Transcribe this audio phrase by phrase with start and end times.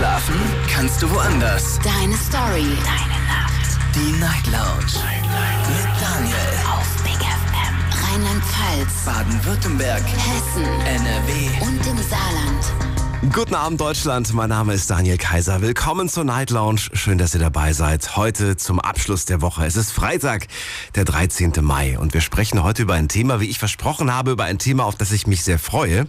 [0.00, 1.78] Schlafen kannst du woanders.
[1.84, 2.64] Deine Story.
[2.64, 3.94] Deine Nacht.
[3.94, 4.94] Die Night Lounge.
[4.94, 5.68] Night, Night.
[5.68, 6.36] Mit Daniel.
[6.72, 8.08] Auf Big FM.
[8.08, 9.04] Rheinland-Pfalz.
[9.04, 10.02] Baden-Württemberg.
[10.02, 10.64] Hessen.
[10.64, 11.66] NRW.
[11.66, 13.30] Und im Saarland.
[13.30, 15.60] Guten Abend Deutschland, mein Name ist Daniel Kaiser.
[15.60, 16.80] Willkommen zur Night Lounge.
[16.94, 18.16] Schön, dass ihr dabei seid.
[18.16, 19.66] Heute zum Abschluss der Woche.
[19.66, 20.46] Es ist Freitag,
[20.94, 21.52] der 13.
[21.60, 24.86] Mai und wir sprechen heute über ein Thema, wie ich versprochen habe, über ein Thema,
[24.86, 26.06] auf das ich mich sehr freue.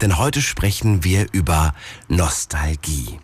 [0.00, 1.74] Denn heute sprechen wir über
[2.06, 3.18] Nostalgie.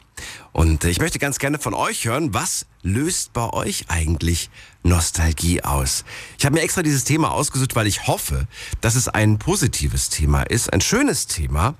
[0.53, 4.51] Und ich möchte ganz gerne von euch hören, was löst bei euch eigentlich
[4.83, 6.05] Nostalgie aus?
[6.39, 8.47] Ich habe mir extra dieses Thema ausgesucht, weil ich hoffe,
[8.81, 11.75] dass es ein positives Thema ist, ein schönes Thema.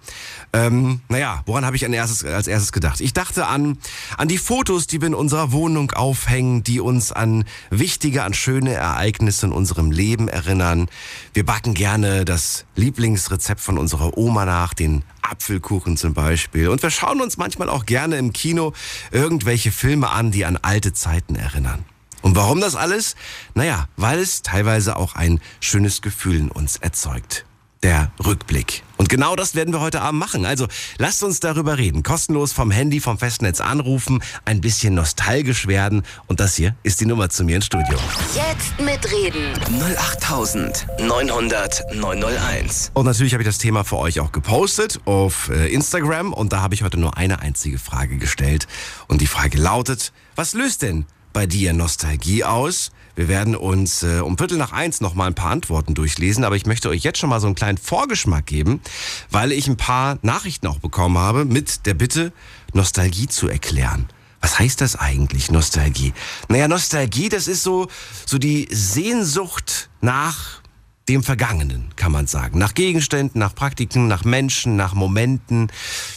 [0.53, 3.01] Ähm, naja, woran habe ich erstes, als erstes gedacht?
[3.01, 3.79] Ich dachte an,
[4.17, 8.75] an die Fotos, die wir in unserer Wohnung aufhängen, die uns an wichtige, an schöne
[8.75, 10.89] Ereignisse in unserem Leben erinnern.
[11.35, 16.69] Wir backen gerne das Lieblingsrezept von unserer Oma nach, den Apfelkuchen zum Beispiel.
[16.69, 18.73] Und wir schauen uns manchmal auch gerne im Kino
[19.11, 21.85] irgendwelche Filme an, die an alte Zeiten erinnern.
[22.23, 23.15] Und warum das alles?
[23.55, 27.45] Naja, weil es teilweise auch ein schönes Gefühl in uns erzeugt
[27.83, 28.83] der Rückblick.
[28.97, 30.45] Und genau das werden wir heute Abend machen.
[30.45, 30.67] Also
[30.99, 32.03] lasst uns darüber reden.
[32.03, 36.03] Kostenlos vom Handy, vom Festnetz anrufen, ein bisschen nostalgisch werden.
[36.27, 37.97] Und das hier ist die Nummer zu mir ins Studio.
[38.35, 39.55] Jetzt mitreden.
[39.97, 42.91] 08900 901.
[42.95, 46.33] Und natürlich habe ich das Thema für euch auch gepostet auf äh, Instagram.
[46.33, 48.67] Und da habe ich heute nur eine einzige Frage gestellt.
[49.07, 52.91] Und die Frage lautet, was löst denn bei dir Nostalgie aus?
[53.19, 56.55] Wir werden uns äh, um Viertel nach eins noch mal ein paar Antworten durchlesen, aber
[56.55, 58.81] ich möchte euch jetzt schon mal so einen kleinen Vorgeschmack geben,
[59.29, 62.33] weil ich ein paar Nachrichten auch bekommen habe mit der Bitte,
[62.75, 64.07] Nostalgie zu erklären.
[64.41, 66.13] Was heißt das eigentlich, Nostalgie?
[66.47, 67.89] Naja, Nostalgie, das ist so,
[68.25, 70.61] so die Sehnsucht nach
[71.09, 72.59] dem Vergangenen, kann man sagen.
[72.59, 75.73] Nach Gegenständen, nach Praktiken, nach Menschen, nach Momenten,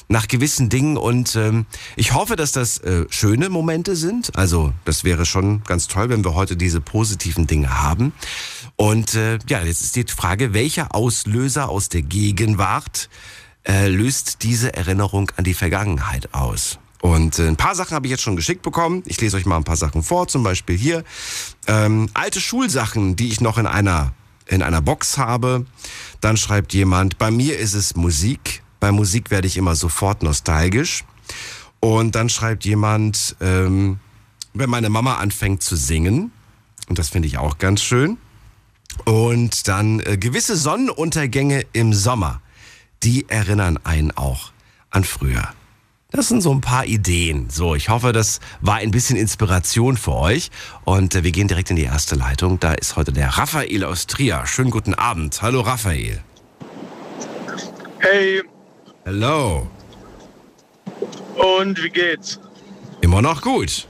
[0.10, 0.98] nach gewissen Dingen.
[0.98, 4.36] Und ähm, ich hoffe, dass das äh, schöne Momente sind.
[4.36, 8.14] Also das wäre schon ganz toll, wenn wir heute diese positiven Dinge haben.
[8.76, 13.10] Und äh, ja, jetzt ist die Frage, welcher Auslöser aus der Gegenwart
[13.64, 16.80] äh, löst diese Erinnerung an die Vergangenheit aus?
[17.02, 19.04] Und äh, ein paar Sachen habe ich jetzt schon geschickt bekommen.
[19.06, 21.04] Ich lese euch mal ein paar Sachen vor, zum Beispiel hier.
[21.68, 24.14] Ähm, alte Schulsachen, die ich noch in einer
[24.52, 25.66] in einer Box habe.
[26.20, 28.62] Dann schreibt jemand, bei mir ist es Musik.
[28.80, 31.04] Bei Musik werde ich immer sofort nostalgisch.
[31.80, 34.00] Und dann schreibt jemand, ähm,
[34.54, 36.32] wenn meine Mama anfängt zu singen,
[36.88, 38.18] und das finde ich auch ganz schön.
[39.06, 42.42] Und dann äh, gewisse Sonnenuntergänge im Sommer,
[43.04, 44.52] die erinnern einen auch
[44.90, 45.54] an früher.
[46.12, 47.50] Das sind so ein paar Ideen.
[47.50, 50.52] So, ich hoffe, das war ein bisschen Inspiration für euch.
[50.84, 52.60] Und äh, wir gehen direkt in die erste Leitung.
[52.60, 54.46] Da ist heute der Raphael aus Trier.
[54.46, 55.42] Schönen guten Abend.
[55.42, 56.22] Hallo Raphael.
[58.00, 58.44] Hey,
[59.06, 59.70] Hallo.
[61.60, 62.40] und wie geht's?
[63.00, 63.88] Immer noch gut.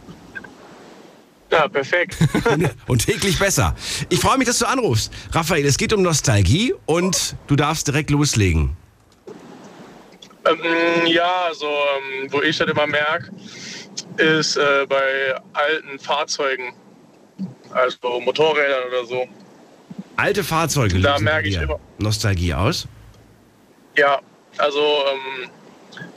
[1.49, 2.17] Ja, perfekt.
[2.87, 3.75] Und täglich besser.
[4.07, 5.11] Ich freue mich, dass du anrufst.
[5.33, 8.77] Raphael, es geht um Nostalgie und du darfst direkt loslegen.
[10.46, 13.31] Ähm, ja, also ähm, wo ich das immer merke,
[14.18, 16.74] ist äh, bei alten Fahrzeugen,
[17.72, 19.28] also Motorrädern oder so.
[20.18, 22.88] Alte Fahrzeuge Da merke ich immer- Nostalgie aus.
[23.97, 24.19] Ja,
[24.57, 25.50] also ähm,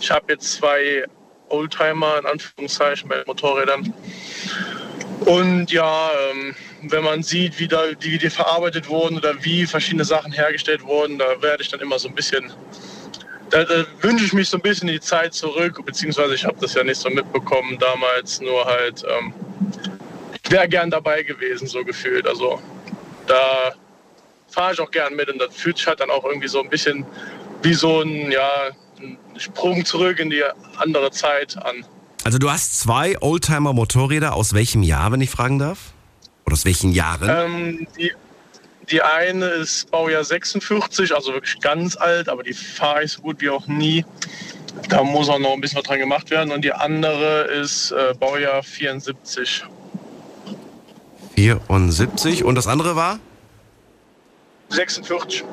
[0.01, 1.05] ich habe jetzt zwei
[1.49, 3.93] Oldtimer in Anführungszeichen bei Motorrädern.
[5.21, 6.55] Und ja, ähm,
[6.91, 11.19] wenn man sieht, wie, da, wie die verarbeitet wurden oder wie verschiedene Sachen hergestellt wurden,
[11.19, 12.53] da werde ich dann immer so ein bisschen,
[13.55, 16.75] da, da wünsche ich mich so ein bisschen die Zeit zurück, beziehungsweise ich habe das
[16.75, 19.33] ja nicht so mitbekommen damals, nur halt, ähm,
[20.43, 22.27] ich wäre gern dabei gewesen, so gefühlt.
[22.27, 22.61] Also
[23.29, 23.73] da
[24.51, 26.69] fahre ich auch gern mit und das fühlt sich halt dann auch irgendwie so ein
[26.69, 27.07] bisschen
[27.63, 30.43] wie so ein, ja, ein Sprung zurück in die
[30.79, 31.87] andere Zeit an.
[32.25, 34.35] Also du hast zwei Oldtimer-Motorräder.
[34.35, 35.93] Aus welchem Jahr, wenn ich fragen darf?
[36.45, 37.29] Oder aus welchen Jahren?
[37.29, 38.13] Ähm, die,
[38.91, 43.41] die eine ist Baujahr 46, also wirklich ganz alt, aber die fahre ich so gut
[43.41, 44.05] wie auch nie.
[44.89, 46.53] Da muss auch noch ein bisschen was dran gemacht werden.
[46.53, 49.65] Und die andere ist äh, Baujahr 74.
[51.37, 52.45] 74.
[52.45, 53.19] Und das andere war?
[54.71, 55.45] 46.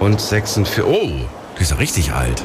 [0.00, 0.84] Und 46.
[0.84, 1.10] Oh,
[1.58, 2.44] die ist ja richtig alt.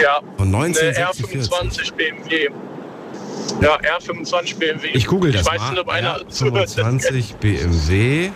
[0.00, 0.20] Ja.
[0.36, 1.92] Von Eine 1946.
[1.92, 2.48] R25 BMW.
[3.60, 4.88] Ja, R25 BMW.
[4.88, 5.70] Ich google das Ich weiß mal.
[5.70, 6.64] nicht, ob einer zuhört.
[6.64, 7.02] das kennt.
[7.02, 8.30] 25 BMW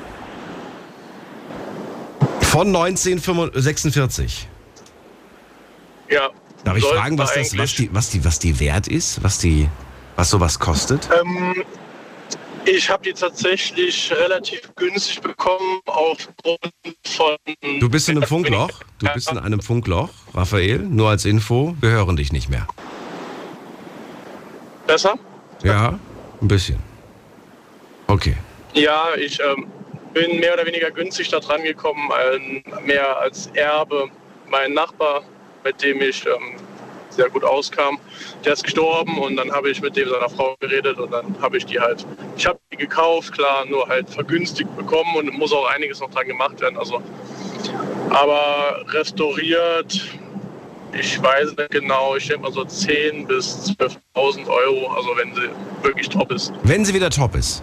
[2.42, 4.48] von 1946.
[6.10, 6.30] Ja.
[6.64, 9.22] Darf ich fragen, was, das, was, die, was, die, was die wert ist?
[9.22, 9.68] Was, die,
[10.16, 11.08] was sowas kostet?
[11.20, 11.62] Ähm,
[12.64, 16.58] ich habe die tatsächlich relativ günstig bekommen aufgrund
[17.06, 17.36] von.
[17.80, 18.70] Du bist in einem Funkloch.
[18.98, 20.80] Du bist in einem Funkloch, Raphael.
[20.80, 22.66] Nur als Info, wir hören dich nicht mehr.
[24.88, 25.18] Besser?
[25.62, 25.98] Ja,
[26.40, 26.78] ein bisschen.
[28.06, 28.34] Okay.
[28.72, 29.66] Ja, ich ähm,
[30.14, 34.08] bin mehr oder weniger günstig da dran gekommen, ein, mehr als Erbe.
[34.48, 35.24] Mein Nachbar,
[35.62, 36.56] mit dem ich ähm,
[37.10, 37.98] sehr gut auskam,
[38.46, 41.58] der ist gestorben und dann habe ich mit dem seiner Frau geredet und dann habe
[41.58, 42.06] ich die halt,
[42.38, 46.26] ich habe die gekauft, klar, nur halt vergünstigt bekommen und muss auch einiges noch dran
[46.26, 46.78] gemacht werden.
[46.78, 47.02] Also,
[48.08, 50.00] aber restauriert,
[50.92, 55.48] ich weiß nicht genau, ich denke mal so 10.000 bis 12.000 Euro, also wenn sie
[55.82, 56.52] wirklich top ist.
[56.62, 57.62] Wenn sie wieder top ist.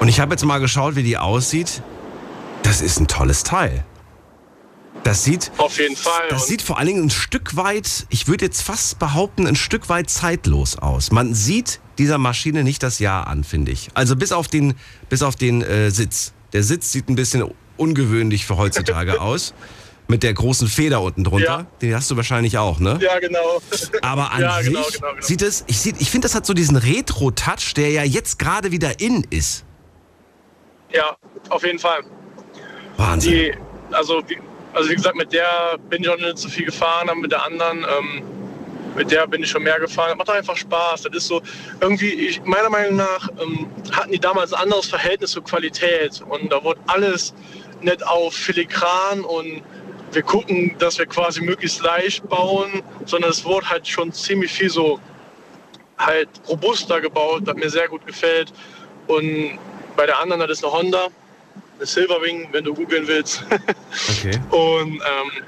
[0.00, 1.82] Und ich habe jetzt mal geschaut, wie die aussieht.
[2.62, 3.84] Das ist ein tolles Teil.
[5.02, 6.28] Das sieht, Auf jeden Fall.
[6.30, 9.90] das sieht vor allen Dingen ein Stück weit, ich würde jetzt fast behaupten, ein Stück
[9.90, 11.12] weit zeitlos aus.
[11.12, 13.90] Man sieht dieser Maschine nicht das Jahr an, finde ich.
[13.92, 14.74] Also bis auf den,
[15.10, 16.32] bis auf den äh, Sitz.
[16.54, 17.44] Der Sitz sieht ein bisschen
[17.76, 19.52] ungewöhnlich für heutzutage aus.
[20.06, 21.44] Mit der großen Feder unten drunter.
[21.44, 21.66] Ja.
[21.80, 22.98] Den hast du wahrscheinlich auch, ne?
[23.00, 23.60] Ja, genau.
[24.02, 25.22] Aber an Ja, sich genau, genau, genau.
[25.22, 29.00] sieht es, ich, ich finde, das hat so diesen Retro-Touch, der ja jetzt gerade wieder
[29.00, 29.64] in ist.
[30.92, 31.16] Ja,
[31.48, 32.02] auf jeden Fall.
[32.98, 33.32] Wahnsinn.
[33.32, 33.54] Die,
[33.92, 34.38] also, wie,
[34.74, 37.42] also wie gesagt, mit der bin ich auch nicht so viel gefahren, aber mit der
[37.42, 38.22] anderen, ähm,
[38.94, 40.10] mit der bin ich schon mehr gefahren.
[40.10, 41.02] Das macht einfach Spaß.
[41.02, 41.40] Das ist so,
[41.80, 46.22] irgendwie, ich, meiner Meinung nach, ähm, hatten die damals ein anderes Verhältnis zur Qualität.
[46.28, 47.34] Und da wurde alles
[47.80, 49.62] nicht auf Filigran und
[50.14, 54.70] wir gucken, dass wir quasi möglichst leicht bauen, sondern es wurde halt schon ziemlich viel
[54.70, 55.00] so
[55.98, 58.52] halt robuster gebaut, das mir sehr gut gefällt.
[59.06, 59.58] Und
[59.96, 61.06] bei der anderen, das ist eine Honda,
[61.76, 63.44] eine Silverwing, wenn du googeln willst.
[64.18, 64.38] Okay.
[64.50, 65.44] Und ähm,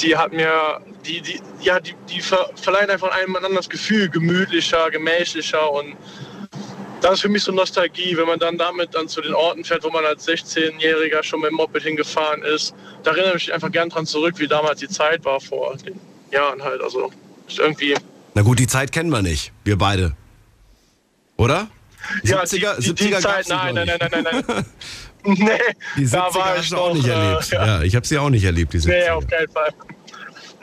[0.00, 4.08] die hat mir, die, die, ja, die, die ver verleihen einfach einem ein anderes Gefühl,
[4.08, 5.96] gemütlicher, gemächlicher und
[7.02, 9.82] das ist für mich so Nostalgie, wenn man dann damit dann zu den Orten fährt,
[9.84, 12.74] wo man als 16-Jähriger schon mit dem Moped hingefahren ist.
[13.02, 15.98] Da erinnere ich mich einfach gern dran zurück, wie damals die Zeit war vor den
[16.30, 16.80] Jahren halt.
[16.82, 17.10] Also
[17.48, 17.94] ist irgendwie
[18.34, 19.52] Na gut, die Zeit kennen wir nicht.
[19.64, 20.14] Wir beide.
[21.36, 21.68] Oder?
[22.24, 24.66] Ja, 70er, die, die, die 70er Zeit, gab's nein, noch nein, nein, nein, nein, nein.
[25.24, 25.58] nee,
[25.96, 27.50] Die 70er da war hast ich du auch noch, nicht äh, erlebt.
[27.50, 27.66] ja.
[27.66, 28.88] Ja, ich habe sie auch nicht erlebt, die 70er.
[28.88, 29.70] Nee, auf keinen Fall.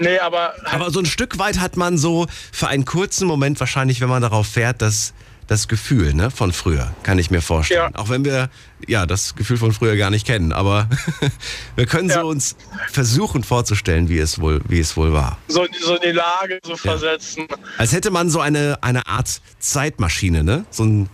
[0.01, 3.99] Nee, aber Aber so ein Stück weit hat man so für einen kurzen Moment wahrscheinlich,
[3.99, 5.13] wenn man darauf fährt, das,
[5.49, 7.91] das Gefühl ne, von früher, kann ich mir vorstellen.
[7.93, 7.99] Ja.
[7.99, 8.49] Auch wenn wir
[8.87, 10.53] ja das Gefühl von früher gar nicht kennen.
[10.53, 10.87] Aber
[11.75, 12.21] wir können Ja.
[12.21, 12.55] so uns
[12.91, 15.37] versuchen vorzustellen, wie es wohl, wie es wohl war.
[15.47, 17.47] so, so in die Lage so versetzen.
[17.77, 20.65] Als hätte man so eine, eine Art Zeitmaschine, ne?
[20.69, 21.09] So ein,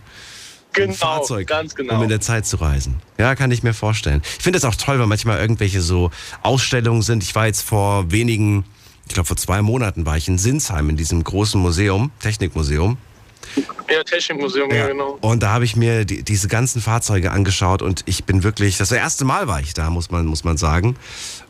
[0.74, 1.96] Genau, Fahrzeug, ganz genau.
[1.96, 2.96] um in der Zeit zu reisen.
[3.16, 4.20] Ja, kann ich mir vorstellen.
[4.36, 6.10] Ich finde es auch toll, wenn manchmal irgendwelche so
[6.42, 7.22] Ausstellungen sind.
[7.22, 8.66] Ich war jetzt vor wenigen,
[9.08, 12.98] ich glaube vor zwei Monaten war ich in Sinsheim in diesem großen Museum, Technikmuseum.
[13.88, 15.18] Ja, Technikmuseum, ja, genau.
[15.20, 18.90] Und da habe ich mir die, diese ganzen Fahrzeuge angeschaut und ich bin wirklich, das
[18.92, 20.96] erste Mal war ich da, muss man, muss man sagen.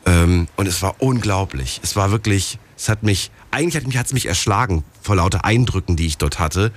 [0.05, 1.81] Ähm, und es war unglaublich.
[1.83, 5.97] Es war wirklich, es hat mich, eigentlich hat mich, hat's mich erschlagen vor lauter Eindrücken,
[5.97, 6.73] die ich dort hatte.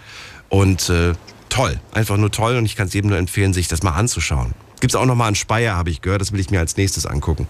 [0.47, 1.13] Und äh,
[1.49, 4.53] toll, einfach nur toll und ich kann es jedem nur empfehlen, sich das mal anzuschauen.
[4.79, 6.77] Gibt es auch noch mal in Speyer, habe ich gehört, das will ich mir als
[6.77, 7.47] nächstes angucken.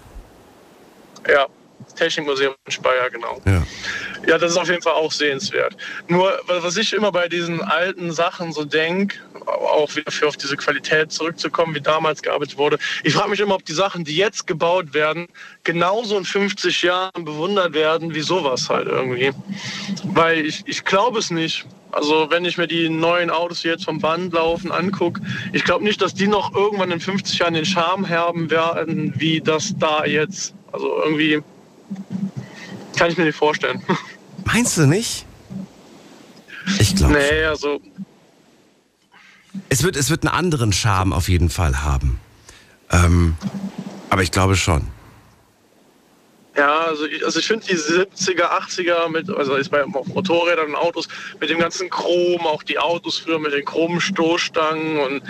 [1.27, 1.45] Ja,
[1.95, 3.41] Technikmuseum in Speyer, genau.
[3.45, 3.63] Ja.
[4.27, 5.75] Ja, das ist auf jeden Fall auch sehenswert.
[6.07, 10.57] Nur, was ich immer bei diesen alten Sachen so denke, auch wieder für auf diese
[10.57, 12.77] Qualität zurückzukommen, wie damals gearbeitet wurde.
[13.03, 15.27] Ich frage mich immer, ob die Sachen, die jetzt gebaut werden,
[15.63, 19.31] genauso in 50 Jahren bewundert werden wie sowas halt irgendwie.
[20.03, 21.65] Weil ich, ich glaube es nicht.
[21.91, 25.21] Also wenn ich mir die neuen Autos, die jetzt vom Band laufen, angucke,
[25.53, 29.41] ich glaube nicht, dass die noch irgendwann in 50 Jahren den Charme haben werden, wie
[29.41, 30.53] das da jetzt.
[30.71, 31.41] Also irgendwie
[32.95, 33.81] kann ich mir nicht vorstellen.
[34.45, 35.25] Meinst du nicht?
[36.79, 37.13] Ich glaube.
[37.13, 37.79] Nee, also
[39.69, 42.19] Es wird, es wird einen anderen Charme auf jeden Fall haben.
[42.91, 43.35] Ähm,
[44.09, 44.87] aber ich glaube schon.
[46.59, 50.75] Ja, also ich, also ich finde die 70er, 80er mit, also ist bei Motorrädern und
[50.75, 51.07] Autos
[51.39, 55.23] mit dem ganzen Chrom, auch die Autos früher mit den chromen Stoßstangen und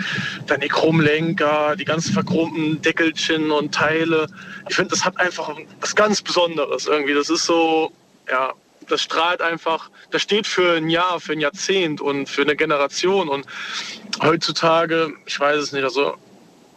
[0.48, 4.26] dann die Chromlenker, die ganzen verchromten Deckelchen und Teile.
[4.68, 7.14] Ich finde, das hat einfach was ganz Besonderes irgendwie.
[7.14, 7.92] Das ist so,
[8.28, 8.52] ja,
[8.88, 13.28] das strahlt einfach, das steht für ein Jahr, für ein Jahrzehnt und für eine Generation
[13.28, 13.46] und
[14.20, 16.16] heutzutage, ich weiß es nicht, also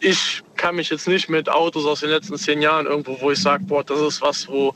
[0.04, 3.40] ich kann mich jetzt nicht mit Autos aus den letzten zehn Jahren irgendwo, wo ich
[3.40, 4.74] sage, boah, das ist was, wo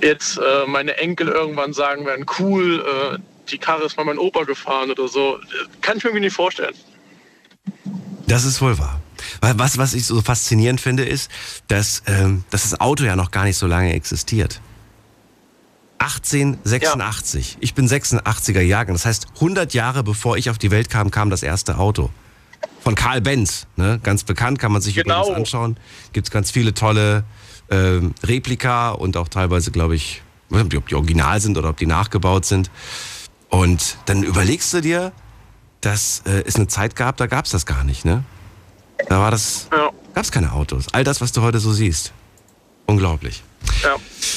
[0.00, 3.18] jetzt äh, meine Enkel irgendwann sagen werden, cool, äh,
[3.50, 5.38] die Karre ist mal mein Opa gefahren oder so.
[5.80, 6.74] Kann ich mir irgendwie nicht vorstellen.
[8.26, 9.00] Das ist wohl wahr.
[9.40, 11.30] Weil Was, was ich so faszinierend finde, ist,
[11.66, 14.60] dass, ähm, dass das Auto ja noch gar nicht so lange existiert.
[15.98, 17.56] 1886.
[17.60, 18.94] Ich bin 86er Jahrgang.
[18.94, 22.10] Das heißt, 100 Jahre bevor ich auf die Welt kam, kam das erste Auto.
[22.80, 23.66] Von Karl Benz.
[23.76, 24.00] Ne?
[24.02, 25.20] Ganz bekannt, kann man sich Genau.
[25.22, 25.76] übrigens anschauen.
[26.12, 27.24] Gibt es ganz viele tolle
[27.70, 31.68] ähm, Replika und auch teilweise, glaube ich, ich weiß nicht, ob die original sind oder
[31.70, 32.70] ob die nachgebaut sind.
[33.50, 35.12] Und dann überlegst du dir,
[35.82, 38.24] dass äh, es eine Zeit gab, da gab es das gar nicht, ne?
[39.08, 40.86] Da war das, Ja, gab es keine Autos.
[40.92, 42.12] All das, was du heute so siehst.
[42.86, 43.42] Unglaublich.
[43.82, 43.96] Ja.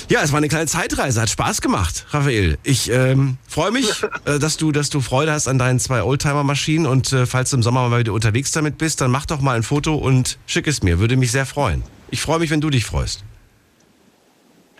[0.09, 2.57] Ja, es war eine kleine Zeitreise, hat Spaß gemacht, Raphael.
[2.63, 3.89] Ich ähm, freue mich,
[4.25, 7.57] äh, dass du, dass du Freude hast an deinen zwei Oldtimer-Maschinen und äh, falls du
[7.57, 10.67] im Sommer mal wieder unterwegs damit bist, dann mach doch mal ein Foto und schick
[10.67, 10.99] es mir.
[10.99, 11.83] Würde mich sehr freuen.
[12.09, 13.23] Ich freue mich, wenn du dich freust.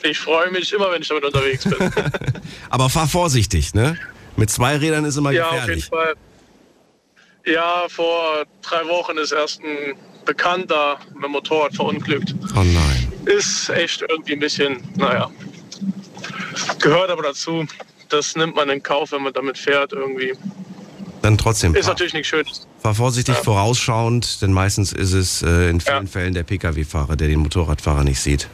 [0.03, 1.77] Ich freue mich immer, wenn ich damit unterwegs bin.
[2.69, 3.98] Aber fahr vorsichtig, ne?
[4.36, 5.86] Mit zwei Rädern ist immer ja, auf jeden gefährlich.
[5.86, 6.15] Fall.
[7.45, 9.95] Ja, vor drei Wochen ist erst ein
[10.25, 12.36] Bekannter mit dem Motorrad verunglückt.
[12.56, 13.12] Oh nein.
[13.25, 15.30] Ist echt irgendwie ein bisschen, naja,
[16.80, 17.66] gehört aber dazu.
[18.10, 20.34] Das nimmt man in Kauf, wenn man damit fährt irgendwie.
[21.22, 21.75] Dann trotzdem.
[21.75, 22.46] Ist Fahr, natürlich nicht schön.
[22.82, 26.12] fahr vorsichtig vorausschauend, denn meistens ist es äh, in vielen Ja.
[26.12, 28.48] Fällen der Pkw-Fahrer, der den Motorradfahrer nicht sieht.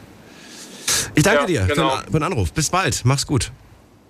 [1.15, 1.95] Ich danke Ja, dir für, genau.
[1.97, 2.53] den, für den Anruf.
[2.53, 3.01] Bis bald.
[3.05, 3.51] Mach's gut.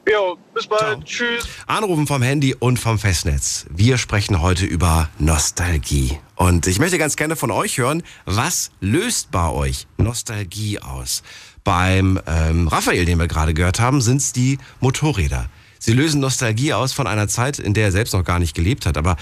[0.10, 0.82] Jo, bis bald.
[0.82, 1.02] Ciao.
[1.04, 1.48] Tschüss.
[1.66, 3.66] Anrufen vom Handy und vom Festnetz.
[3.70, 6.18] Wir sprechen heute über Nostalgie.
[6.36, 11.24] Und ich möchte ganz gerne von euch hören, was löst bei euch Nostalgie aus?
[11.66, 15.50] Beim ähm, Raphael, den wir gerade gehört haben, sind es die Motorräder.
[15.80, 18.86] Sie lösen Nostalgie aus von einer Zeit, in der er selbst noch gar nicht gelebt
[18.86, 18.98] hat.
[18.98, 19.18] Aber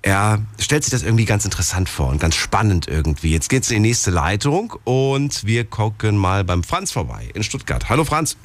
[0.00, 3.32] er stellt sich das irgendwie ganz interessant vor und ganz spannend irgendwie.
[3.32, 7.90] Jetzt geht's in die nächste Leitung und wir gucken mal beim Franz vorbei in Stuttgart.
[7.90, 8.36] Hallo Franz.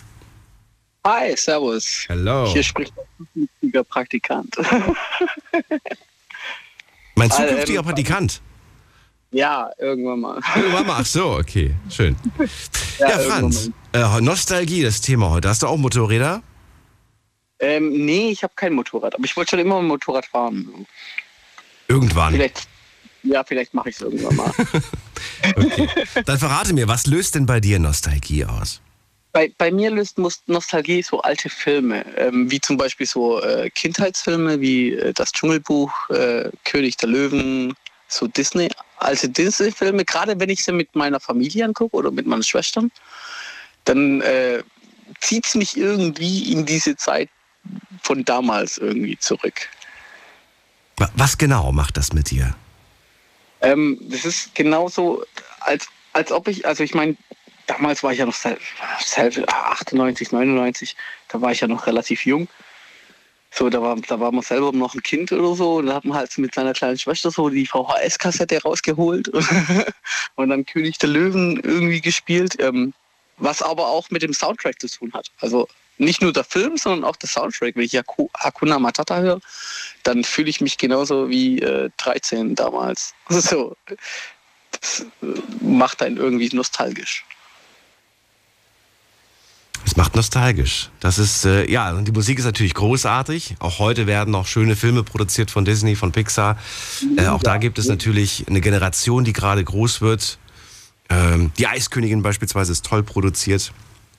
[1.06, 2.06] Hi, servus.
[2.08, 2.48] Hello.
[2.52, 4.56] Hier spricht zukünftiger Praktikant.
[7.16, 8.42] Mein zukünftiger Praktikant.
[9.30, 10.42] ja, irgendwann mal.
[10.56, 10.98] Irgendwann mal.
[11.02, 12.16] Ach so, okay, schön.
[12.98, 15.50] Ja, irgendwann Franz, äh, Nostalgie, das Thema heute.
[15.50, 16.42] Hast du auch Motorräder?
[17.60, 20.88] Ähm, nee, ich habe kein Motorrad, aber ich wollte schon immer ein Motorrad fahren.
[21.88, 22.34] Irgendwann.
[22.34, 22.68] Vielleicht,
[23.24, 24.52] ja, vielleicht mache ich es irgendwann mal.
[25.56, 25.88] Okay.
[26.26, 28.82] Dann verrate mir, was löst denn bei dir Nostalgie aus?
[29.36, 34.62] Bei, bei mir löst Nostalgie so alte Filme, ähm, wie zum Beispiel so äh, Kindheitsfilme
[34.62, 37.74] wie äh, Das Dschungelbuch, äh, König der Löwen,
[38.08, 40.06] so Disney, alte Disney-Filme.
[40.06, 42.89] Gerade wenn ich sie mit meiner Familie angucke oder mit meinen Schwestern,
[43.84, 44.63] dann äh,
[45.20, 47.30] zieht es mich irgendwie in diese Zeit
[48.04, 49.68] von damals irgendwie zurück.
[50.96, 52.56] Wa- Was genau macht das mit dir?
[53.60, 55.25] Ähm, das ist genauso,
[55.60, 57.18] als, als ob ich, also ich meine,
[57.67, 58.57] damals war ich ja noch sel-
[59.03, 60.95] selber 98, 99,
[61.29, 62.48] da war ich ja noch relativ jung.
[63.51, 66.03] So, da war, da war man selber noch ein Kind oder so und da hat
[66.05, 69.29] man halt mit seiner kleinen Schwester so die VHS-Kassette rausgeholt
[70.36, 72.93] und dann König der Löwen irgendwie gespielt, ähm,
[73.38, 75.31] was aber auch mit dem Soundtrack zu tun hat.
[75.39, 77.77] Also nicht nur der Film, sondern auch der Soundtrack.
[77.77, 79.39] Wenn ich Haku- Hakuna Matata höre,
[80.03, 83.13] dann fühle ich mich genauso wie äh, 13 damals.
[83.29, 83.77] So,
[84.72, 85.25] das äh,
[85.62, 87.24] macht einen irgendwie nostalgisch.
[89.84, 90.89] Es macht nostalgisch.
[91.00, 93.55] Das ist, äh, ja, und die Musik ist natürlich großartig.
[93.60, 96.58] Auch heute werden noch schöne Filme produziert von Disney, von Pixar.
[97.17, 100.39] Äh, auch da gibt es natürlich eine Generation, die gerade groß wird.
[101.10, 103.74] Ähm, die Eiskönigin beispielsweise ist toll produziert.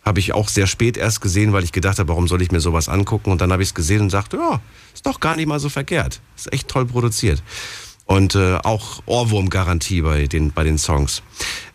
[0.04, 2.60] Habe ich auch sehr spät erst gesehen, weil ich gedacht habe, warum soll ich mir
[2.60, 3.32] sowas angucken?
[3.32, 4.60] Und dann habe ich es gesehen und sagte, ja,
[4.94, 6.20] ist doch gar nicht mal so verkehrt.
[6.36, 7.42] Ist echt toll produziert.
[8.06, 11.22] Und äh, auch Ohrwurmgarantie bei den, bei den Songs.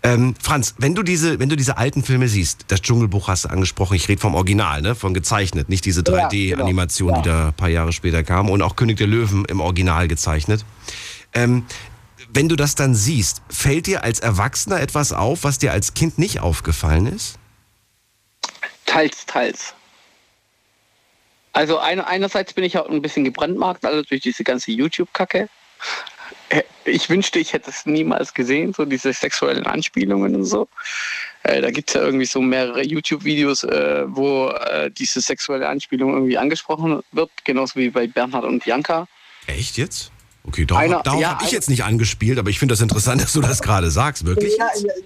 [0.01, 3.49] Ähm, Franz, wenn du, diese, wenn du diese alten Filme siehst, das Dschungelbuch hast du
[3.49, 4.95] angesprochen, ich rede vom Original, ne?
[4.95, 7.21] von gezeichnet, nicht diese Ja, 3D-Animation, genau.
[7.21, 10.63] die da ein paar Jahre später kam und auch König der Löwen im Original gezeichnet.
[11.33, 11.65] Ähm,
[12.33, 16.17] wenn du das dann siehst, fällt dir als Erwachsener etwas auf, was dir als Kind
[16.17, 17.37] nicht aufgefallen ist?
[18.85, 19.73] Teils, teils.
[21.53, 25.49] Also eine, einerseits bin ich auch ein bisschen gebrandmarkt, also durch diese ganze YouTube-Kacke.
[26.49, 30.67] Äh, Ich wünschte, ich hätte es niemals gesehen, so diese sexuellen Anspielungen und so.
[31.43, 36.13] Äh, da gibt es ja irgendwie so mehrere YouTube-Videos, äh, wo äh, diese sexuelle Anspielung
[36.13, 39.07] irgendwie angesprochen wird, genauso wie bei Bernhard und Bianca.
[39.47, 40.11] Echt jetzt?
[40.43, 43.21] Okay, darauf, Einer- darauf ja, habe ich jetzt nicht angespielt, aber ich finde das interessant,
[43.21, 44.25] dass du das gerade sagst.
[44.25, 44.57] Wirklich?
[44.57, 45.03] Ja, jetzt?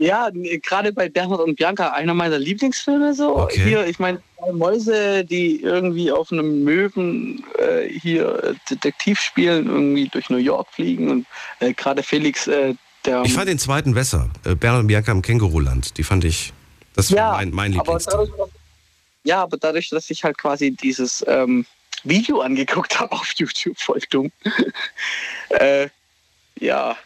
[0.00, 0.30] Ja,
[0.62, 3.36] gerade bei Bernhard und Bianca, einer meiner Lieblingsfilme so.
[3.36, 3.62] Okay.
[3.62, 9.66] Hier, ich meine, zwei Mäuse, die irgendwie auf einem Möwen äh, hier äh, Detektiv spielen,
[9.66, 11.26] irgendwie durch New York fliegen und
[11.58, 13.24] äh, gerade Felix, äh, der.
[13.24, 14.30] Ich fand den zweiten besser.
[14.46, 15.98] Äh, Bernhard und Bianca im Känguruland.
[15.98, 16.54] Die fand ich,
[16.94, 18.06] das war ja, mein, mein dass,
[19.24, 21.66] ja, aber dadurch, dass ich halt quasi dieses ähm,
[22.04, 24.32] Video angeguckt habe auf YouTube, voll dumm,
[25.50, 25.88] äh,
[26.58, 26.96] ja,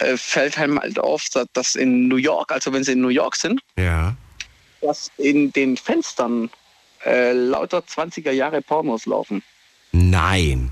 [0.00, 3.36] äh, fällt einem halt auf, dass- in New York, also wenn sie in New York
[3.36, 4.14] sind, Ja.
[4.80, 6.50] dass in den Fenstern
[7.06, 9.42] äh, lauter 20er Jahre Pornos laufen.
[9.92, 10.70] Nein.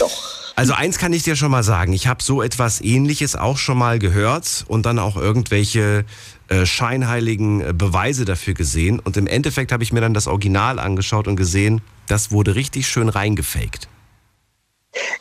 [0.00, 0.38] Doch.
[0.56, 3.78] Also eins kann ich dir schon mal sagen, ich habe so etwas ähnliches auch schon
[3.78, 6.04] mal gehört und dann auch irgendwelche
[6.48, 10.80] äh, scheinheiligen äh, Beweise dafür gesehen und im Endeffekt habe ich mir dann das Original
[10.80, 13.86] angeschaut und gesehen, das wurde richtig schön reingefaked.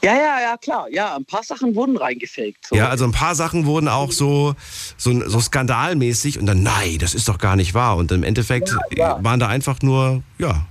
[0.01, 0.87] Ja, ja, ja, klar.
[0.89, 2.67] Ja, ein paar Sachen wurden reingefaked.
[2.67, 2.75] So.
[2.75, 4.55] Ja, also ein paar Sachen wurden auch so,
[4.97, 7.97] so, so skandalmäßig und dann, nein, das ist doch gar nicht wahr.
[7.97, 9.23] Und im Endeffekt Ja, ja.
[9.23, 10.65] waren da einfach nur, ja,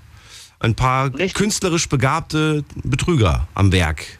[0.61, 1.35] ein paar Richtig.
[1.35, 4.19] künstlerisch begabte Betrüger am Werk.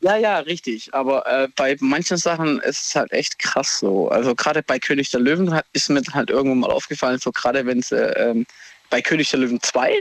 [0.00, 0.92] Ja, ja, richtig.
[0.94, 4.08] Aber äh, bei manchen Sachen ist es halt echt krass so.
[4.08, 7.66] Also gerade bei König der Löwen hat, ist mir halt irgendwann mal aufgefallen, so gerade
[7.66, 8.46] wenn es äh, ähm,
[8.88, 10.00] bei König der Löwen 2,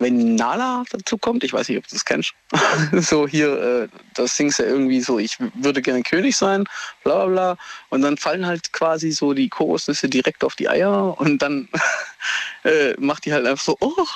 [0.00, 2.32] wenn Nala dazu kommt, ich weiß nicht, ob du das kennst,
[2.92, 3.52] so hier,
[3.84, 6.64] äh, da singt sie irgendwie so, ich würde gerne König sein,
[7.04, 7.56] bla bla bla.
[7.90, 11.68] Und dann fallen halt quasi so die Kokosnüsse direkt auf die Eier und dann
[12.64, 14.06] äh, macht die halt einfach so, oh.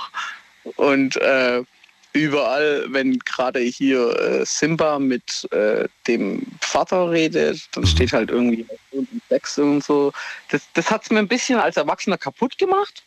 [0.77, 1.63] Und äh,
[2.15, 8.67] überall, wenn gerade hier äh, Simba mit äh, dem Vater redet, dann steht halt irgendwie
[8.93, 10.13] und Sex und so.
[10.49, 13.03] Das, das hat es mir ein bisschen als Erwachsener kaputt gemacht.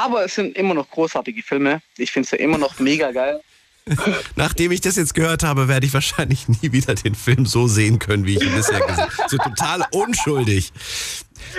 [0.00, 1.82] Aber es sind immer noch großartige Filme.
[1.98, 3.42] Ich finde es ja immer noch mega geil.
[4.36, 7.98] Nachdem ich das jetzt gehört habe, werde ich wahrscheinlich nie wieder den Film so sehen
[7.98, 9.12] können, wie ich ihn bisher gesehen habe.
[9.28, 10.72] So total unschuldig.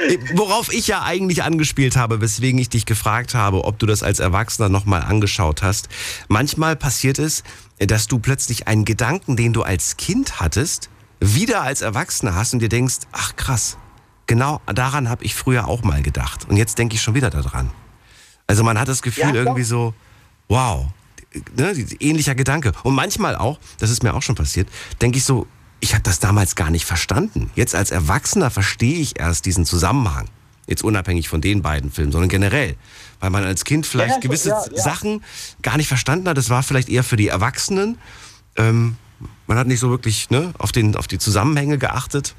[0.07, 4.01] Äh, Worauf ich ja eigentlich angespielt habe, weswegen ich dich gefragt habe, ob du das
[4.01, 5.89] als Erwachsener nochmal angeschaut hast.
[6.27, 7.43] Manchmal passiert es,
[7.77, 12.59] dass du plötzlich einen Gedanken, den du als Kind hattest, wieder als Erwachsener hast und
[12.59, 13.77] dir denkst, ach krass,
[14.25, 16.49] genau daran habe ich früher auch mal gedacht.
[16.49, 17.69] Und jetzt denke ich schon wieder daran.
[18.51, 19.93] Also man hat das Gefühl Ja, irgendwie so,
[20.49, 20.87] wow,
[21.55, 22.73] ne, ähnlicher Gedanke.
[22.83, 24.67] Und manchmal auch, das ist mir auch schon passiert,
[25.01, 25.47] denke ich so,
[25.79, 27.49] ich habe das damals gar nicht verstanden.
[27.55, 30.27] Jetzt als Erwachsener verstehe ich erst diesen Zusammenhang.
[30.67, 32.75] Jetzt unabhängig von den beiden Filmen, sondern generell.
[33.21, 34.81] Weil man als Kind vielleicht ja, gewisse ja, ja.
[34.81, 35.23] Sachen
[35.61, 36.35] gar nicht verstanden hat.
[36.35, 37.99] Das war vielleicht eher für die Erwachsenen.
[38.57, 38.97] Ähm,
[39.47, 42.35] man hat nicht so wirklich ne, auf, den, auf die Zusammenhänge geachtet.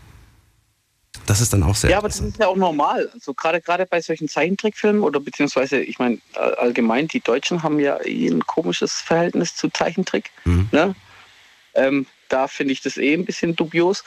[1.26, 3.10] Das ist dann auch sehr Ja, aber das ist ja auch normal.
[3.12, 7.78] Also gerade gerade bei solchen Zeichentrickfilmen oder beziehungsweise, ich meine, all- allgemein, die Deutschen haben
[7.78, 10.30] ja eh ein komisches Verhältnis zu Zeichentrick.
[10.44, 10.68] Mhm.
[10.72, 10.94] Ne?
[11.74, 14.04] Ähm, da finde ich das eh ein bisschen dubios,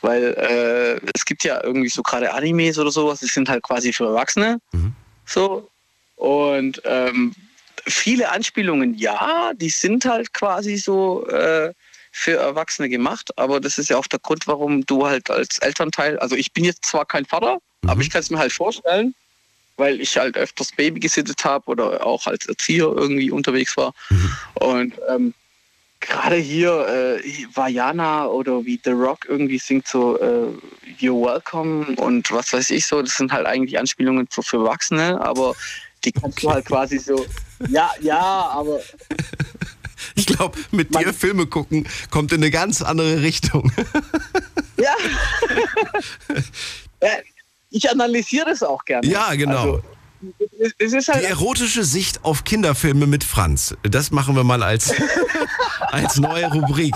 [0.00, 3.92] weil äh, es gibt ja irgendwie so gerade Animes oder sowas, die sind halt quasi
[3.92, 4.60] für Erwachsene.
[4.72, 4.94] Mhm.
[5.26, 5.68] So.
[6.16, 7.34] Und ähm,
[7.84, 11.72] viele Anspielungen, ja, die sind halt quasi so äh,
[12.16, 16.16] für Erwachsene gemacht, aber das ist ja auch der Grund, warum du halt als Elternteil,
[16.20, 17.90] also ich bin jetzt zwar kein Vater, Mhm.
[17.90, 19.14] aber ich kann es mir halt vorstellen,
[19.76, 23.92] weil ich halt öfters Baby gesittet habe oder auch als Erzieher irgendwie unterwegs war.
[24.54, 25.34] Und ähm,
[25.98, 30.48] gerade hier äh, Vajana oder wie The Rock irgendwie singt so äh,
[31.00, 35.20] You're welcome und was weiß ich so, das sind halt eigentlich Anspielungen für, für Erwachsene,
[35.20, 35.54] aber
[36.04, 37.26] die kannst du halt quasi so,
[37.68, 38.78] ja, ja, aber
[40.14, 43.72] Ich glaube, mit dir Man- Filme gucken kommt in eine ganz andere Richtung.
[44.76, 44.94] ja.
[47.02, 47.08] Ja,
[47.70, 49.06] ich analysiere das auch gerne.
[49.06, 49.74] Ja, genau.
[49.76, 49.82] Also,
[50.58, 53.76] es, es ist Die halt erotische Sicht auf Kinderfilme mit Franz.
[53.82, 54.94] Das machen wir mal als,
[55.80, 56.94] als neue Rubrik.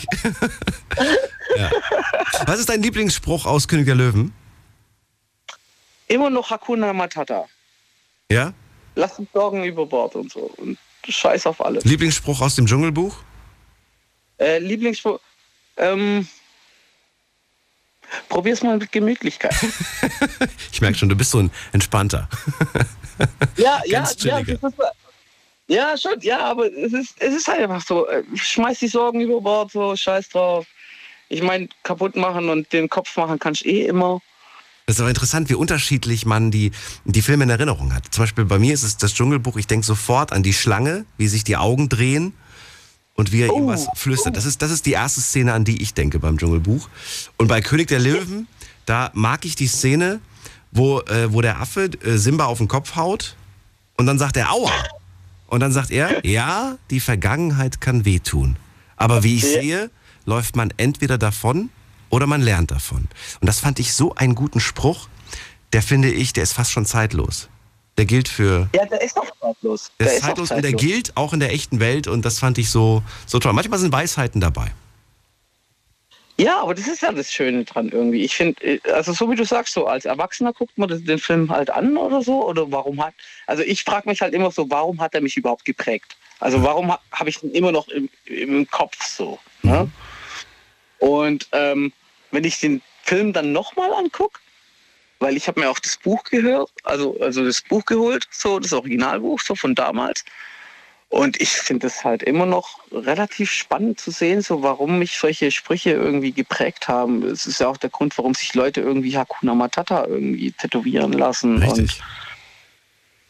[1.56, 1.70] ja.
[2.46, 4.32] Was ist dein Lieblingsspruch aus König der Löwen?
[6.08, 7.44] immer noch Hakuna Matata.
[8.30, 8.52] Ja?
[8.94, 10.50] Lass uns Sorgen über Bord und so.
[10.56, 11.84] Und scheiß auf alles.
[11.84, 13.16] Lieblingsspruch aus dem Dschungelbuch?
[14.38, 15.20] Äh, Lieblingsspruch.
[15.76, 16.26] Ähm,
[18.28, 19.54] probier's mal mit Gemütlichkeit.
[20.72, 22.28] Ich merke schon, du bist so ein entspannter.
[23.56, 24.52] ja, ja, ja, chilliger.
[24.52, 24.62] ist,
[25.66, 28.06] ja, schon, ja, aber es ist, es ist halt einfach so.
[28.06, 30.66] äh, Schmeiß die Sorgen über Bord, so, scheiß drauf.
[31.28, 34.20] Ich meine, kaputt machen und den Kopf machen kannst du eh immer.
[34.88, 36.70] Das ist aber interessant, wie unterschiedlich man die,
[37.04, 38.06] die Filme in Erinnerung hat.
[38.10, 41.28] Zum Beispiel bei mir ist es das Dschungelbuch, ich denke sofort an die Schlange, wie
[41.28, 42.32] sich die Augen drehen
[43.12, 44.34] und wie er ihm Oh, was flüstert.
[44.38, 46.88] Das ist, das ist die erste Szene, an die ich denke beim Dschungelbuch.
[47.36, 48.48] Und bei König der Löwen,
[48.86, 50.20] da mag ich die Szene,
[50.72, 53.36] wo, äh, wo der Affe äh, Simba auf den Kopf haut
[53.98, 54.72] und dann sagt er Aua.
[55.48, 58.56] Und dann sagt er, ja, die Vergangenheit kann wehtun.
[58.96, 59.90] Aber wie ich sehe,
[60.24, 61.68] läuft man entweder davon
[62.10, 63.08] oder man lernt davon.
[63.40, 65.08] Und das fand ich so einen guten Spruch,
[65.72, 67.48] der finde ich, der ist fast schon zeitlos.
[67.96, 69.90] Der gilt für, Ja, der ist doch zeitlos.
[69.98, 72.58] der, ist auch zeitlos und der gilt auch in der echten Welt und das fand
[72.58, 73.52] ich so, so toll.
[73.52, 74.72] Manchmal sind Weisheiten dabei.
[76.40, 78.22] Ja, aber das ist ja das Schöne dran irgendwie.
[78.22, 81.68] Ich finde, also so wie du sagst, so als Erwachsener guckt man den Film halt
[81.68, 82.46] an oder so.
[82.46, 83.14] Oder warum hat,
[83.48, 86.16] also ich frage mich halt immer so, warum hat er mich überhaupt geprägt?
[86.38, 89.40] Also warum ha, habe ich ihn immer noch im, im Kopf so?
[89.62, 89.90] Ne?
[90.98, 91.92] Und ähm,
[92.30, 94.40] wenn ich den Film dann nochmal angucke,
[95.20, 98.72] weil ich habe mir auch das Buch gehört, also, also das Buch geholt, so das
[98.72, 100.24] Originalbuch so von damals.
[101.10, 105.50] Und ich finde es halt immer noch relativ spannend zu sehen, so warum mich solche
[105.50, 107.22] Sprüche irgendwie geprägt haben.
[107.24, 111.56] Es ist ja auch der Grund, warum sich Leute irgendwie Hakuna Matata irgendwie tätowieren lassen.
[111.56, 112.00] Und Richtig.
[112.00, 112.27] Äh,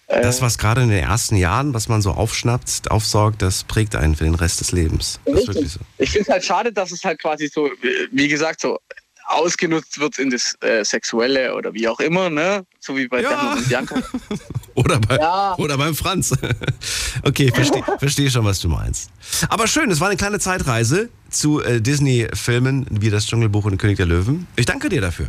[0.08, 4.16] Das, was gerade in den ersten Jahren, was man so aufschnappt, aufsaugt, das prägt einen
[4.16, 5.20] für den Rest des Lebens.
[5.26, 5.80] Das ist wirklich so.
[5.98, 7.70] Ich finde es halt schade, dass es halt quasi so,
[8.10, 8.78] wie gesagt, so
[9.26, 12.64] ausgenutzt wird in das äh, Sexuelle oder wie auch immer, ne?
[12.80, 13.28] So wie bei Ja.
[13.28, 14.02] Bernhard und Bianca.
[14.74, 15.56] Oder, bei, Ja.
[15.58, 16.32] oder beim Franz.
[17.24, 19.10] okay, verstehe versteh schon, was du meinst.
[19.48, 23.96] Aber schön, es war eine kleine Zeitreise zu äh, Disney-Filmen wie das Dschungelbuch und König
[23.96, 24.46] der Löwen.
[24.54, 25.26] Ich danke dir dafür.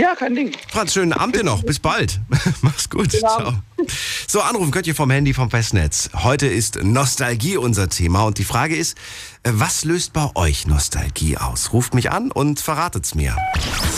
[0.00, 0.52] Ja, kein Ding.
[0.68, 1.62] Franz, schönen Abend dir noch.
[1.62, 2.20] Bis bald.
[2.62, 3.12] Mach's gut.
[3.12, 3.52] Ciao.
[4.26, 6.08] So, anrufen könnt ihr vom Handy vom Festnetz.
[6.14, 8.96] Heute ist Nostalgie unser Thema und die Frage ist,
[9.42, 11.74] äh, was löst bei euch Nostalgie aus?
[11.74, 13.36] Ruft mich an und verratet's mir.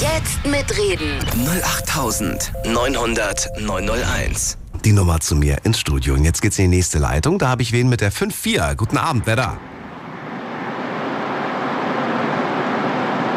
[0.01, 1.21] Jetzt mitreden.
[1.47, 4.59] 08900 901.
[4.85, 6.15] Die Nummer zu mir ins Studio.
[6.15, 7.39] Und jetzt geht's in die nächste Leitung.
[7.39, 8.75] Da habe ich wen mit der 5-4.
[8.75, 9.57] Guten Abend, wer da?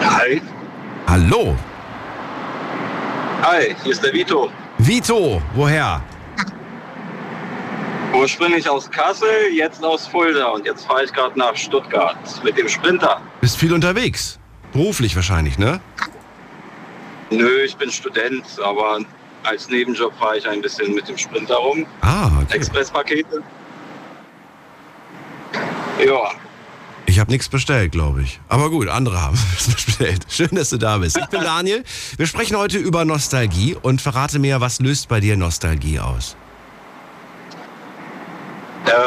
[0.01, 0.41] Hi.
[1.05, 1.55] Hallo.
[3.45, 4.49] Hi, hier ist der Vito.
[4.79, 6.01] Vito, woher?
[8.11, 12.67] Ursprünglich aus Kassel, jetzt aus Fulda und jetzt fahre ich gerade nach Stuttgart mit dem
[12.67, 13.21] Sprinter.
[13.41, 14.39] Bist viel unterwegs.
[14.73, 15.79] Beruflich wahrscheinlich, ne?
[17.29, 19.01] Nö, ich bin Student, aber
[19.43, 21.85] als Nebenjob fahre ich ein bisschen mit dem Sprinter rum.
[22.01, 22.57] Ah, okay.
[22.57, 23.43] Expresspakete.
[26.03, 26.31] Ja,
[27.15, 28.41] Ich habe nichts bestellt, glaube ich.
[28.49, 30.25] Aber gut, andere haben es bestellt.
[30.27, 31.15] Schön, dass du da bist.
[31.15, 31.85] Ich bin Daniel.
[32.17, 36.35] Wir sprechen heute über Nostalgie und verrate mir, was löst bei dir Nostalgie aus?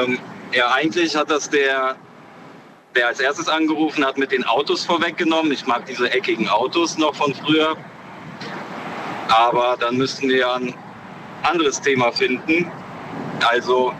[0.07, 0.19] ähm,
[0.55, 1.97] ja, eigentlich hat das der,
[2.97, 5.53] der als erstes angerufen hat, mit den Autos vorweggenommen.
[5.53, 7.77] Ich mag diese eckigen Autos noch von früher.
[9.29, 10.75] Aber dann müssten wir ein
[11.43, 12.73] anderes Thema finden.
[13.47, 13.93] Also,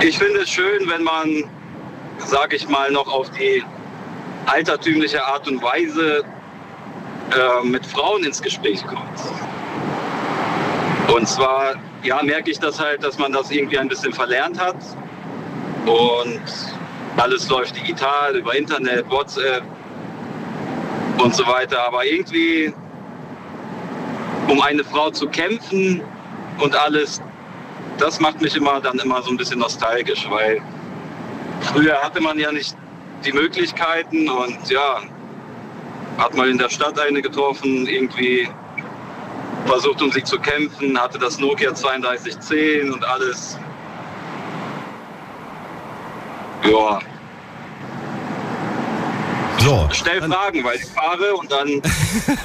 [0.00, 1.44] ich finde es schön, wenn man,
[2.18, 3.62] sag ich mal, noch auf die
[4.46, 6.24] altertümliche Art und Weise
[7.30, 9.20] äh, mit Frauen ins Gespräch kommt.
[11.14, 14.76] Und zwar, ja, merke ich das halt, dass man das irgendwie ein bisschen verlernt hat.
[15.86, 16.42] Und
[17.16, 19.62] alles läuft digital, über Internet, WhatsApp
[21.22, 21.80] und so weiter.
[21.86, 22.72] Aber irgendwie,
[24.48, 26.02] um eine Frau zu kämpfen
[26.58, 27.22] und alles,
[27.98, 30.60] das macht mich immer dann immer so ein bisschen nostalgisch, weil
[31.60, 32.76] früher hatte man ja nicht
[33.24, 35.00] die Möglichkeiten und ja,
[36.18, 38.48] hat mal in der Stadt eine getroffen, irgendwie
[39.66, 43.58] versucht um sie zu kämpfen, hatte das Nokia 3210 und alles.
[46.64, 46.98] Ja,
[49.66, 49.88] So.
[49.92, 51.68] stell Fragen, weil ich fahre und dann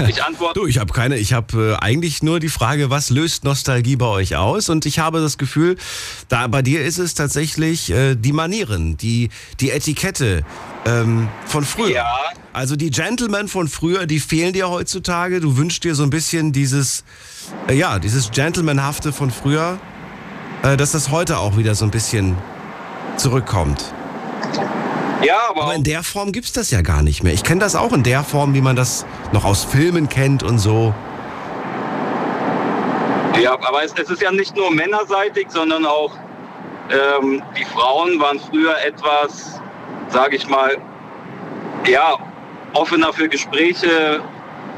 [0.08, 0.60] ich antworte.
[0.60, 4.08] Du, ich habe keine, ich habe äh, eigentlich nur die Frage, was löst Nostalgie bei
[4.08, 4.70] euch aus?
[4.70, 5.78] Und ich habe das Gefühl,
[6.30, 9.30] da bei dir ist es tatsächlich äh, die Manieren, die,
[9.60, 10.44] die Etikette
[10.88, 11.92] ähm, von früher.
[11.92, 12.20] Ja.
[12.54, 15.42] Also die Gentlemen von früher, die fehlen dir heutzutage.
[15.42, 17.04] Du wünschst dir so ein bisschen dieses,
[17.68, 19.80] äh, ja, dieses Gentlemanhafte von früher,
[20.64, 22.36] äh, dass das heute auch wieder so ein bisschen
[23.18, 23.94] zurückkommt.
[25.24, 27.34] Ja, aber, Aber in der Form gibt's das ja gar nicht mehr.
[27.34, 30.58] Ich kenne das auch in der Form, wie man das noch aus Filmen kennt und
[30.58, 30.94] so.
[33.42, 36.12] ja, aber es, es ist ja nicht nur männerseitig, sondern auch
[36.92, 39.62] ähm, die Frauen waren früher etwas,
[40.10, 40.78] sage ich mal,
[41.88, 42.18] ja,
[42.74, 44.22] offener für Gespräche.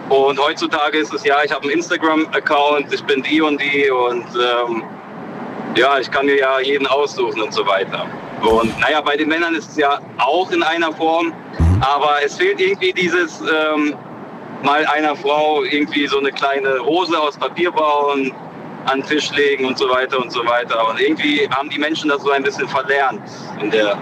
[0.10, 4.26] Und heutzutage ist es ja, ich habe einen Instagram-Account, ich bin die und die und
[4.36, 4.84] ähm,
[5.76, 8.06] ja, ich kann mir ja jeden aussuchen und so weiter.
[8.44, 11.34] Und naja, bei den Männern ist es ja auch in einer Form,
[11.80, 13.96] aber es fehlt irgendwie dieses ähm,
[14.64, 18.34] mal einer Frau irgendwie so eine kleine Rose aus Papier bauen,
[18.86, 20.88] an den Tisch legen und so weiter und so weiter.
[20.90, 23.22] Und irgendwie haben die Menschen das so ein bisschen verlernt
[23.62, 23.98] in der,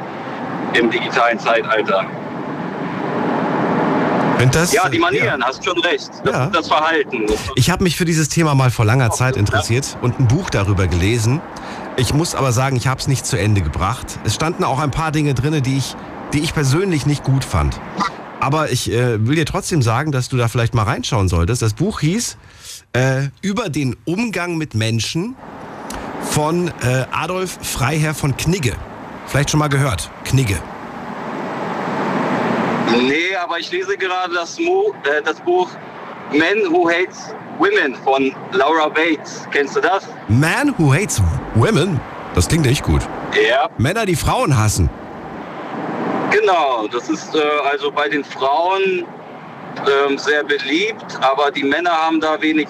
[0.74, 2.06] im digitalen Zeitalter.
[4.52, 6.10] Das, Ja, die Manieren, hast schon recht.
[6.24, 6.46] Das, Ja.
[6.48, 7.26] das Verhalten.
[7.56, 10.88] Ich habe mich für dieses Thema mal vor langer Zeit interessiert und ein Buch darüber
[10.88, 11.42] gelesen.
[12.02, 14.18] Ich muss aber sagen, ich habe es nicht zu Ende gebracht.
[14.24, 15.96] Es standen auch ein paar Dinge drin, die ich,
[16.34, 17.80] die ich persönlich nicht gut fand.
[18.40, 21.62] Aber ich äh, will dir trotzdem sagen, dass du da vielleicht mal reinschauen solltest.
[21.62, 22.38] Das Buch hieß
[22.94, 25.36] äh, Über den Umgang mit Menschen
[26.24, 28.76] von äh, Adolf Freiherr von Knigge.
[29.28, 30.10] Vielleicht schon mal gehört.
[30.24, 30.58] Knigge.
[32.94, 35.70] nee, aber ich lese gerade das, Mo, äh, das Buch
[36.32, 39.48] Men Who Hates Women von Laura Bates.
[39.52, 40.08] Kennst du das?
[40.28, 41.22] Man Who Hates
[41.54, 42.02] Women.
[42.34, 43.02] Das klingt echt gut.
[43.48, 43.70] Ja.
[43.78, 44.90] Männer, die Frauen hassen.
[46.32, 47.40] Genau, das ist äh,
[47.72, 49.06] also bei den Frauen
[49.78, 52.68] ähm, sehr beliebt, aber die Männer haben da wenig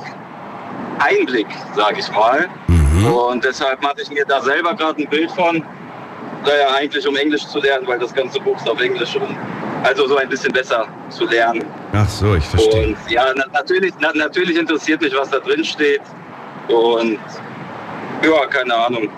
[1.00, 2.50] Einblick, sage ich mal.
[3.10, 5.64] Und deshalb mache ich mir da selber gerade ein Bild von.
[6.44, 9.36] Naja, eigentlich um Englisch zu lernen, weil das ganze Buch ist auf Englisch um
[9.84, 11.66] also so ein bisschen besser zu lernen.
[11.94, 12.88] Ach so, ich verstehe.
[12.88, 16.02] Und ja, na, natürlich, na, natürlich interessiert mich, was da drin steht.
[16.68, 17.20] Und
[18.24, 19.10] ja, keine Ahnung.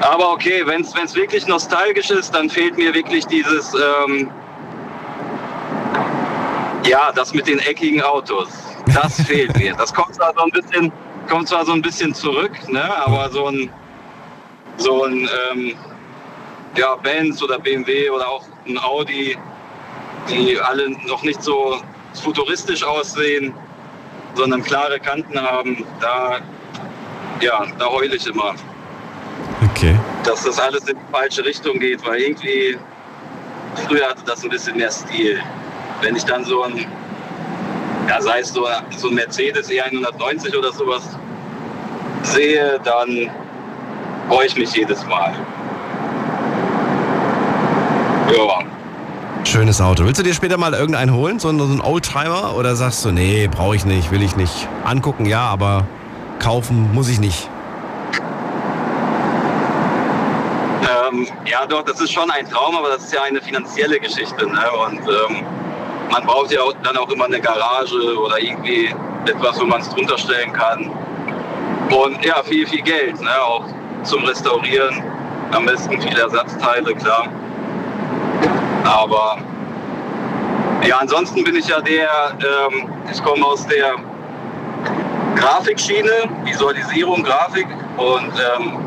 [0.00, 4.30] Aber okay, wenn es wirklich nostalgisch ist, dann fehlt mir wirklich dieses, ähm,
[6.86, 8.48] ja, das mit den eckigen Autos.
[8.94, 9.74] Das fehlt mir.
[9.74, 10.92] Das kommt zwar so ein bisschen,
[11.28, 12.84] kommt zwar so ein bisschen zurück, ne?
[13.04, 13.70] aber so ein,
[14.76, 15.74] so ein ähm,
[16.76, 19.36] ja, Benz oder BMW oder auch ein Audi,
[20.28, 21.80] die alle noch nicht so
[22.22, 23.54] futuristisch aussehen,
[24.34, 26.38] sondern klare Kanten haben, da,
[27.40, 28.54] ja, da heule ich immer.
[29.70, 29.98] Okay.
[30.24, 32.78] Dass das alles in die falsche Richtung geht, weil irgendwie
[33.86, 35.40] früher hatte das ein bisschen mehr Stil.
[36.00, 36.86] Wenn ich dann so ein,
[38.08, 41.02] ja, sei es so, so ein Mercedes E190 oder sowas
[42.22, 43.30] sehe, dann
[44.28, 45.34] freue ich mich jedes Mal.
[48.34, 48.75] Ja.
[49.46, 50.04] Schönes Auto.
[50.04, 51.38] Willst du dir später mal irgendeinen holen?
[51.38, 52.56] So einen, Oldtimer?
[52.56, 54.68] Oder sagst du, nee, brauche ich nicht, will ich nicht.
[54.84, 55.86] Angucken, ja, aber
[56.40, 57.48] kaufen muss ich nicht.
[60.82, 64.46] Ähm, ja, doch, das ist schon ein Traum, aber das ist ja eine finanzielle Geschichte.
[64.46, 64.64] Ne?
[64.84, 65.46] Und ähm,
[66.10, 68.92] man braucht ja auch, dann auch immer eine Garage oder irgendwie
[69.26, 70.90] etwas, wo man es drunter stellen kann.
[71.96, 73.30] Und ja, viel, viel Geld, ne?
[73.40, 73.64] auch
[74.02, 75.04] zum Restaurieren.
[75.52, 77.28] Am besten viele Ersatzteile, klar.
[78.86, 79.38] Aber
[80.86, 83.96] ja, ansonsten bin ich ja der, ähm, ich komme aus der
[85.34, 86.10] Grafikschiene,
[86.44, 88.78] Visualisierung, Grafik und ähm,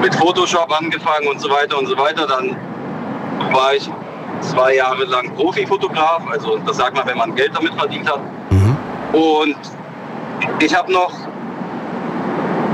[0.00, 2.26] mit Photoshop angefangen und so weiter und so weiter.
[2.26, 2.56] Dann
[3.52, 3.88] war ich
[4.40, 8.20] zwei Jahre lang Profifotograf, also das sagt man, wenn man Geld damit verdient hat.
[8.50, 8.76] Mhm.
[9.12, 9.56] Und
[10.58, 11.12] ich habe noch,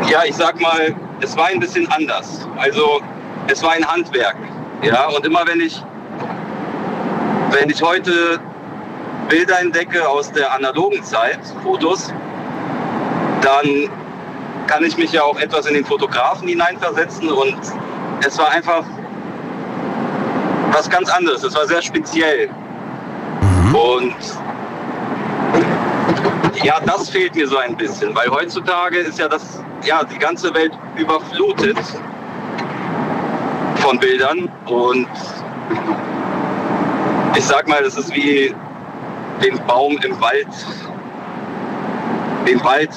[0.08, 2.48] ja, ich sag mal, es war ein bisschen anders.
[2.56, 3.00] Also
[3.48, 4.36] es war ein Handwerk.
[4.82, 5.82] Ja, und immer wenn ich,
[7.52, 8.40] wenn ich heute
[9.28, 12.12] Bilder entdecke aus der analogen Zeit, Fotos,
[13.42, 13.90] dann
[14.66, 17.56] kann ich mich ja auch etwas in den Fotografen hineinversetzen und
[18.26, 18.84] es war einfach
[20.72, 21.42] was ganz anderes.
[21.42, 22.50] Es war sehr speziell.
[23.72, 24.14] Und
[26.62, 30.52] ja, das fehlt mir so ein bisschen, weil heutzutage ist ja das, ja, die ganze
[30.54, 31.78] Welt überflutet
[33.76, 35.08] von Bildern und
[37.38, 38.52] ich sag mal, das ist wie
[39.42, 40.46] den Baum im Wald,
[42.46, 42.90] den Wald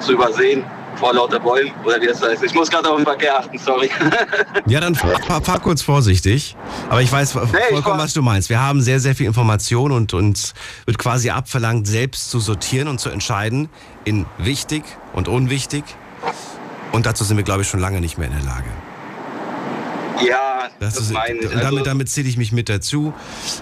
[0.00, 0.64] zu übersehen
[0.96, 2.42] vor lauter Bäumen oder wie das heißt.
[2.42, 3.88] Ich muss gerade auf den Verkehr achten, sorry.
[4.66, 6.56] Ja, dann fahr, fahr kurz vorsichtig.
[6.90, 8.50] Aber ich weiß ich vollkommen, fahr- was du meinst.
[8.50, 10.54] Wir haben sehr, sehr viel Information und uns
[10.86, 13.68] wird quasi abverlangt, selbst zu sortieren und zu entscheiden
[14.04, 15.84] in wichtig und unwichtig.
[16.90, 18.66] Und dazu sind wir, glaube ich, schon lange nicht mehr in der Lage.
[20.26, 21.44] Ja, Das das, ist, meine ich.
[21.46, 23.12] und damit, Also, damit zähle ich mich mit dazu.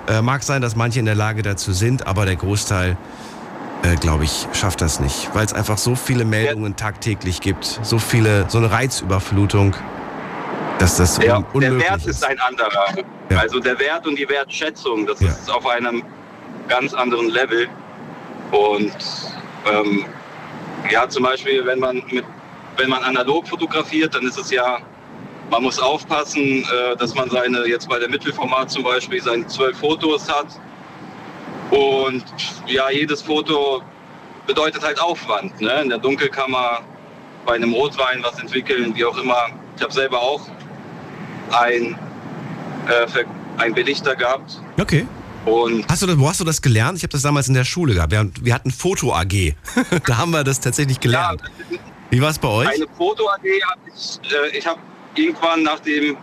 [0.09, 2.97] Äh, mag sein, dass manche in der Lage dazu sind, aber der Großteil,
[3.83, 5.31] äh, glaube ich, schafft das nicht.
[5.35, 9.75] Weil es einfach so viele Meldungen tagtäglich gibt, so viele, so eine Reizüberflutung,
[10.79, 12.95] dass das ja, un der unmöglich Wert ist ein anderer.
[13.31, 13.39] Ja.
[13.39, 15.29] Also der Wert und die Wertschätzung, das Ja.
[15.29, 16.03] ist auf einem
[16.69, 17.67] ganz anderen Level.
[18.53, 18.93] Und
[19.73, 20.05] ähm,
[20.91, 22.25] ja, zum Beispiel, wenn man mit,
[22.77, 24.79] wenn man analog fotografiert, dann ist es ja,
[25.51, 29.79] man muss aufpassen, äh, dass man seine, jetzt bei der Mittelformat zum Beispiel, seine zwölf
[29.79, 30.49] Fotos hat.
[31.71, 32.25] Und
[32.67, 33.83] ja, jedes Foto
[34.47, 35.61] bedeutet halt Aufwand.
[35.61, 35.83] Ne?
[35.83, 36.81] In der Dunkelkammer
[37.45, 39.49] bei einem Rotwein was entwickeln, wie auch immer.
[39.77, 40.41] Ich habe selber auch
[41.53, 41.99] ein,
[42.89, 43.25] äh,
[43.59, 44.61] ein Belichter gehabt.
[44.81, 45.07] Okay.
[45.45, 46.99] Und Hast du das, wo hast du das gelernt?
[46.99, 48.11] Ich habe das damals in der Schule gehabt.
[48.11, 49.55] Wir, wir hatten Foto AG.
[50.07, 51.43] da haben wir das tatsächlich ja, gelernt.
[52.11, 52.69] Wie war es bei euch?
[52.69, 54.81] eine Foto-AG habe ich, äh, ich habe
[55.19, 56.17] irgendwann nach dem,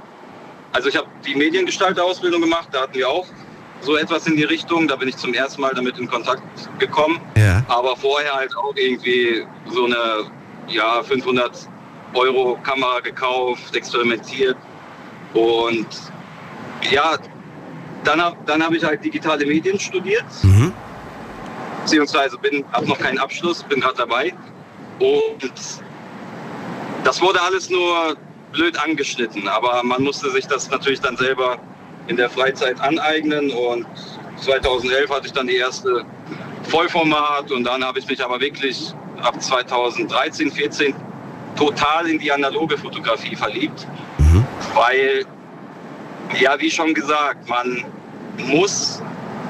[0.72, 3.26] also ich habe die Mediengestalter-Ausbildung gemacht, da hatten wir auch
[3.82, 6.44] so etwas in die Richtung, da bin ich zum ersten Mal damit in Kontakt
[6.80, 7.20] gekommen.
[7.38, 7.64] Ja.
[7.68, 10.32] Aber vorher halt auch irgendwie so eine
[10.68, 11.68] ja, 500
[12.14, 14.56] Euro Kamera gekauft, experimentiert.
[15.34, 15.88] Und
[16.90, 17.18] ja,
[18.04, 20.72] dann habe dann hab ich halt digitale Medien studiert, Mhm.
[21.82, 24.34] beziehungsweise bin, habe noch keinen Abschluss, bin gerade dabei.
[25.00, 25.82] Und
[27.04, 28.16] das wurde alles nur
[28.54, 31.58] blöd angeschnitten, aber man musste sich das natürlich dann selber
[32.08, 33.86] in der Freizeit aneignen und
[34.38, 36.04] 2011 hatte ich dann die erste
[36.64, 40.94] Vollformat und dann habe ich mich aber wirklich ab 2013, 14
[41.56, 43.88] total in die analoge Fotografie verliebt,
[44.18, 44.46] Mhm.
[44.74, 45.26] weil,
[46.40, 47.86] ja, wie schon gesagt, man
[48.38, 49.02] muss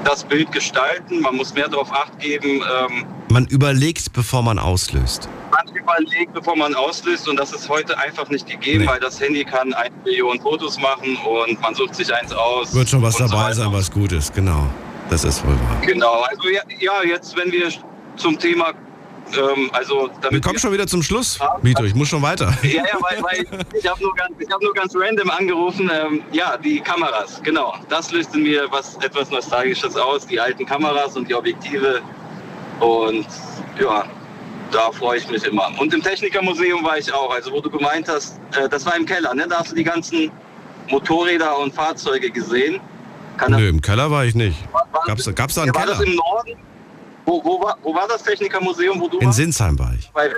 [0.04, 5.30] das Bild gestalten, man muss mehr darauf acht geben, ähm, Man überlegt, bevor man auslöst.
[5.56, 8.88] Man überlegt, bevor man auslöst und das ist heute einfach nicht gegeben, Nee.
[8.90, 12.74] weil das Handy kann eine Million Fotos machen und man sucht sich eins aus.
[12.74, 13.54] Wird schon was so dabei weiter.
[13.56, 14.34] sein, was gut ist.
[14.34, 14.68] Genau.
[15.10, 15.82] Das ist wohl wahr.
[15.86, 17.70] Genau, also ja, ja, jetzt wenn wir
[18.16, 18.74] zum Thema
[19.38, 21.84] ähm, also damit Wir kommen schon wieder zum Schluss, Vito.
[21.86, 22.54] Ich muss schon weiter.
[22.64, 25.90] Ja, ja, weil, weil ich habe nur, ganz- ich hab nur ganz random angerufen.
[25.94, 27.74] Ähm, ja, die Kameras, genau.
[27.90, 30.26] Das löste mir was etwas Nostalgisches aus.
[30.28, 32.02] Die alten Kameras und die Objektive.
[32.80, 33.26] Und
[33.80, 34.04] ja,
[34.74, 35.70] da freue ich mich immer.
[35.80, 37.32] Und im Technikermuseum war ich auch.
[37.34, 39.48] Also wo du gemeint hast, äh, das war im Keller, ne?
[39.48, 40.32] Da hast du die ganzen
[40.90, 42.80] Motorräder und Fahrzeuge gesehen.
[43.38, 44.58] Kann das- Nö, im Keller war ich nicht.
[44.72, 45.98] war- war- Gab's, gab's da einen ja, war Keller?
[45.98, 46.52] das im Norden?
[47.26, 49.38] Wo, wo, war, wo war das Technikermuseum, wo du In warst?
[49.38, 50.10] Sinsheim war ich.
[50.12, 50.34] Bei, äh,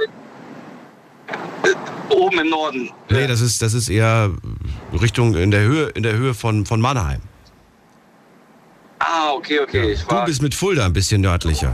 [2.13, 2.91] oben im Norden.
[3.09, 4.29] Nee, das ist, das ist eher
[5.01, 7.21] Richtung in der Höhe, in der Höhe von, von Mannheim.
[8.99, 9.93] Ah, okay, okay.
[9.93, 11.73] Ich Du war, bist mit Fulda ein bisschen nördlicher.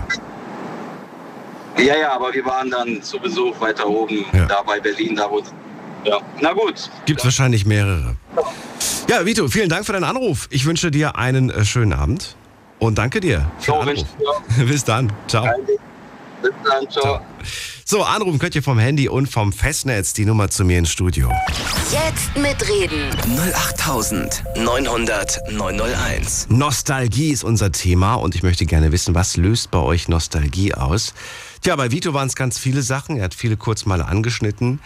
[1.77, 4.45] Ja, ja, aber wir waren dann zu Besuch weiter oben, Ja.
[4.45, 5.41] da bei Berlin, da wo.
[6.03, 6.89] Ja, na gut.
[7.05, 8.15] Gibt wahrscheinlich mehrere.
[9.07, 10.47] Ja, Vito, vielen Dank für deinen Anruf.
[10.49, 12.36] Ich wünsche dir einen äh, schönen Abend
[12.79, 14.05] und danke dir für So, Anruf.
[14.67, 15.12] Bis dann.
[15.27, 15.45] Ciao.
[16.41, 17.21] Bis dann, ciao.
[17.86, 21.29] So, anrufen könnt ihr vom Handy und vom Festnetz die Nummer zu mir ins Studio.
[21.91, 23.10] Jetzt mitreden.
[24.36, 26.47] 08900 901.
[26.49, 31.13] Nostalgie ist unser Thema und ich möchte gerne wissen, was löst bei euch Nostalgie aus?
[31.62, 33.17] Tja, bei Vito waren es ganz viele Sachen.
[33.17, 34.80] Er hat viele kurz mal angeschnitten.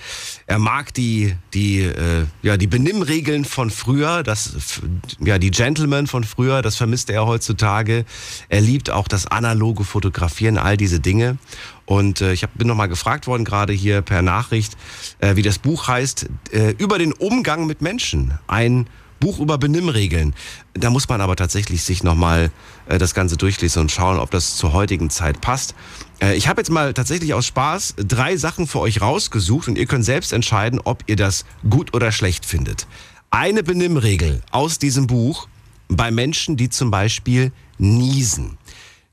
[0.46, 4.82] Er mag die, die, äh, ja, die Benimmregeln von früher, das,
[5.22, 8.04] ja, die Gentlemen von früher, das vermisst er heutzutage.
[8.50, 11.38] Er liebt auch das analoge Fotografieren, all diese Dinge.
[11.86, 14.76] Und äh, ich hab, bin nochmal gefragt worden, gerade hier per Nachricht,
[15.20, 18.34] äh, wie das Buch heißt, äh, über den Umgang mit Menschen.
[18.48, 18.88] Ein
[19.20, 20.36] Buch über Benimmregeln.
[20.74, 22.52] Da muss man aber tatsächlich sich nochmal
[22.88, 25.74] äh, das Ganze durchlesen und schauen, ob das zur heutigen Zeit passt.
[26.22, 29.86] Äh, ich habe jetzt mal tatsächlich aus Spaß drei Sachen für euch rausgesucht und ihr
[29.86, 32.88] könnt selbst entscheiden, ob ihr das gut oder schlecht findet.
[33.30, 35.48] Eine Benimmregel aus diesem Buch
[35.88, 38.58] bei Menschen, die zum Beispiel niesen.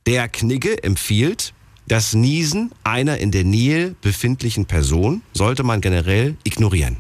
[0.07, 1.55] Der Knigge empfiehlt,
[1.87, 6.99] das Niesen einer in der Nähe befindlichen Person sollte man generell ignorieren.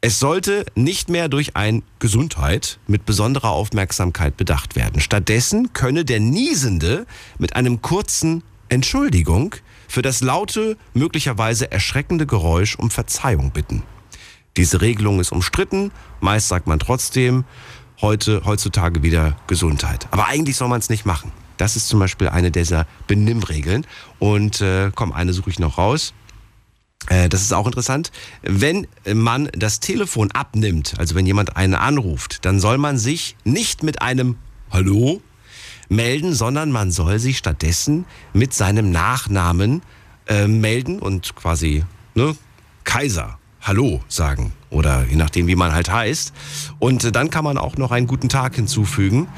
[0.00, 5.00] Es sollte nicht mehr durch ein Gesundheit mit besonderer Aufmerksamkeit bedacht werden.
[5.00, 7.06] Stattdessen könne der Niesende
[7.38, 9.54] mit einem kurzen Entschuldigung
[9.88, 13.82] für das laute, möglicherweise erschreckende Geräusch um Verzeihung bitten.
[14.56, 15.92] Diese Regelung ist umstritten.
[16.20, 17.44] Meist sagt man trotzdem
[18.00, 20.08] heute, heutzutage wieder Gesundheit.
[20.10, 21.32] Aber eigentlich soll man es nicht machen.
[21.56, 23.86] Das ist zum Beispiel eine dieser Benimmregeln.
[24.18, 26.14] Und äh, komm, eine suche ich noch raus.
[27.08, 28.10] Äh, das ist auch interessant.
[28.42, 33.82] Wenn man das Telefon abnimmt, also wenn jemand einen anruft, dann soll man sich nicht
[33.82, 34.36] mit einem
[34.70, 35.22] Hallo
[35.88, 39.82] melden, sondern man soll sich stattdessen mit seinem Nachnamen
[40.26, 42.36] äh, melden und quasi ne,
[42.84, 46.32] Kaiser, Hallo sagen oder je nachdem, wie man halt heißt.
[46.78, 49.28] Und äh, dann kann man auch noch einen guten Tag hinzufügen.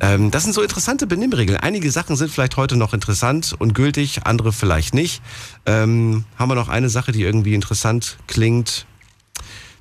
[0.00, 1.58] Ähm, das sind so interessante Benimmregeln.
[1.58, 5.22] Einige Sachen sind vielleicht heute noch interessant und gültig, andere vielleicht nicht.
[5.66, 8.86] Ähm, haben wir noch eine Sache, die irgendwie interessant klingt?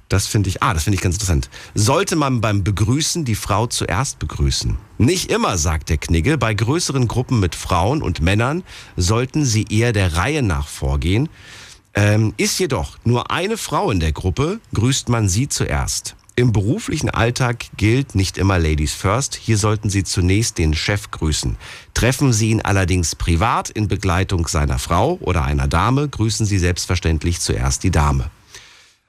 [0.10, 1.50] Das finde ich, ah, das finde ich ganz interessant.
[1.76, 4.76] Sollte man beim Begrüßen die Frau zuerst begrüßen?
[4.98, 6.40] Nicht immer, sagt der Knigge.
[6.40, 8.64] Bei größeren Gruppen mit Frauen und Männern
[8.98, 11.30] sollten sie eher der Reihe nach vorgehen.
[11.94, 16.16] Ähm, ist jedoch nur eine Frau in der Gruppe, grüßt man sie zuerst.
[16.36, 19.36] Im beruflichen Alltag gilt nicht immer Ladies First.
[19.36, 21.58] Hier sollten Sie zunächst den Chef grüßen.
[21.94, 27.42] Treffen Sie ihn allerdings privat in Begleitung seiner Frau oder einer Dame, grüßen Sie selbstverständlich
[27.42, 28.32] zuerst die Dame.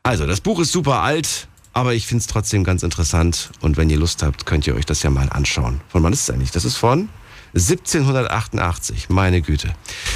[0.03, 3.51] Also, das Buch ist super alt, aber ich finde es trotzdem ganz interessant.
[3.61, 5.81] Und wenn ihr Lust habt, könnt ihr euch das ja mal anschauen.
[5.89, 6.51] Von wann ist es eigentlich?
[6.51, 7.11] Das ist von
[7.55, 9.11] 1788.
[9.11, 9.75] Meine Güte.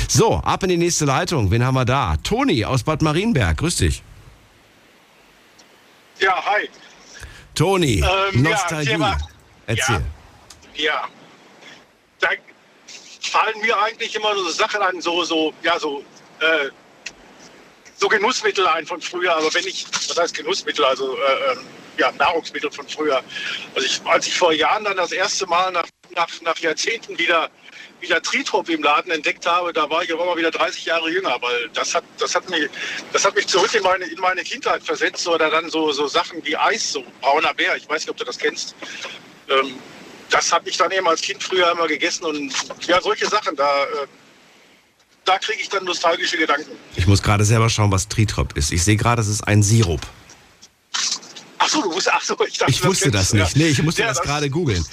[0.09, 1.51] So, ab in die nächste Leitung.
[1.51, 2.17] Wen haben wir da?
[2.23, 3.59] Toni aus Bad Marienberg.
[3.59, 4.03] Grüß dich.
[6.21, 6.69] Ja, hi.
[7.55, 8.91] Toni, Ähm, ja, Nostalgie.
[8.91, 9.19] Thema-
[9.67, 10.03] Erzähl.
[10.77, 11.05] Ja.
[12.21, 12.29] Da
[13.21, 16.03] fallen mir eigentlich immer so Sachen an, so, so, ja, so,
[16.41, 16.71] äh,
[17.97, 19.35] so Genussmittel ein von früher.
[19.37, 21.67] Aber wenn ich, was heißt Genussmittel, also äh, ähm,
[21.99, 23.23] ja, Nahrungsmittel von früher.
[23.75, 27.51] Also ich, als ich vor Jahren dann das erste Mal nach, nach, nach Jahrzehnten wieder
[28.05, 31.37] wieder Tritrop im Laden entdeckt habe, da war ich aber mal wieder 30 Jahre jünger,
[31.41, 32.69] weil das hat, das hat, mich,
[33.13, 36.45] das hat mich zurück in meine, in meine Kindheit versetzt oder dann so, so Sachen
[36.45, 38.75] wie Eis, so brauner Bär, ich weiß nicht, ob du das kennst.
[39.49, 39.79] Ähm,
[40.31, 42.53] das habe ich dann eben als Kind früher immer gegessen und
[42.87, 44.07] ja, solche Sachen, da, äh,
[45.25, 46.71] da kriege ich dann nostalgische Gedanken.
[46.97, 48.73] Ich muss gerade selber schauen, was Tritrop ist.
[48.73, 50.01] Ich sehe gerade, es ist ein Sirup.
[51.59, 53.57] Ach so, du wusstest, ach so, ich dachte, Ich wusste das kennst du, nicht.
[53.57, 53.63] ja.
[53.63, 54.85] Nee, ich musste Ja, das gerade googeln.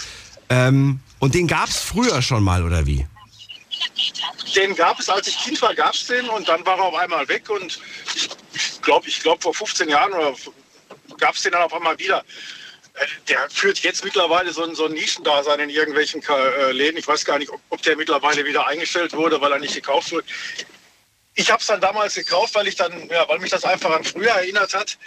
[0.49, 3.05] Ähm, und den gab es früher schon mal, oder wie?
[4.55, 6.95] Den gab es, als ich Kind war, gab es den und dann war er auf
[6.95, 7.79] einmal weg und
[8.53, 10.33] ich glaube, ich glaube vor 15 Jahren oder
[11.17, 12.23] gab es den dann auf einmal wieder.
[13.27, 16.97] Der führt jetzt mittlerweile so ein, so ein Nischendasein in irgendwelchen äh, Läden.
[16.97, 20.25] Ich weiß gar nicht, ob, der mittlerweile wieder eingestellt wurde, weil er nicht gekauft wird.
[21.35, 24.03] ich habe es dann damals gekauft, weil ich dann, ja, weil mich das einfach an
[24.03, 24.97] früher erinnert hat.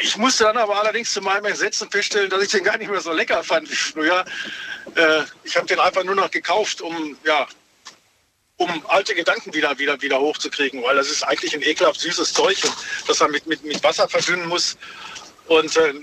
[0.00, 3.00] Ich musste dann aber allerdings zu meinem Entsetzen feststellen, dass ich den gar nicht mehr
[3.00, 4.24] so lecker fand wie früher.
[4.94, 7.46] Äh, ich habe den einfach nur noch gekauft, um ja,
[8.56, 12.56] um alte Gedanken wieder, wieder, wieder hochzukriegen, weil das ist eigentlich ein ekelhaft süßes Zeug,
[13.06, 14.76] das man mit, mit, mit Wasser verdünnen muss.
[15.46, 15.94] Und äh,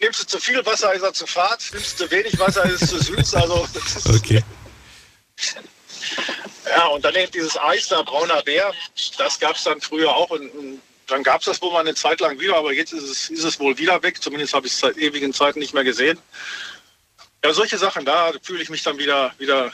[0.00, 2.82] nimmst du zu viel Wasser, ist er zu fad, nimmst du zu wenig Wasser, ist
[2.82, 3.34] es zu süß.
[3.34, 3.66] Also,
[4.14, 4.42] Okay.
[6.76, 8.72] ja, und dann eben dieses Eis da, brauner Bär,
[9.18, 10.30] das gab es dann früher auch.
[10.30, 13.02] Und, und dann gab es das wohl mal eine Zeit lang wieder, aber jetzt ist
[13.04, 14.22] es, ist es wohl wieder weg.
[14.22, 16.18] Zumindest habe ich es seit ewigen Zeiten nicht mehr gesehen.
[17.44, 19.72] Ja, solche Sachen, da fühle ich mich dann wieder, wieder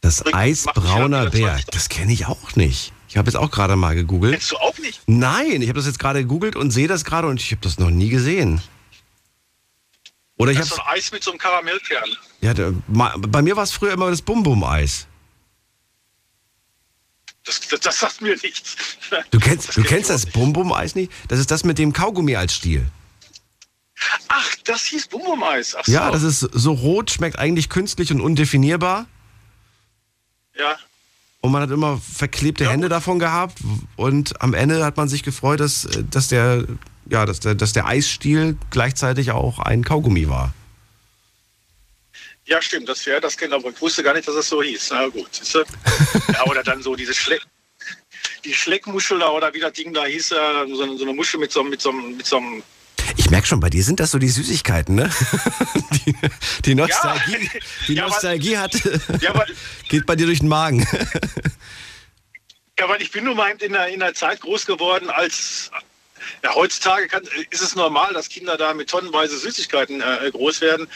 [0.00, 1.66] Das Bringt- Eis macht mich brauner wieder Bär, 20.
[1.72, 2.92] das kenne ich auch nicht.
[3.08, 4.32] Ich habe jetzt auch gerade mal gegoogelt.
[4.34, 5.00] Kennst du auch nicht?
[5.06, 7.78] Nein, ich habe das jetzt gerade gegoogelt und sehe das gerade und ich habe das
[7.78, 8.60] noch nie gesehen.
[10.38, 12.08] Oder ich Das ist so ein Eis mit so einem Karamellkern.
[12.40, 12.54] ja,
[12.86, 15.06] bei mir war es früher immer das Bum-Bum-Eis.
[17.44, 18.76] Das, das, das sagt mir nichts.
[19.30, 21.10] Du kennst, Das du kennst das Bum-Bum-Eis nicht?
[21.28, 22.86] Das ist das mit dem Kaugummi als Stiel.
[24.28, 25.76] Ach, das hieß Bum-Bum-Eis.
[25.84, 25.92] So.
[25.92, 29.06] Ja, das ist so rot, schmeckt eigentlich künstlich und undefinierbar.
[30.56, 30.76] Ja.
[31.40, 33.58] Und man hat immer verklebte Hände davon gehabt.
[33.96, 36.64] Und am Ende hat man sich gefreut, dass, dass, der,
[37.10, 40.52] ja, dass, der, dass der Eisstiel gleichzeitig auch ein Kaugummi war.
[42.46, 44.88] Ja, stimmt, das wäre das kennt aber ich wusste gar nicht, dass das so hieß.
[44.90, 45.64] Na gut, siehst du?
[46.32, 47.42] Ja, oder dann so diese Schleck,
[48.44, 50.34] die Schleckmuschel da oder wie das Ding da hieß, äh,
[50.74, 52.62] so, eine- so eine Muschel mit so, einem- mit so, mit so einem.
[53.16, 55.10] Ich merke schon, bei dir sind das so die Süßigkeiten, ne?
[56.06, 56.14] Die,
[56.64, 57.50] die Nostalgie,
[57.86, 58.72] die Ja, Nostalgie hat,
[59.20, 59.46] Ja, aber,
[59.88, 60.86] geht bei dir durch den Magen.
[62.78, 65.70] ja, weil ich bin nun mal in der, in der Zeit groß geworden, als
[66.42, 70.88] ja, heutzutage kann, ist es normal, dass Kinder da mit tonnenweise Süßigkeiten äh, groß werden.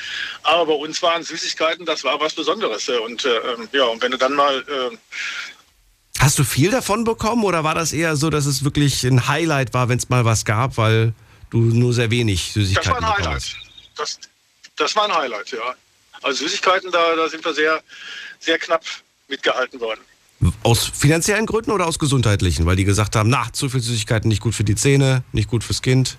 [0.43, 2.89] Aber bei uns waren Süßigkeiten, das war was Besonderes.
[2.89, 4.97] Und äh, ähm, ja, und wenn du dann mal äh,
[6.19, 9.75] Hast du viel davon bekommen oder war das eher so, dass es wirklich ein Highlight
[9.75, 11.15] war, wenn es mal was gab, weil
[11.51, 13.35] du nur sehr wenig Das war Süßigkeiten ein Highlight.
[13.35, 13.57] hast?
[13.97, 14.19] Das,
[14.77, 15.75] das war ein Highlight, ja.
[16.23, 17.83] Also Süßigkeiten, da, da sind wir sehr,
[18.39, 18.85] sehr knapp
[19.29, 20.01] mitgehalten worden.
[20.63, 22.67] Aus finanziellen Gründen oder aus gesundheitlichen?
[22.67, 25.63] Weil die gesagt haben, na, zu viel Süßigkeiten nicht gut für die Zähne, nicht gut
[25.65, 26.19] fürs Kind.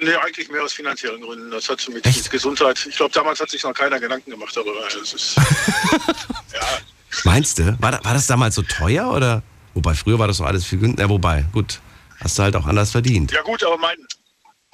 [0.00, 1.50] Nee, eigentlich mehr aus finanziellen Gründen.
[1.50, 2.30] Das hat so mit, Echt?
[2.30, 2.86] Gesundheit.
[2.88, 4.84] Ich glaube, damals hat sich noch keiner Gedanken gemacht darüber.
[4.84, 5.36] Das ist,
[6.54, 6.78] ja,
[7.24, 7.76] Meinst du?
[7.80, 9.42] War, war das damals so teuer oder?
[9.74, 11.04] Wobei, früher war das doch alles viel günstiger.
[11.04, 11.80] Ja, wobei, gut,
[12.20, 13.32] hast du halt auch anders verdient.
[13.32, 13.96] ja gut, aber mein,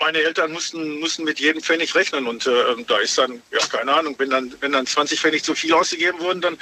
[0.05, 2.51] meine Eltern mussten, mussten mit jedem Pfennig rechnen und äh,
[2.87, 6.21] da ist dann, ja keine Ahnung, wenn dann, wenn dann 20 Pfennig zu viel ausgegeben
[6.21, 6.59] wurden, dann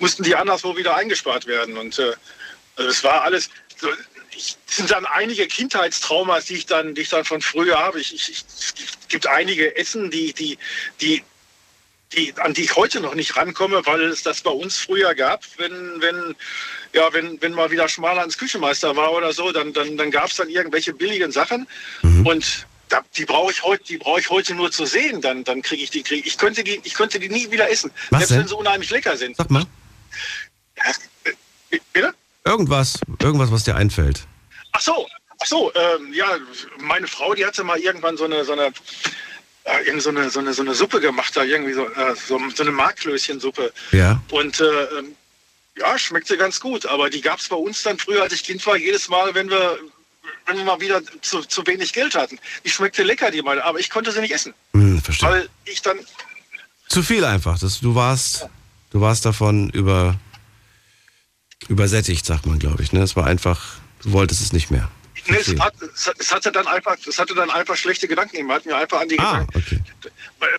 [0.00, 1.76] mussten die anderswo wieder eingespart werden.
[1.76, 2.14] Und äh,
[2.74, 3.88] also es war alles, so,
[4.36, 8.00] ich, es sind dann einige Kindheitstraumas, die ich dann, die ich dann von früher habe.
[8.00, 8.74] Ich, ich, es
[9.08, 10.58] gibt einige Essen, die, die,
[11.00, 11.22] die,
[12.12, 15.44] die, an die ich heute noch nicht rankomme, weil es das bei uns früher gab,
[15.58, 16.34] wenn, wenn,
[16.92, 20.26] ja, wenn, wenn mal wieder schmaler ans Küchenmeister war oder so, dann, dann, dann gab
[20.26, 21.68] es dann irgendwelche billigen Sachen
[22.24, 25.62] und da, die brauche ich heute, die brauche ich heute nur zu sehen, dann, dann
[25.62, 28.30] kriege ich die, krieg, ich könnte die, ich könnte die nie wieder essen, Was selbst
[28.32, 28.40] denn?
[28.40, 29.36] wenn sie unheimlich lecker sind.
[29.36, 29.64] Sag mal,
[30.76, 30.84] Ja,
[31.92, 32.14] bitte?
[32.44, 34.26] irgendwas, irgendwas, was dir einfällt.
[34.72, 35.06] Ach so,
[35.40, 36.36] ach so, ähm, ja,
[36.78, 38.72] meine Frau, die hatte mal irgendwann so eine, so eine,
[39.64, 42.40] äh, irgend so eine, so eine, so eine Suppe gemacht, da irgendwie so, äh, so,
[42.54, 43.72] so eine Marklöschensuppe.
[43.92, 44.20] Ja.
[44.30, 44.64] Und äh,
[44.98, 45.14] ähm,
[45.76, 46.86] ja, schmeckte ganz gut.
[46.86, 49.48] Aber die gab es bei uns dann früher, als ich Kind war, jedes Mal, wenn
[49.50, 49.78] wir,
[50.46, 52.38] wenn wir mal wieder zu, zu wenig Geld hatten.
[52.64, 54.54] Die schmeckte lecker, die meine, aber ich konnte sie nicht essen.
[54.72, 55.28] Hm, verstehe.
[55.28, 55.98] Weil ich dann,
[56.88, 57.58] Zu viel einfach.
[57.58, 58.46] Das, du warst,
[58.90, 60.18] du warst davon über,
[61.68, 62.92] übersättigt, sagt man, glaube ich.
[62.92, 63.02] Ne?
[63.02, 64.90] Es war einfach, du wolltest es nicht mehr.
[65.28, 65.74] nee, es, hat,
[66.18, 68.36] es, hatte dann einfach, es hatte dann einfach schlechte Gedanken.
[68.38, 68.58] gemacht.
[68.60, 69.58] Hat mir einfach an die Ah, Gedanken.
[69.58, 69.80] okay.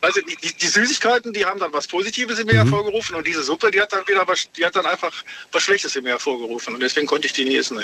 [0.02, 3.72] Also die, die, Süßigkeiten, die haben dann was Positives in mir hervorgerufen und diese Suppe,
[3.72, 5.12] die hat dann wieder was, die hat dann einfach
[5.52, 7.80] was Schlechtes in mir hervorgerufen und deswegen konnte ich die nie essen.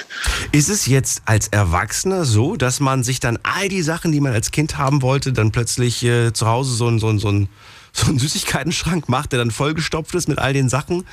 [0.51, 4.33] Ist es jetzt als Erwachsener so, dass man sich dann all die Sachen, die man
[4.33, 7.49] als Kind haben wollte, dann plötzlich äh, zu Hause so einen so einen- so einen-
[7.93, 11.07] so einen Süßigkeitenschrank macht, der dann vollgestopft ist mit all den Sachen?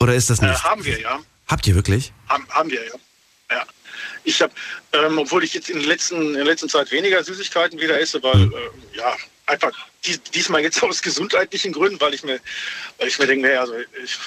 [0.00, 0.62] Oder ist das Äh, nicht?
[0.64, 1.18] haben wir, ja.
[1.46, 2.12] Habt ihr wirklich?
[2.28, 2.94] Haben, haben wir, ja.
[3.50, 3.62] ja.
[4.24, 4.52] Ich habe,
[4.92, 8.36] ähm, obwohl ich jetzt in, letzten, in der letzten Zeit weniger Süßigkeiten wieder esse, weil,
[8.36, 8.52] Mhm.
[8.52, 9.16] äh, ja,
[9.50, 9.72] einfach
[10.04, 12.40] dies, diesmal jetzt aus gesundheitlichen Gründen, weil ich mir,
[12.98, 14.18] weil ich mir denke, naja, also ich,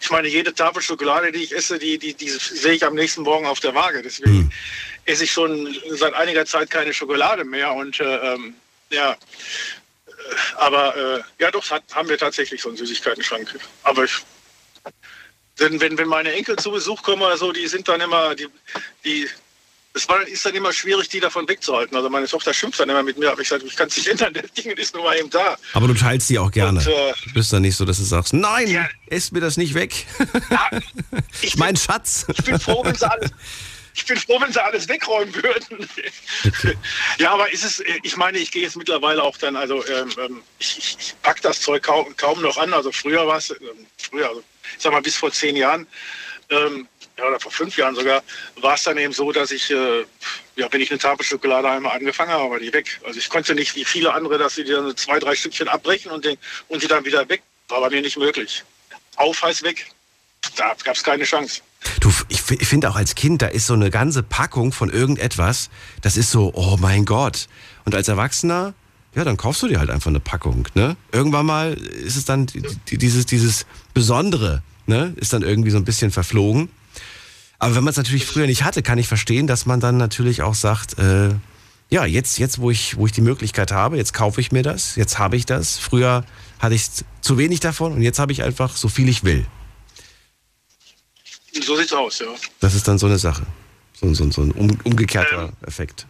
[0.00, 3.22] ich meine, jede Tafel Schokolade, die ich esse, die, die, die sehe ich am nächsten
[3.22, 4.02] Morgen auf der Waage.
[4.02, 4.52] Deswegen Mhm.
[5.06, 8.54] esse ich schon seit einiger Zeit keine Schokolade mehr und äh, ähm,
[8.90, 9.12] ja.
[9.12, 10.12] Äh,
[10.56, 13.58] Aber äh, ja, doch, hat, haben wir tatsächlich so einen Süßigkeitenschrank.
[13.82, 14.18] Aber ich,
[15.58, 18.48] denn wenn, wenn meine Enkel zu Besuch kommen oder so, die sind dann immer, die,
[19.04, 19.28] die,
[19.94, 21.94] es war, ist dann immer schwierig, die davon wegzuhalten.
[21.96, 24.08] Also meine Tochter schimpft dann immer mit mir, aber ich sage, ich kann es nicht
[24.08, 25.56] ändern, das Ding ist nur mal eben da.
[25.74, 26.78] Aber du teilst die auch gerne.
[26.80, 28.88] Und, äh, du bist dann nicht so, dass du sagst, nein, Ja.
[29.06, 30.06] esst mir das nicht weg.
[30.50, 30.70] Ja,
[31.42, 32.24] ich, mein bin, Schatz.
[32.28, 33.30] ich bin froh, wenn sie alles,
[33.94, 35.86] ich bin froh, wenn sie alles wegräumen würden.
[37.18, 40.42] ja, aber ist es, ich meine, ich gehe jetzt mittlerweile auch dann, also ähm, ähm,
[40.58, 42.72] ich, ich, ich pack das Zeug kaum, kaum noch an.
[42.72, 44.42] Also früher war es, ähm, früher, also
[44.76, 45.86] ich sag mal bis vor zehn Jahren,
[46.48, 46.88] ähm,
[47.18, 48.22] ja, oder vor fünf Jahren sogar,
[48.60, 50.00] war es dann eben so, dass ich, äh,
[50.56, 53.00] ja, wenn ich eine Tafel Schokolade einmal angefangen habe, war die weg.
[53.04, 56.24] Also ich konnte nicht wie viele andere, dass sie dann zwei, drei Stückchen abbrechen und,
[56.24, 56.36] den,
[56.68, 57.42] und die dann wieder weg.
[57.68, 58.64] War bei mir nicht möglich.
[59.16, 59.86] Auf heißt weg.
[60.56, 61.60] Da gab es keine Chance.
[62.00, 65.68] Du, ich, ich finde auch als Kind, da ist so eine ganze Packung von irgendetwas,
[66.00, 67.48] das ist so, oh mein Gott.
[67.84, 68.74] Und als Erwachsener,
[69.14, 70.96] ja, dann kaufst du dir halt einfach eine Packung, ne?
[71.12, 75.12] Irgendwann mal ist es dann die- die- dieses, dieses Besondere, ne?
[75.16, 76.70] Ist dann irgendwie so ein bisschen verflogen.
[77.62, 80.42] Aber wenn man es natürlich früher nicht hatte, kann ich verstehen, dass man dann natürlich
[80.42, 81.28] auch sagt, äh,
[81.90, 84.96] ja, jetzt, jetzt wo, ich, wo ich die Möglichkeit habe, jetzt kaufe ich mir das,
[84.96, 85.78] jetzt habe ich das.
[85.78, 86.24] Früher
[86.58, 86.86] hatte ich
[87.20, 89.46] zu wenig davon und jetzt habe ich einfach so viel ich will.
[91.52, 92.26] So sieht's aus, ja.
[92.58, 93.46] Das ist dann so eine Sache.
[93.92, 96.08] So, so, so ein um, umgekehrter Effekt.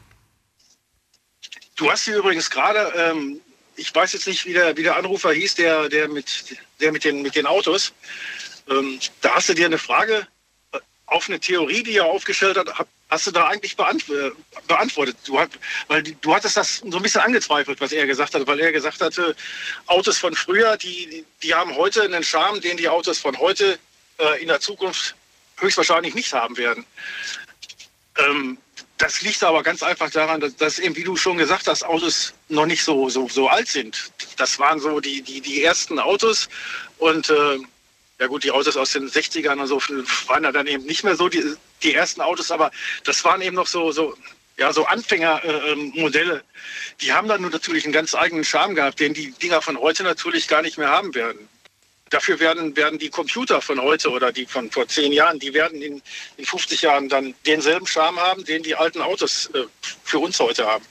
[1.76, 3.40] Du hast hier übrigens gerade, ähm,
[3.76, 7.04] ich weiß jetzt nicht, wie der, wie der Anrufer hieß, der, der, mit, der mit,
[7.04, 7.92] den, mit den Autos.
[8.70, 10.26] Ähm, da hast du dir eine Frage
[11.06, 14.30] auf eine Theorie, die er aufgestellt hat, hast du da eigentlich äh,
[14.66, 15.16] beantwortet.
[15.24, 15.50] Du, hat,
[15.88, 19.00] weil du hattest das so ein bisschen angezweifelt, was er gesagt hat, weil er gesagt
[19.00, 19.36] hatte,
[19.86, 23.78] Autos von früher, die, die haben heute einen Charme, den die Autos von heute
[24.18, 25.14] äh, in der Zukunft
[25.58, 26.84] höchstwahrscheinlich nicht haben werden.
[28.18, 28.58] Ähm,
[28.98, 32.34] das liegt aber ganz einfach daran, dass, dass eben, wie du schon gesagt hast, Autos
[32.48, 34.12] noch nicht so, so, so alt sind.
[34.36, 36.48] Das waren so die, die, die ersten Autos
[36.98, 37.58] und äh,
[38.22, 39.82] ja gut, die Autos aus den 60ern und so
[40.28, 41.42] waren ja dann eben nicht mehr so die,
[41.82, 42.70] die ersten Autos, aber
[43.02, 44.14] das waren eben noch so, so,
[44.56, 46.44] ja, so Anfängermodelle.
[47.00, 50.04] die haben dann nur natürlich einen ganz eigenen Charme gehabt, den die Dinger von heute
[50.04, 51.48] natürlich gar nicht mehr haben werden.
[52.10, 55.82] Dafür werden, werden die Computer von heute oder die von vor zehn Jahren, die werden
[55.82, 56.00] in,
[56.36, 59.64] in 50 Jahren dann denselben Charme haben, den die alten Autos äh,
[60.04, 60.84] für uns heute haben.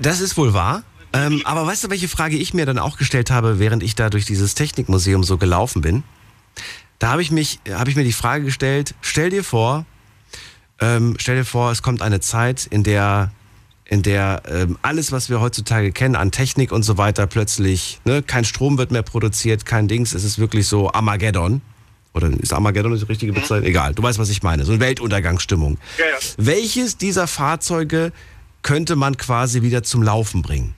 [0.00, 0.82] Das ist wohl wahr.
[1.12, 4.10] Ähm, aber weißt du, welche Frage ich mir dann auch gestellt habe, während ich da
[4.10, 6.02] durch dieses Technikmuseum so gelaufen bin?
[6.98, 9.86] Da habe ich, mich, habe ich mir die Frage gestellt, stell dir vor,
[10.80, 13.30] ähm, stell dir vor, es kommt eine Zeit, in der,
[13.84, 18.22] in der ähm, alles, was wir heutzutage kennen an Technik und so weiter, plötzlich, ne,
[18.22, 21.60] kein Strom wird mehr produziert, kein Dings, es ist wirklich so Armageddon.
[22.14, 23.68] Oder ist Armageddon die richtige Bezeichnung?
[23.68, 24.64] Egal, du weißt, was ich meine.
[24.64, 25.78] So eine Weltuntergangsstimmung.
[25.98, 26.16] Ja, ja.
[26.36, 28.12] Welches dieser Fahrzeuge
[28.62, 30.74] könnte man quasi wieder zum Laufen bringen?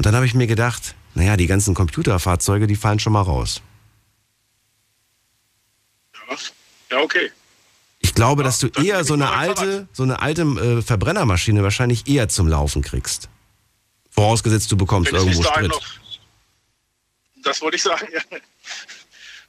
[0.00, 3.60] Und dann habe ich mir gedacht, naja, die ganzen Computerfahrzeuge, die fallen schon mal raus.
[6.14, 6.36] Ja,
[6.92, 7.30] ja okay.
[7.98, 12.08] Ich glaube, dass du das eher so eine alte, so eine alte äh, Verbrennermaschine wahrscheinlich
[12.08, 13.28] eher zum Laufen kriegst.
[14.08, 15.68] Vorausgesetzt, du bekommst Wenn irgendwo Sprit.
[15.68, 15.82] noch,
[17.42, 18.22] das wollte ich sagen, ja.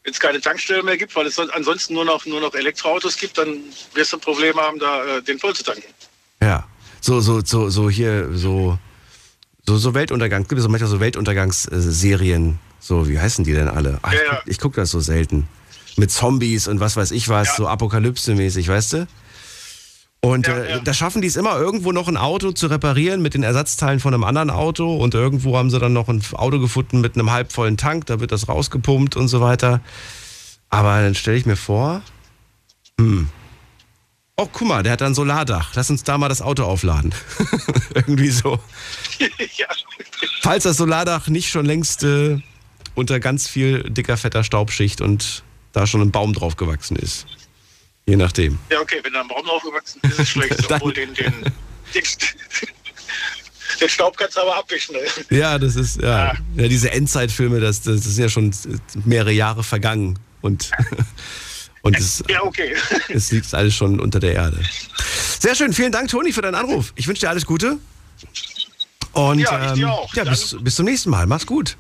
[0.04, 3.16] Wenn es keine Tankstelle mehr gibt, weil es sonst- ansonsten nur noch, nur noch Elektroautos
[3.16, 5.94] gibt, dann wirst du ein Problem haben, da äh, den voll zu tanken.
[6.42, 6.68] Ja.
[7.00, 8.78] So, so, so, so hier, so,
[9.68, 14.00] so, so Weltuntergang, gibt es so manchmal so Weltuntergangsserien, so, wie heißen die denn alle?
[14.02, 14.36] Ach, Ja, ich, ja.
[14.38, 15.48] guck, ich guck das so selten.
[15.98, 17.56] Mit Zombies und was weiß ich was, Ja.
[17.58, 19.08] so Apokalypse-mäßig, weißt du?
[20.24, 20.80] Und Ja, äh, ja.
[20.80, 24.14] da schaffen die es immer, irgendwo noch ein Auto zu reparieren mit den Ersatzteilen von
[24.14, 27.78] einem anderen Auto und irgendwo haben sie dann noch ein Auto gefunden mit einem halbvollen
[27.78, 29.82] Tank, da wird das rausgepumpt und so weiter.
[30.70, 32.02] Aber dann stelle ich mir vor,
[33.00, 33.28] hm,
[34.38, 37.14] oh guck mal, der hat ein Solardach, lass uns da mal das Auto aufladen.
[37.96, 38.60] Irgendwie so.
[39.20, 39.68] ja.
[40.42, 42.40] Falls das Solardach nicht schon längst äh,
[42.96, 47.26] unter ganz viel dicker, fetter Staubschicht und da schon ein Baum drauf gewachsen ist.
[48.06, 48.58] Je nachdem.
[48.70, 50.72] ja, okay, wenn da ein Baum draufgewachsen ist, ist es schlecht.
[50.72, 51.34] Obwohl den, den,
[51.94, 52.04] den,
[53.80, 54.96] den Staub kannst du aber abwischen.
[54.96, 55.38] Ne?
[55.38, 58.54] Ja, das ist, ja, ja diese Endzeitfilme, das, das ist ja schon
[59.06, 60.72] mehrere Jahre vergangen und,
[61.82, 62.76] und es, Ja, okay.
[63.10, 64.60] es liegt alles schon unter der Erde.
[65.40, 66.94] Sehr schön, vielen Dank, Toni, für deinen Anruf.
[66.96, 67.78] Ich wünsche dir alles Gute.
[69.14, 70.14] Und Ja, ich dir ähm, auch.
[70.16, 71.26] ja, bis, bis zum nächsten Mal.
[71.28, 71.76] Mach's gut.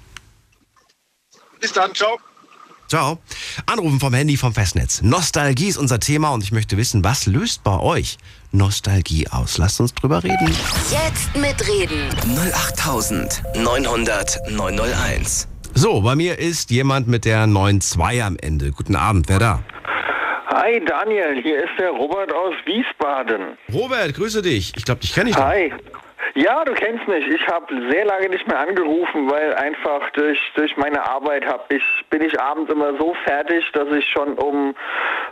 [1.59, 2.17] Bis dann, ciao.
[2.89, 3.19] Ciao.
[3.67, 5.01] Anrufen vom Handy vom Festnetz.
[5.01, 8.17] Nostalgie ist unser Thema und ich möchte wissen, was löst bei euch
[8.51, 9.57] Nostalgie aus?
[9.57, 10.53] Lasst uns drüber reden.
[10.91, 12.09] Jetzt mitreden.
[12.53, 15.47] 08900 901.
[15.73, 18.71] So, bei mir ist jemand mit der 9.2 am Ende.
[18.71, 19.63] Guten Abend, wer da?
[20.53, 23.57] Hi Daniel, hier ist der Robert aus Wiesbaden.
[23.73, 24.73] Robert, grüße dich.
[24.75, 25.37] Ich glaube, dich kenne ich.
[25.37, 25.71] Hi.
[26.35, 27.27] Ja, du kennst mich.
[27.27, 31.83] Ich habe sehr lange nicht mehr angerufen, weil einfach durch, durch meine Arbeit hab ich,
[32.09, 34.73] bin ich abends immer so fertig, dass ich schon um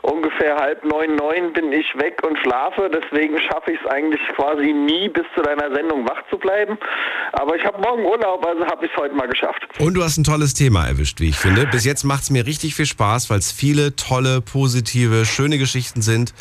[0.02, 2.90] ungefähr halb neun, neun bin ich weg und schlafe.
[2.94, 6.78] Deswegen schaffe ich es eigentlich quasi nie, bis zu deiner Sendung wach zu bleiben.
[7.34, 9.66] Aber ich habe morgen Urlaub, also habe ich es heute mal geschafft.
[9.80, 11.66] Und du hast ein tolles Thema erwischt, wie ich finde.
[11.68, 16.02] Bis jetzt macht es mir richtig viel Spaß, weil es viele tolle, positive, schöne Geschichten
[16.02, 16.34] sind.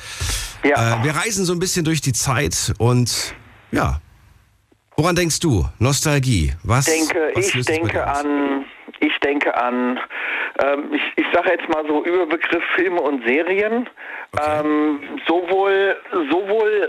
[0.64, 1.01] Ja.
[1.01, 3.34] Äh, wir reisen so ein bisschen durch die Zeit und
[3.70, 4.01] ja.
[4.99, 5.64] Woran denkst du?
[5.78, 6.55] Nostalgie.
[6.64, 6.86] Was?
[6.86, 8.64] denke, was ich denke an,
[8.99, 10.01] ich denke an,
[10.61, 13.88] ähm, ich, ich sage jetzt mal so Überbegriff Filme und Serien.
[14.36, 15.96] Ähm, sowohl,
[16.30, 16.88] sowohl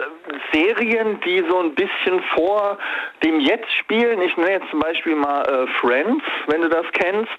[0.52, 2.78] Serien, die so ein bisschen vor
[3.24, 4.22] dem Jetzt spielen.
[4.22, 7.32] Ich nenne jetzt zum Beispiel mal äh, Friends, wenn du das kennst.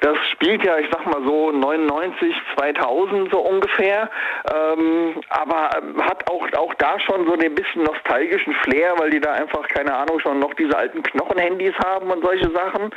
[0.00, 4.10] Das spielt ja, ich sag mal so 99, 2000 so ungefähr.
[4.52, 9.20] Ähm, aber ähm, hat auch, auch da schon so den bisschen nostalgischen Flair, weil die
[9.20, 12.90] da einfach, keine Ahnung, schon noch diese alten Knochenhandys haben und solche Sachen.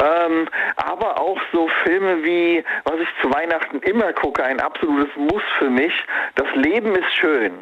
[0.00, 5.42] Ähm, aber auch so Filme wie, was ich zu Weihnachten immer gucke, ein absolutes Muss
[5.58, 5.85] für mich,
[6.34, 7.52] Das Leben ist schön.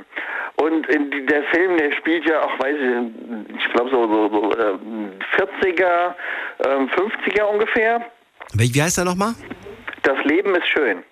[0.57, 4.53] Und in der Film, der spielt ja auch, weiß ich, ich glaube so, so, so
[4.53, 4.79] äh,
[5.37, 6.15] 40er,
[6.67, 8.01] ähm, 50er ungefähr.
[8.53, 9.35] Wie, heißt der nochmal?
[10.03, 11.03] Das Leben ist schön.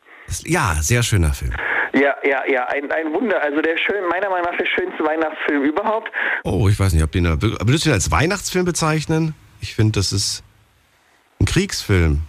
[0.44, 1.52] Ja, sehr schöner Film.
[1.92, 3.42] Ja, ja, ja, ein, ein Wunder.
[3.42, 6.10] Also der schön, meiner Meinung nach der schönste Weihnachtsfilm überhaupt.
[6.44, 9.34] Oh, ich weiß nicht, ob den, würdest du den als Weihnachtsfilm bezeichnen?
[9.60, 10.42] Ich finde, das ist
[11.40, 12.22] ein Kriegsfilm.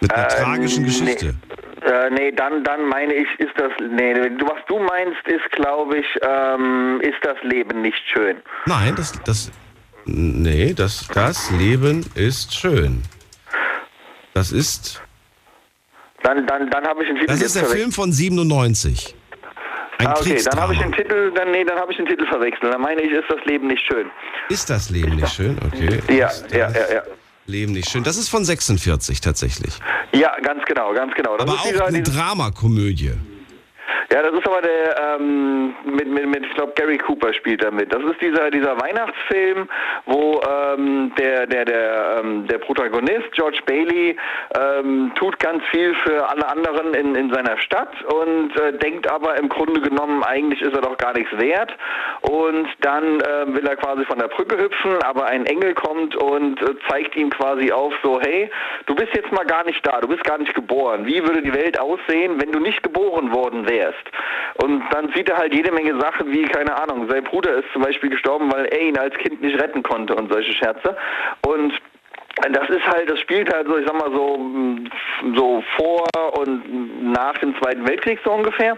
[0.00, 1.34] Mit einer tragischen Geschichte.
[1.84, 6.06] Äh, nee, dann, dann meine ich, ist das, nee, was du meinst, ist, glaube ich,
[6.22, 8.36] ähm, ist das Leben nicht schön.
[8.66, 9.50] Nein, das, das,
[10.06, 13.02] nee, das, das Leben ist schön.
[14.32, 15.02] Das ist,
[16.22, 17.66] Dann, dann, dann habe ich den Titel das ist der.
[17.66, 19.14] Film von 97.
[19.98, 20.90] Ein Ah, okay, dann habe ich den.
[20.92, 22.72] Titel, dann, nee, dann habe ich den Titel verwechselt.
[22.72, 24.10] Dann meine ich, ist das Leben nicht schön.
[24.48, 25.56] Ist das Leben nicht schön?
[25.66, 26.00] Okay.
[26.08, 27.02] Ja, ja, ja, ja.
[27.46, 28.04] Leben nicht schön.
[28.04, 29.78] Das ist von 46 tatsächlich.
[30.12, 31.36] Ja, ganz genau, ganz genau.
[31.36, 33.12] Das Aber auch eine Dramakomödie.
[34.12, 37.70] Ja, das ist aber der, ähm, mit, mit, mit ich glaube, Gary Cooper spielt da
[37.70, 37.92] mit.
[37.92, 39.68] Das ist dieser, dieser Weihnachtsfilm,
[40.06, 44.16] wo ähm, der, der, der, ähm, der Protagonist, George Bailey,
[44.58, 49.36] ähm, tut ganz viel für alle anderen in, in seiner Stadt und äh, denkt aber
[49.36, 51.74] im Grunde genommen, eigentlich ist er doch gar nichts wert.
[52.22, 56.60] Und dann äh, will er quasi von der Brücke hüpfen, aber ein Engel kommt und
[56.62, 58.50] äh, zeigt ihm quasi auf, so, hey,
[58.86, 61.06] du bist jetzt mal gar nicht da, du bist gar nicht geboren.
[61.06, 63.83] Wie würde die Welt aussehen, wenn du nicht geboren worden wärst?
[64.62, 67.82] Und dann sieht er halt jede Menge Sachen wie, keine Ahnung, sein Bruder ist zum
[67.82, 70.96] Beispiel gestorben, weil er ihn als Kind nicht retten konnte und solche Scherze.
[71.46, 71.72] Und
[72.50, 74.38] das ist halt, das spielt halt so, ich sag mal so,
[75.36, 76.04] so vor
[76.38, 78.76] und nach dem Zweiten Weltkrieg so ungefähr.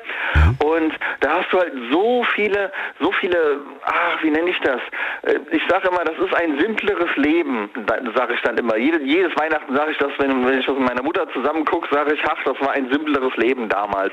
[0.63, 4.81] Und da hast du halt so viele, so viele, ach, wie nenne ich das?
[5.23, 7.71] Äh, Ich sage immer, das ist ein simpleres Leben,
[8.15, 8.77] sage ich dann immer.
[8.77, 11.89] Jede, jedes Weihnachten sage ich das, wenn, wenn ich das mit meiner Mutter zusammen gucke,
[11.91, 14.13] sage ich, ach, das war ein simpleres Leben damals.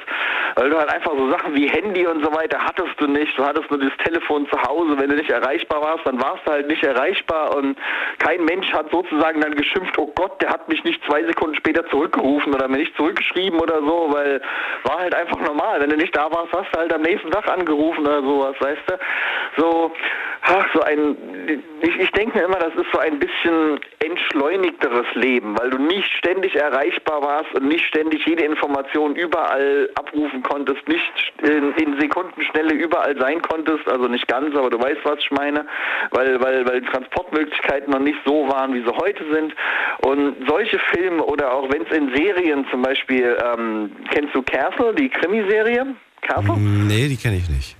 [0.55, 3.37] Weil du halt einfach so Sachen wie Handy und so weiter hattest du nicht.
[3.37, 4.97] Du hattest nur das Telefon zu Hause.
[4.97, 7.77] Wenn du nicht erreichbar warst, dann warst du halt nicht erreichbar und
[8.19, 11.87] kein Mensch hat sozusagen dann geschimpft, oh Gott, der hat mich nicht zwei Sekunden später
[11.89, 14.41] zurückgerufen oder mir nicht zurückgeschrieben oder so, weil
[14.83, 15.81] war halt einfach normal.
[15.81, 18.81] Wenn du nicht da warst, hast du halt am nächsten Tag angerufen oder sowas, weißt
[18.87, 18.93] du?
[19.57, 19.91] So,
[20.41, 21.17] ach, so ein,
[21.81, 26.11] ich, ich denke mir immer, das ist so ein bisschen entschleunigteres Leben, weil du nicht
[26.17, 32.73] ständig erreichbar warst und nicht ständig jede Information überall abrufen konntest, nicht in, in Sekundenschnelle
[32.73, 35.65] überall sein konntest, also nicht ganz, aber du weißt, was ich meine,
[36.11, 39.53] weil, weil, weil Transportmöglichkeiten noch nicht so waren, wie sie heute sind.
[40.05, 44.93] Und solche Filme oder auch wenn es in Serien zum Beispiel, ähm, kennst du Castle,
[44.95, 45.95] die Krimiserie?
[46.21, 46.57] Castle?
[46.57, 47.77] Nee, die kenne ich nicht.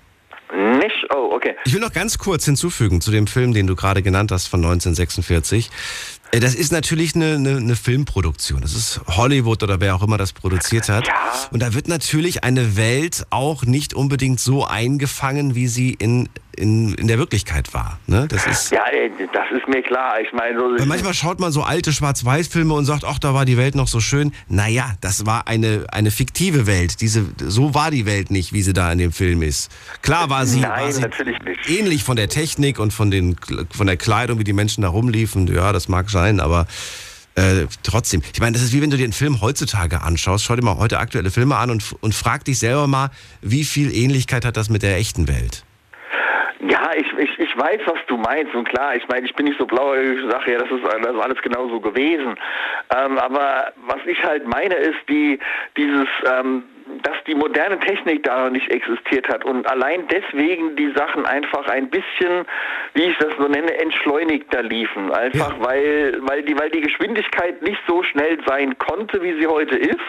[0.56, 1.08] Nicht?
[1.16, 1.56] Oh, okay.
[1.66, 4.60] Ich will noch ganz kurz hinzufügen zu dem Film, den du gerade genannt hast von
[4.60, 5.72] 1946.
[6.32, 8.62] Äh, Das ist natürlich eine, eine, eine Filmproduktion.
[8.62, 11.08] Das ist Hollywood oder wer auch immer das produziert hat.
[11.08, 11.14] Ja.
[11.52, 16.94] Und da wird natürlich eine Welt auch nicht unbedingt so eingefangen, wie sie in, in,
[16.96, 18.00] in der Wirklichkeit war.
[18.08, 18.28] Ne?
[18.28, 20.20] Das ist, Ja, ey, das ist mir klar.
[20.22, 20.86] Ich meine, so.
[20.86, 24.00] Manchmal schaut man so alte Schwarz-Weiß-Filme und sagt, ach, da war die Welt noch so
[24.00, 24.34] schön.
[24.48, 27.02] Naja, das war eine, eine fiktive Welt.
[27.02, 29.72] Diese, so war die Welt nicht, wie sie da in dem Film ist.
[30.02, 33.36] Klar war sie, Nein, war sie ähnlich von der Technik und von, den,
[33.72, 35.48] von der Kleidung, wie die Menschen da rumliefen.
[35.48, 36.68] Ja, das mag sein, aber
[37.36, 38.22] äh, trotzdem.
[38.34, 40.44] Ich meine, das ist wie wenn du dir einen Film heutzutage anschaust.
[40.46, 43.10] Schau dir mal heute aktuelle Filme an und, und frag dich selber mal,
[43.42, 45.64] wie viel Ähnlichkeit hat das mit der echten Welt?
[47.54, 48.54] Ich weiß, was du meinst.
[48.56, 51.14] Und klar, ich meine, ich bin nicht so blau, ich sage ja, das ist, das
[51.14, 52.36] ist alles genauso gewesen.
[52.96, 55.40] Ähm, aber was ich halt meine, ist die,
[55.78, 56.64] dieses, ähm,
[57.04, 61.68] dass die moderne Technik da noch nicht existiert hat und allein deswegen die Sachen einfach
[61.68, 62.46] ein bisschen,
[62.94, 65.12] wie ich das so nenne, entschleunigter liefen.
[65.12, 65.66] Einfach Ja.
[65.66, 70.00] weil, weil, die, weil die Geschwindigkeit nicht so schnell sein konnte, wie sie heute ist,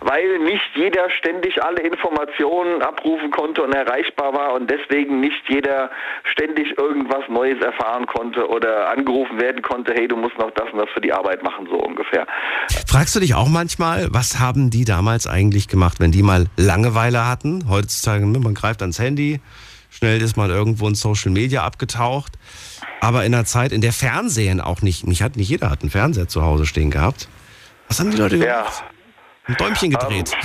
[0.00, 5.90] weil nicht jeder ständig alle Informationen abrufen konnte und erreichbar war und deswegen nicht jeder
[6.24, 10.78] ständig irgendwas Neues erfahren konnte oder angerufen werden konnte, hey, du musst noch das und
[10.78, 12.26] das für die Arbeit machen, so ungefähr.
[12.86, 17.26] Fragst du dich auch manchmal, was haben die damals eigentlich gemacht, wenn die mal Langeweile
[17.26, 17.68] hatten?
[17.68, 19.40] Heutzutage, ne, man greift ans Handy,
[19.90, 22.38] schnell ist mal irgendwo in Social Media abgetaucht.
[23.00, 25.90] Aber in einer Zeit, in der Fernsehen auch nicht, mich hat nicht jeder hat einen
[25.90, 27.28] Fernseher zu Hause stehen gehabt.
[27.88, 28.66] Was haben die Leute Ja.
[29.50, 30.36] Ein Däumchen gedreht.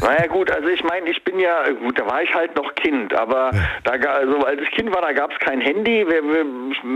[0.00, 3.14] Naja gut, also ich meine, ich bin ja, gut, da war ich halt noch Kind,
[3.14, 3.50] aber
[3.84, 6.06] da ga- also als ich Kind war, da gab es kein Handy.
[6.08, 6.44] Wir, wir,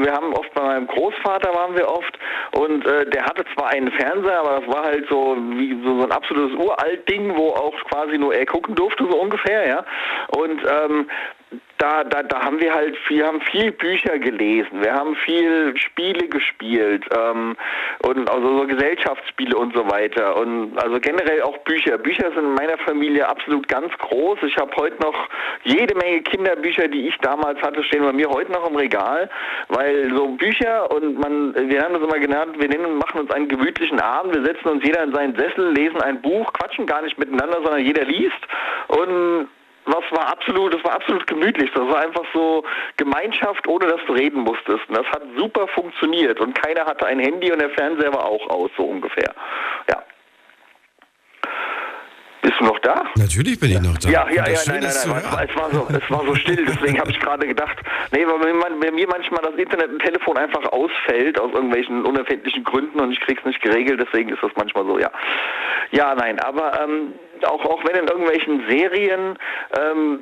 [0.05, 2.19] wir haben oft bei meinem Großvater waren wir oft
[2.53, 6.05] und äh, der hatte zwar einen Fernseher, aber das war halt so wie so, so
[6.07, 9.85] ein absolutes Uralt-Ding, wo auch quasi nur er gucken durfte, so ungefähr, ja.
[10.37, 11.09] Und ähm,
[11.79, 16.29] da, da, da haben wir halt viel, haben viel Bücher gelesen, wir haben viel Spiele
[16.29, 17.57] gespielt ähm,
[18.07, 20.37] und also so Gesellschaftsspiele und so weiter.
[20.37, 21.99] Und also generell auch Bücher.
[21.99, 24.39] Bücher sind in meiner Familie absolut ganz groß.
[24.43, 25.29] Ich habe heute noch
[25.65, 29.29] jede Menge Kinderbücher, die ich damals hatte, stehen bei mir heute noch im Regal,
[29.69, 33.49] weil so Bücher und man, wir haben das immer genannt, wir nennen, machen uns einen
[33.49, 37.19] gemütlichen Abend, wir setzen uns jeder in seinen Sessel, lesen ein Buch, quatschen gar nicht
[37.19, 38.41] miteinander, sondern jeder liest.
[38.89, 39.49] Und
[39.87, 41.71] was war absolut, das war absolut gemütlich.
[41.75, 42.65] Das war einfach so
[42.97, 44.89] Gemeinschaft, ohne dass du reden musstest.
[44.89, 46.41] Und das hat super funktioniert.
[46.41, 49.35] Und keiner hatte ein Handy und der Fernseher war auch aus, so ungefähr.
[49.91, 50.03] Ja.
[52.43, 53.05] Bist du noch da?
[53.17, 54.09] Natürlich bin ich noch da.
[54.11, 54.91] Ja, ja, ja, nein, nein, nein.
[54.91, 57.79] zu Es war, so, es war so still, deswegen habe ich gerade gedacht,
[58.13, 62.05] nee, weil mir, man- bei mir manchmal das Internet und Telefon einfach ausfällt aus irgendwelchen
[62.05, 65.11] unerfindlichen Gründen und ich krieg's nicht geregelt, deswegen ist das manchmal so, ja.
[65.91, 67.15] Ja, nein, aber ähm,
[67.45, 69.39] auch, auch wenn in irgendwelchen Serien,
[69.79, 70.21] ähm,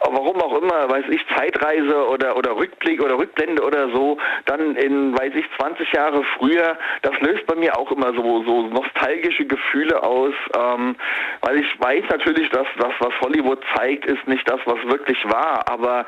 [0.00, 5.16] warum auch immer, weiß ich, Zeitreise oder, oder Rückblick oder Rückblende oder so, dann in,
[5.16, 10.02] weiß ich, 20 Jahre früher, das löst bei mir auch immer so, so nostalgische Gefühle
[10.02, 10.96] aus, ähm,
[11.42, 15.68] weil ich weiß natürlich, dass das, was Hollywood zeigt, ist nicht das, was wirklich war,
[15.68, 16.06] aber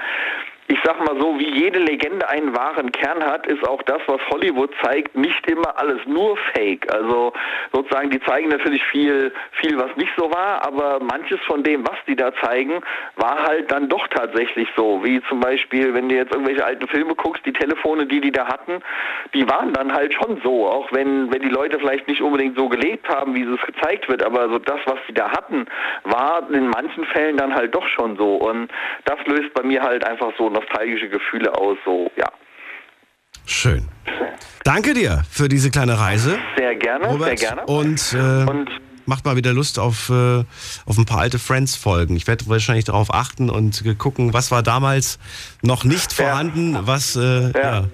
[0.71, 4.21] ich sag mal so, wie jede Legende einen wahren Kern hat, ist auch das, was
[4.29, 6.93] Hollywood zeigt, nicht immer alles nur Fake.
[6.93, 7.33] Also
[7.73, 11.97] sozusagen, die zeigen natürlich viel, viel, was nicht so war, aber manches von dem, was
[12.07, 12.83] die da zeigen,
[13.17, 15.03] war halt dann doch tatsächlich so.
[15.03, 18.47] Wie zum Beispiel, wenn du jetzt irgendwelche alten Filme guckst, die Telefone, die die da
[18.47, 18.83] hatten,
[19.33, 22.69] die waren dann halt schon so, auch wenn, wenn die Leute vielleicht nicht unbedingt so
[22.69, 25.65] gelebt haben, wie es gezeigt wird, aber so das, was sie da hatten,
[26.05, 28.37] war in manchen Fällen dann halt doch schon so.
[28.37, 28.71] Und
[29.07, 32.31] das löst bei mir halt einfach so nostalgische Gefühle aus, so, ja.
[33.47, 33.89] Schön.
[34.65, 37.39] Danke dir für diese kleine Reise, Sehr gerne, Robert.
[37.39, 37.65] sehr gerne.
[37.67, 38.69] Und, äh, Und
[39.07, 40.45] macht mal wieder Lust auf, äh,
[40.85, 42.15] auf ein paar alte Friends-Folgen.
[42.17, 45.19] Ich werde wahrscheinlich darauf achten und äh, gucken, was war damals
[45.63, 46.27] noch nicht Ja.
[46.27, 47.53] vorhanden, was, äh, ja.
[47.63, 47.85] Ja.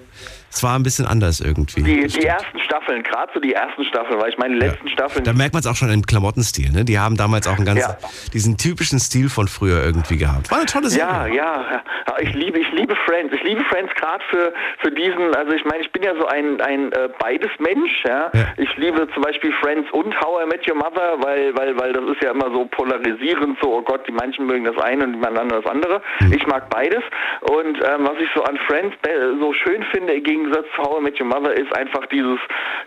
[0.55, 1.83] Es war ein bisschen anders irgendwie.
[1.83, 5.25] die, die ersten Staffeln, gerade so die ersten Staffeln, weil ich meine, die letzten Staffeln,
[5.25, 6.85] Da merkt man es auch schon im Klamottenstil, ne?
[6.85, 7.97] Die haben damals auch einen ganz, Ja.
[8.33, 10.49] diesen typischen Stil von früher irgendwie gehabt.
[10.51, 11.05] War eine tolle Serie.
[11.05, 11.83] Ja, ja, ja.
[12.21, 13.33] Ich liebe, ich liebe Friends.
[13.35, 16.61] Ich liebe Friends gerade für, für diesen, also ich meine, ich bin ja so ein,
[16.61, 18.31] ein äh, beides Mensch, ja.
[18.33, 18.47] Ja.
[18.55, 22.03] Ich liebe zum Beispiel Friends und How I Met Your Mother, weil, weil, weil das
[22.15, 25.27] ist ja immer so polarisierend, so, oh Gott, die manchen mögen das eine und die
[25.27, 26.01] anderen das andere.
[26.19, 26.31] Hm.
[26.31, 27.03] Ich mag beides.
[27.41, 28.95] Und ähm, was ich so an Friends
[29.39, 30.13] so schön finde,
[30.44, 32.39] im Gegensatz zu How I Met Your Mother, ist einfach dieses,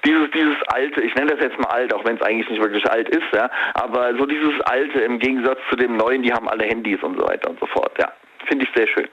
[0.05, 2.89] dieses, dieses alte, ich nenne das jetzt mal alt, auch wenn es eigentlich nicht wirklich
[2.91, 3.51] alt ist, ja.
[3.75, 7.27] Aber so dieses alte im Gegensatz zu dem neuen, die haben alle Handys und so
[7.27, 8.13] weiter und so fort, ja.
[8.47, 9.09] Finde ich sehr schön.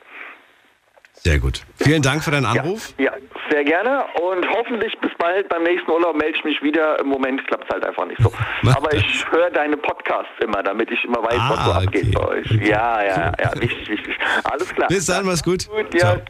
[1.13, 1.61] Sehr gut.
[1.77, 2.93] Vielen Dank für deinen Anruf.
[2.99, 3.11] Ja,
[3.49, 5.47] sehr gerne und hoffentlich bis bald.
[5.49, 6.99] Beim nächsten Urlaub melde ich mich wieder.
[6.99, 8.31] Im Moment klappt es halt einfach nicht so.
[8.75, 12.11] Aber ich höre deine Podcasts immer, damit ich immer weiß, was so Ah, abgeht okay.
[12.13, 12.51] bei euch.
[12.67, 14.15] Ja, ja, ja, wichtig, wichtig.
[14.43, 14.87] Alles klar.
[14.89, 15.67] Bis dann, mach's gut.
[15.67, 15.99] Gut, ja.
[15.99, 16.21] Ciao.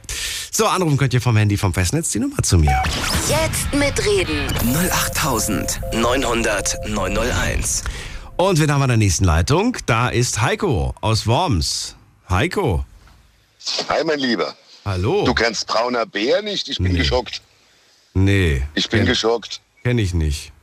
[0.57, 2.81] So, anrufen könnt ihr vom Handy vom Festnetz die Nummer zu mir.
[3.27, 4.47] Jetzt mitreden.
[4.73, 7.83] 08900 901.
[8.37, 9.75] Und wen haben wir in der nächsten Leitung?
[9.85, 11.97] Da ist Heiko aus Worms.
[12.29, 12.85] Heiko,
[13.89, 14.55] Hi, mein Lieber.
[14.85, 15.25] hallo.
[15.25, 16.69] Du kennst Brauner Bär nicht?
[16.69, 16.99] Ich bin Nee.
[16.99, 17.41] geschockt.
[18.13, 19.59] nee, Ich bin kenn, geschockt.
[19.83, 20.53] kenn ich nicht.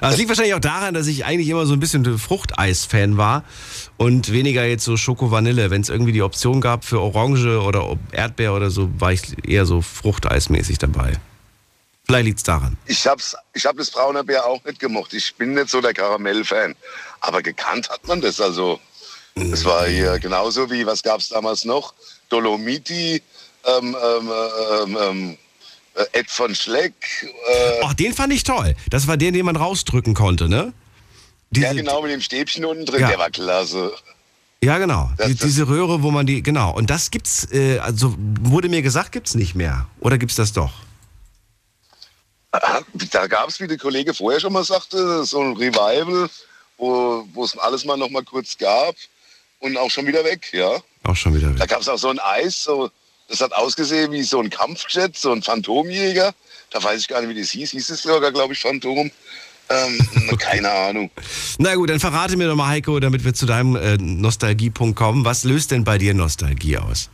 [0.00, 3.44] Aber es liegt wahrscheinlich auch daran, dass ich eigentlich immer so ein bisschen Fruchteis-Fan war
[4.02, 5.70] und weniger jetzt so Schoko-Vanille.
[5.70, 9.64] Wenn es irgendwie die Option gab für Orange oder Erdbeer oder so, war ich eher
[9.64, 11.12] so Fruchteismäßig dabei.
[12.04, 12.76] Vielleicht liegt's daran.
[12.86, 15.14] Ich hab's, ich hab das Brauner Bär auch nicht gemocht.
[15.14, 16.74] Ich bin nicht so der Karamell-Fan.
[17.20, 18.80] Aber gekannt hat man das also.
[19.36, 21.94] Das war hier genauso wie, was gab's damals noch?
[22.28, 23.22] Dolomiti,
[23.64, 24.30] ähm, ähm,
[24.82, 25.38] ähm, ähm,
[25.94, 26.94] äh, Ed von Schleck.
[27.22, 28.74] Äh, Ach, den fand ich toll.
[28.90, 30.72] Das war der, den man rausdrücken konnte, ne?
[31.52, 33.08] Diese, ja, genau, mit dem Stäbchen unten drin, Ja.
[33.08, 33.92] der war klasse.
[34.62, 35.10] Ja, genau.
[35.16, 36.72] Das- die, das- diese Röhre, wo man die, genau.
[36.74, 39.86] Und das gibt's, äh, also wurde mir gesagt, gibt's nicht mehr.
[40.00, 40.72] Oder gibt's das doch?
[43.10, 46.28] Da gab es, wie der Kollege vorher schon mal sagte, so ein Revival,
[46.76, 48.94] wo es alles mal noch mal kurz gab
[49.60, 50.70] und auch schon wieder weg, ja.
[51.04, 51.68] Auch schon wieder Da weg.
[51.70, 52.90] gab es auch so ein Eis, so,
[53.28, 56.34] das hat ausgesehen wie so ein Kampfjet, so ein Phantomjäger.
[56.70, 57.70] Da weiß ich gar nicht, wie das hieß.
[57.70, 59.10] Hieß es sogar, glaube ich, Phantom.
[59.72, 61.10] Ähm, keine Ahnung.
[61.58, 65.24] Na gut, dann verrate mir doch mal, Heiko, damit wir zu deinem äh, Nostalgiepunkt kommen.
[65.24, 67.10] Was löst denn bei dir Nostalgie aus?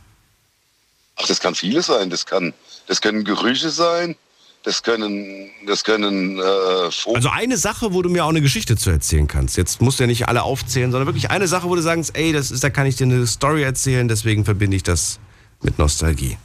[1.15, 2.09] Ach, das kann vieles sein.
[2.09, 2.53] Das kann,
[2.87, 4.15] das können Gerüche sein.
[4.63, 6.41] Das können, das können äh.
[6.41, 9.55] Also eine Sache, wo du mir auch eine Geschichte zu erzählen kannst.
[9.55, 12.33] Jetzt musst du ja nicht alle aufzählen, sondern wirklich eine Sache, wo du sagst, ey,
[12.33, 15.19] das ist, da kann ich dir eine Story erzählen, deswegen verbinde ich das
[15.61, 16.37] mit Nostalgie.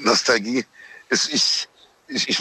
[0.00, 0.64] Nostalgie.
[1.08, 1.68] Es, ich,
[2.08, 2.38] ich, ich,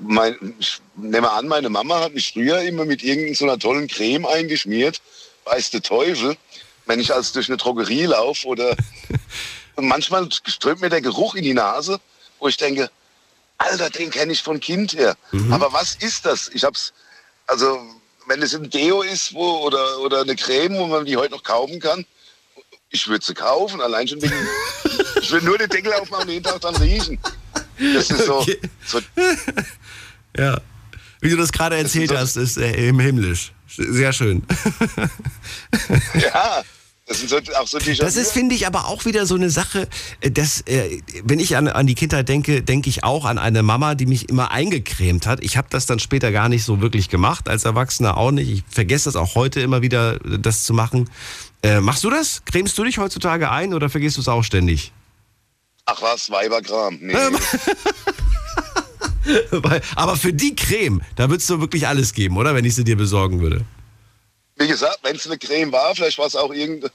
[0.00, 4.26] mein, ich nehme an, meine Mama hat mich früher immer mit irgendeiner so tollen Creme
[4.26, 5.00] eingeschmiert.
[5.44, 6.36] Weiß der Teufel.
[6.86, 8.76] Wenn ich also durch eine Drogerie laufe oder
[9.76, 12.00] manchmal strömt mir der Geruch in die Nase,
[12.38, 12.90] wo ich denke,
[13.58, 15.16] Alter, den kenne ich von Kind her.
[15.50, 16.48] Aber was ist das?
[16.54, 16.92] Ich hab's,
[17.46, 17.80] also
[18.26, 21.42] wenn es ein Deo ist wo, oder, oder eine Creme, wo man die heute noch
[21.42, 22.06] kaufen kann,
[22.90, 24.48] ich würde sie kaufen, allein schon wegen,
[25.20, 27.18] ich will nur den Deckel aufmachen und jeden Tag dann riechen.
[27.94, 28.58] Das ist so, Okay.
[28.86, 29.00] so
[30.36, 30.60] Ja.
[31.20, 33.52] Wie du das gerade erzählt so- hast, ist äh, im himmlisch.
[33.68, 34.42] Sehr schön.
[36.14, 36.62] ja,
[37.06, 39.50] das sind so, auch so die Das ist, finde ich, aber auch wieder so eine
[39.50, 39.88] Sache,
[40.20, 43.62] äh, dass, äh, wenn ich an, an die Kindheit denke, denke ich auch an eine
[43.62, 45.42] Mama, die mich immer eingecremt hat.
[45.42, 48.48] Ich habe das dann später gar nicht so wirklich gemacht, als Erwachsener auch nicht.
[48.50, 51.08] Ich vergesse das auch heute immer wieder, das zu machen.
[51.62, 52.42] Äh, machst du das?
[52.44, 54.92] Cremst du dich heutzutage ein oder vergisst du es auch ständig?
[55.90, 56.98] Ach was, Weiberkram.
[57.00, 57.16] Nee.
[59.96, 62.54] Aber für die Creme, da würdest du wirklich alles geben, oder?
[62.54, 63.64] Wenn ich sie dir besorgen würde.
[64.56, 66.92] Wie gesagt, wenn es eine Creme war, vielleicht war es auch irgendeine.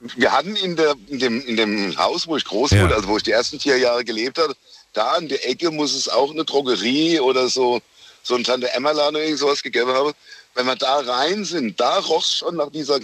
[0.00, 2.84] Wir hatten in, der, in, dem, in dem Haus, wo ich groß Ja.
[2.84, 4.54] wurde, also wo ich die ersten vier Jahre gelebt habe,
[4.94, 7.82] da an der Ecke muss es auch eine Drogerie oder so,
[8.22, 10.12] so ein Tante Emmerladen oder irgend sowas gegeben haben.
[10.54, 12.98] Wenn wir da rein sind, da roch es schon nach dieser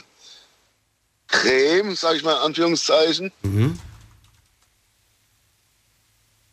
[1.29, 3.33] Creme, sage ich mal in Anführungszeichen.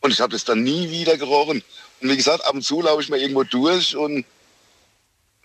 [0.02, 1.64] Und ich habe das dann nie wieder gerochen.
[2.02, 4.26] Und wie gesagt, ab und zu laufe ich mal irgendwo durch und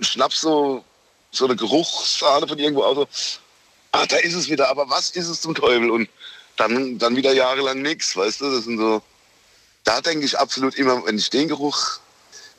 [0.00, 0.84] schnapp so,
[1.30, 2.96] so eine Geruchssahne von irgendwo aus.
[2.96, 3.08] So,
[3.92, 5.90] ah, da ist es wieder, aber was ist es zum Teufel?
[5.90, 6.08] Und
[6.56, 8.50] dann, dann wieder jahrelang nichts, weißt du?
[8.50, 9.02] Das sind so,
[9.84, 12.00] da denke ich absolut immer, wenn ich den Geruch,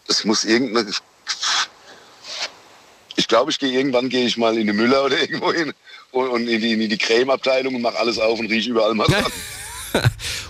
[0.08, 0.92] das muss irgendeine,
[3.28, 5.74] ich glaube, ich gehe irgendwann gehe ich mal in den Müller oder irgendwo hin
[6.12, 9.06] und, und in die, in die Cremeabteilung und mache alles auf und rieche überall mal
[9.92, 10.02] dran.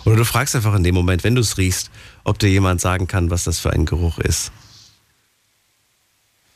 [0.06, 1.90] Oder du fragst einfach in dem Moment, wenn du es riechst,
[2.24, 4.52] ob dir jemand sagen kann, was das für ein Geruch ist.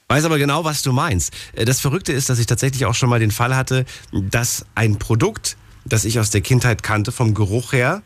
[0.09, 1.33] Weiß aber genau, was du meinst.
[1.53, 4.99] Äh, Das Verrückte ist, dass ich tatsächlich auch schon mal den Fall hatte, dass ein
[4.99, 8.03] Produkt, das ich aus der Kindheit kannte, vom Geruch her,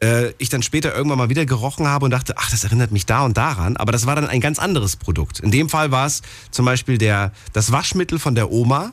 [0.00, 3.06] äh, ich dann später irgendwann mal wieder gerochen habe und dachte, ach, das erinnert mich
[3.06, 3.76] da und daran.
[3.76, 5.40] Aber das war dann ein ganz anderes Produkt.
[5.40, 8.92] In dem Fall war es zum Beispiel der, das Waschmittel von der Oma,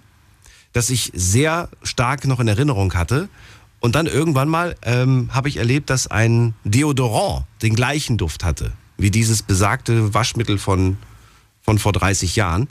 [0.74, 3.30] das ich sehr stark noch in Erinnerung hatte.
[3.80, 8.72] Und dann irgendwann mal ähm, habe ich erlebt, dass ein Deodorant den gleichen Duft hatte,
[8.97, 10.97] wie dieses besagte Waschmittel von,
[11.62, 12.68] von vor 30 Jahren.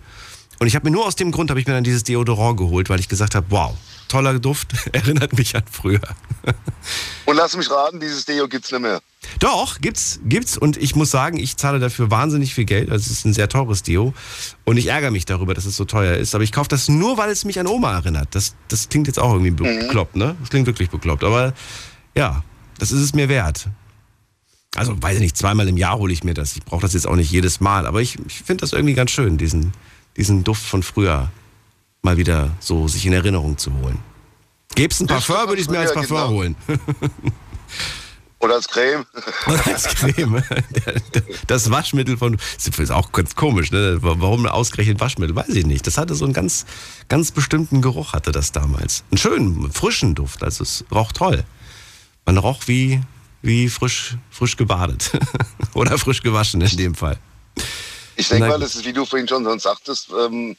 [0.58, 2.90] Und ich habe mir nur aus dem Grund, habe ich mir dann dieses Deodorant geholt,
[2.90, 3.76] weil ich gesagt habe, wow,
[4.14, 6.00] toller Duft, erinnert mich an früher.
[7.24, 9.00] Und lass mich raten, dieses Deo gibt's nicht mehr.
[9.40, 10.56] Doch, gibt's, gibt's.
[10.56, 12.90] Und ich muss sagen, ich zahle dafür wahnsinnig viel Geld.
[12.90, 14.14] Also es ist ein sehr teures Deo.
[14.64, 16.36] Und ich ärgere mich darüber, dass es so teuer ist.
[16.36, 18.28] Aber ich kaufe das nur, weil es mich an Oma erinnert.
[18.36, 20.36] Das, das klingt jetzt auch irgendwie bekloppt, ne?
[20.38, 21.24] Das klingt wirklich bekloppt.
[21.24, 21.54] Aber
[22.16, 22.44] ja,
[22.78, 23.66] das ist es mir wert.
[24.76, 26.56] Also, weiß ich nicht, zweimal im Jahr hole ich mir das.
[26.56, 27.86] Ich brauche das jetzt auch nicht jedes Mal.
[27.86, 29.72] Aber ich, ich finde das irgendwie ganz schön, diesen,
[30.16, 31.30] diesen Duft von früher
[32.04, 33.98] mal wieder so sich in Erinnerung zu holen.
[34.74, 36.28] Gäb's ein Das Parfum, würde ich es mir als Parfum genau.
[36.28, 36.56] holen.
[38.40, 39.06] Oder als Creme.
[39.46, 40.42] Und als Creme.
[41.46, 42.36] Das Waschmittel von.
[42.56, 43.98] Das ist auch ganz komisch, ne?
[44.00, 45.34] Warum ausgerechnet Waschmittel?
[45.34, 45.86] Weiß ich nicht.
[45.86, 46.66] Das hatte so einen ganz,
[47.08, 49.04] ganz bestimmten Geruch, hatte das damals.
[49.10, 50.42] Einen schönen, frischen Duft.
[50.42, 51.44] Also es roch toll.
[52.26, 53.00] Man roch wie,
[53.40, 55.12] wie frisch, frisch gebadet.
[55.72, 57.18] Oder frisch gewaschen in dem Fall.
[58.16, 60.56] Ich denke mal, das ist, wie du vorhin schon so sagtest, ähm,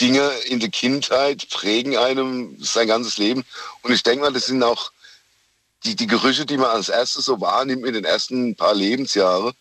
[0.00, 3.44] Dinge in der Kindheit prägen einem sein ganzes Leben.
[3.82, 4.92] Und ich denke mal, das sind auch
[5.84, 9.52] die, die Gerüche, die man als erstes so wahrnimmt in den ersten paar Lebensjahre,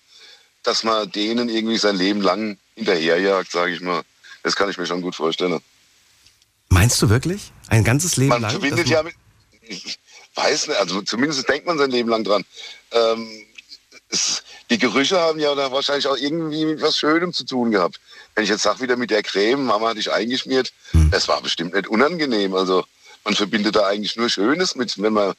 [0.63, 4.03] dass man denen irgendwie sein Leben lang hinterherjagt, sage ich mal.
[4.43, 5.59] Das kann ich mir schon gut vorstellen.
[6.69, 7.51] Meinst du wirklich?
[7.67, 8.51] Ein ganzes Leben Man lang?
[8.51, 9.15] verbindet ja mit,
[9.61, 9.99] ich
[10.35, 12.45] weiß nicht, also zumindest denkt man sein Leben lang dran.
[12.91, 13.45] Ähm,
[14.09, 17.99] es, die Gerüche haben ja wahrscheinlich auch irgendwie mit was Schönem zu tun gehabt.
[18.35, 21.11] Wenn ich jetzt sage, wieder mit der Creme, Mama hat dich eingeschmiert, Hm.
[21.11, 22.55] das war bestimmt nicht unangenehm.
[22.55, 22.85] Also
[23.23, 25.33] man verbindet da eigentlich nur Schönes mit, wenn man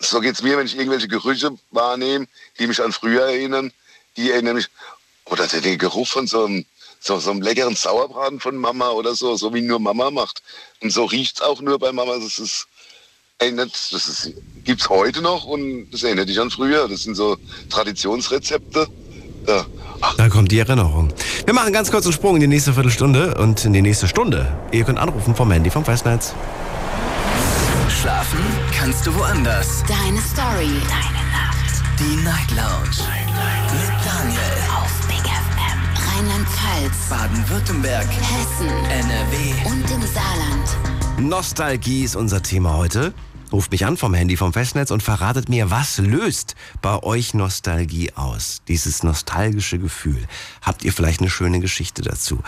[0.00, 2.26] so geht's mir, wenn ich irgendwelche Gerüche wahrnehme,
[2.58, 3.72] die mich an früher erinnern,
[4.16, 4.68] die erinnern mich,
[5.26, 6.66] oder der, Geruch von so einem,
[7.00, 10.42] so, so einem leckeren Sauerbraten von Mama oder so, so wie nur Mama macht.
[10.80, 12.16] Und so riecht's auch nur bei Mama.
[12.18, 12.66] Das ist,
[13.38, 14.32] erinnert, das ist,
[14.64, 16.88] gibt's heute noch und das erinnert dich an früher.
[16.88, 17.38] Das sind so
[17.70, 18.88] Traditionsrezepte.
[19.46, 19.64] Ja.
[20.16, 21.08] Da kommt die Erinnerung.
[21.44, 24.46] Wir machen ganz kurz einen Sprung in die nächste Viertelstunde und in die nächste Stunde.
[24.72, 26.34] Ihr könnt anrufen vom Handy vom Festnetz.
[27.88, 28.40] Schlafen
[28.76, 29.82] kannst du woanders.
[29.88, 30.68] Deine Story.
[30.88, 31.82] Deine Nacht.
[31.98, 33.08] Die Night Lounge.
[33.72, 34.40] Mit Daniel.
[34.76, 36.18] Auf Big FM.
[36.18, 37.08] Rheinland-Pfalz.
[37.08, 38.06] Baden-Württemberg.
[38.06, 38.68] Hessen.
[38.68, 39.54] NRW.
[39.64, 40.68] Und im Saarland.
[41.18, 43.14] Nostalgie ist unser Thema heute.
[43.54, 48.10] Ruft mich an vom Handy vom Festnetz und verratet mir, was löst bei euch Nostalgie
[48.16, 48.62] aus?
[48.66, 50.26] Dieses nostalgische Gefühl.
[50.60, 52.40] Habt ihr vielleicht eine schöne Geschichte dazu?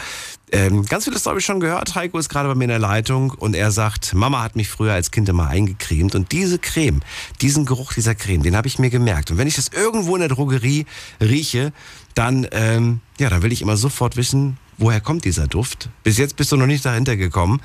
[0.50, 1.94] Ähm, ganz habe ich schon gehört.
[1.94, 4.94] Heiko ist gerade bei mir in der Leitung und er sagt, Mama hat mich früher
[4.94, 7.02] als Kind immer eingecremt und diese Creme,
[7.40, 9.30] diesen Geruch dieser Creme, den habe ich mir gemerkt.
[9.30, 10.86] Und wenn ich das irgendwo in der Drogerie
[11.20, 11.72] rieche,
[12.14, 15.88] dann, ähm, ja, dann will ich immer sofort wissen, woher kommt dieser Duft.
[16.02, 17.60] Bis jetzt bist du noch nicht dahinter gekommen,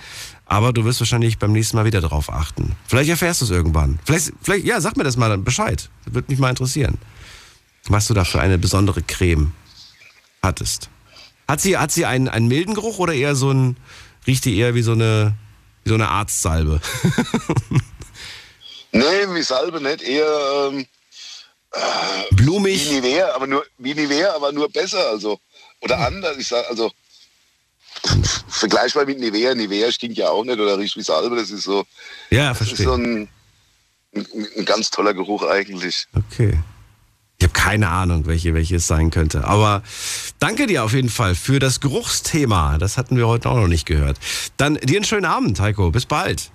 [0.52, 2.76] aber du wirst wahrscheinlich beim nächsten Mal wieder darauf achten.
[2.86, 4.00] Vielleicht erfährst du es irgendwann.
[4.04, 5.90] Vielleicht, vielleicht, ja, sag mir das mal Bescheid.
[6.04, 6.98] Das würde mich mal interessieren.
[7.88, 9.54] Was du da für eine besondere Creme
[10.44, 10.90] hattest.
[11.48, 13.78] Hat sie, hat sie einen, einen milden Geruch oder eher so ein,
[14.28, 15.36] riecht die eher wie so eine,
[15.86, 16.82] wie so eine Arztsalbe?
[18.94, 20.86] Nee, wie Salbe nicht, eher ähm,
[22.32, 22.90] Blumig.
[22.90, 25.40] wie Nivea, aber nur wie Nivea, aber nur besser, also
[25.80, 26.36] oder anders.
[26.38, 26.92] Ich sag, also
[28.48, 29.54] vergleichbar mit Nivea.
[29.56, 31.36] Nivea stinkt ja auch nicht oder riecht wie Salbe.
[31.36, 31.86] Das ist so,
[32.30, 32.86] Ja, das ist verstehe.
[32.88, 33.28] so ein,
[34.16, 34.26] ein,
[34.58, 36.08] ein ganz toller Geruch eigentlich.
[36.16, 36.60] Okay.
[37.40, 39.46] Ich habe keine Ahnung, welche, welche es sein könnte.
[39.46, 39.82] Aber
[40.40, 42.78] danke dir auf jeden Fall für das Geruchsthema.
[42.78, 44.20] Das hatten wir heute auch noch nicht gehört.
[44.58, 45.90] Dann dir einen schönen Abend, Heiko.
[45.90, 46.52] Bis bald.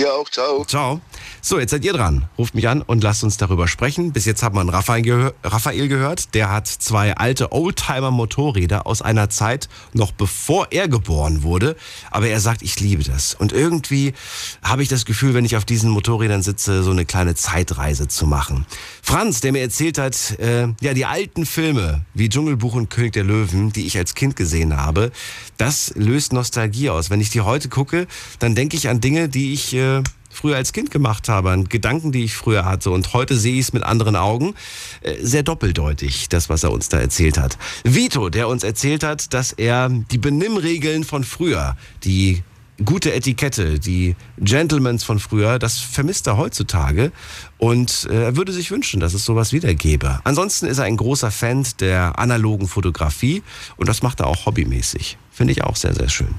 [0.00, 0.64] Dir auch, ciao.
[0.64, 1.02] Ciao.
[1.42, 2.26] So, jetzt seid ihr dran.
[2.38, 4.12] Ruft mich an und lasst uns darüber sprechen.
[4.12, 6.34] Bis jetzt hat man Raphael, gehör Raphael gehört.
[6.34, 11.76] Der hat zwei alte Oldtimer-Motorräder aus einer Zeit, noch bevor er geboren wurde.
[12.10, 13.34] Aber er sagt, ich liebe das.
[13.34, 14.14] Und irgendwie
[14.62, 18.26] habe ich das Gefühl, wenn ich auf diesen Motorrädern sitze, so eine kleine Zeitreise zu
[18.26, 18.64] machen.
[19.02, 23.24] Franz, der mir erzählt hat, äh, ja, die alten Filme wie Dschungelbuch und König der
[23.24, 25.10] Löwen, die ich als Kind gesehen habe,
[25.58, 27.10] das löst Nostalgie aus.
[27.10, 28.06] Wenn ich die heute gucke,
[28.38, 29.89] dann denke ich an Dinge, die ich äh,
[30.30, 32.90] früher als Kind gemacht habe, an Gedanken, die ich früher hatte.
[32.90, 34.54] Und heute sehe ich es mit anderen Augen.
[35.02, 37.58] Äh, sehr doppeldeutig, das, was er uns da erzählt hat.
[37.84, 42.42] Vito, der uns erzählt hat, dass er die Benimmregeln von früher, die
[42.84, 47.12] gute Etikette, die Gentlemans von früher, das vermisst er heutzutage
[47.58, 50.20] und äh, er würde sich wünschen, dass es sowas wieder gäbe.
[50.24, 53.42] Ansonsten ist er ein großer Fan der analogen Fotografie
[53.76, 55.18] und das macht er auch hobbymäßig.
[55.30, 56.34] Finde ich auch sehr, sehr schön.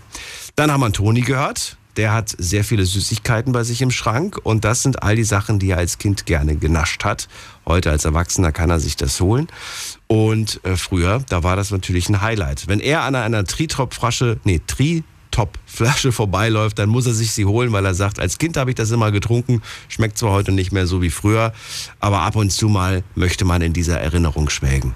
[0.55, 1.77] Dann haben wir Toni gehört.
[1.97, 5.59] Der hat sehr viele Süßigkeiten bei sich im Schrank und das sind all die Sachen,
[5.59, 7.27] die er als Kind gerne genascht hat.
[7.65, 9.47] Heute als Erwachsener kann er sich das holen.
[10.07, 12.67] Und äh, früher, da war das natürlich ein Highlight.
[12.67, 17.71] Wenn er an einer Tritop-Flasche, nee, Tri Top-Flasche vorbeiläuft, dann muss er sich sie holen,
[17.71, 20.87] weil er sagt, als Kind habe ich das immer getrunken, schmeckt zwar heute nicht mehr
[20.87, 21.53] so wie früher,
[21.99, 24.93] aber ab und zu mal möchte man in dieser Erinnerung schwelgen.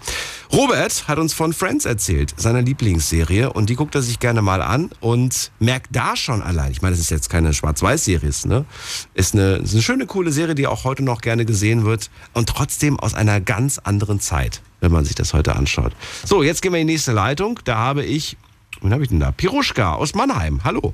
[0.54, 4.62] Robert hat uns von Friends erzählt, seiner Lieblingsserie, und die guckt er sich gerne mal
[4.62, 8.66] an und merkt da schon allein, ich meine, es ist jetzt keine Schwarz-Weiß-Serie, ne?
[9.14, 12.48] ist, eine, ist eine schöne, coole Serie, die auch heute noch gerne gesehen wird und
[12.48, 15.94] trotzdem aus einer ganz anderen Zeit, wenn man sich das heute anschaut.
[16.24, 18.38] So, jetzt gehen wir in die nächste Leitung, da habe ich
[18.82, 19.32] Wen habe ich denn da?
[19.32, 20.63] Piruschka aus Mannheim.
[20.63, 20.93] Hallo.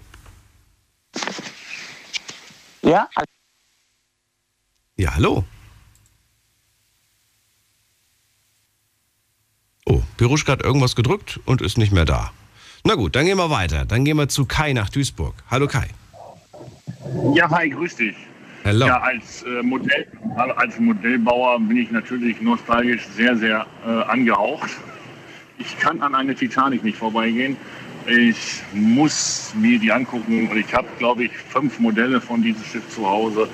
[2.81, 3.07] Ja,
[4.97, 5.43] Ja, hallo.
[9.85, 12.31] Oh, Piruschka hat irgendwas gedrückt und ist nicht mehr da.
[12.83, 13.85] Na gut, dann gehen wir weiter.
[13.85, 15.35] Dann gehen wir zu Kai nach Duisburg.
[15.49, 15.87] Hallo Kai.
[17.33, 18.15] Ja, hi, grüß dich.
[18.63, 18.85] Hallo.
[18.85, 20.07] Ja, als, äh, Modell,
[20.55, 24.69] als Modellbauer bin ich natürlich nostalgisch sehr, sehr äh, angehaucht.
[25.61, 27.55] Ich kann an eine Titanic nicht vorbeigehen.
[28.07, 32.89] Ich muss mir die angucken und ich habe, glaube ich, fünf Modelle von diesem Schiff
[32.89, 33.47] zu Hause.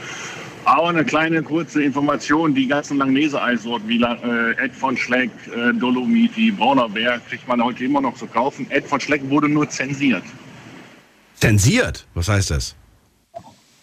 [0.64, 6.52] Aber eine kleine kurze Information, die ganzen Langnese-Eissorten wie äh, Ed von Schleck, äh, Dolomiti,
[6.52, 8.68] Brauner Bär, kriegt man heute immer noch zu kaufen.
[8.70, 10.24] Ed von Schleck wurde nur zensiert.
[11.36, 12.06] Zensiert?
[12.16, 12.76] Was heißt das?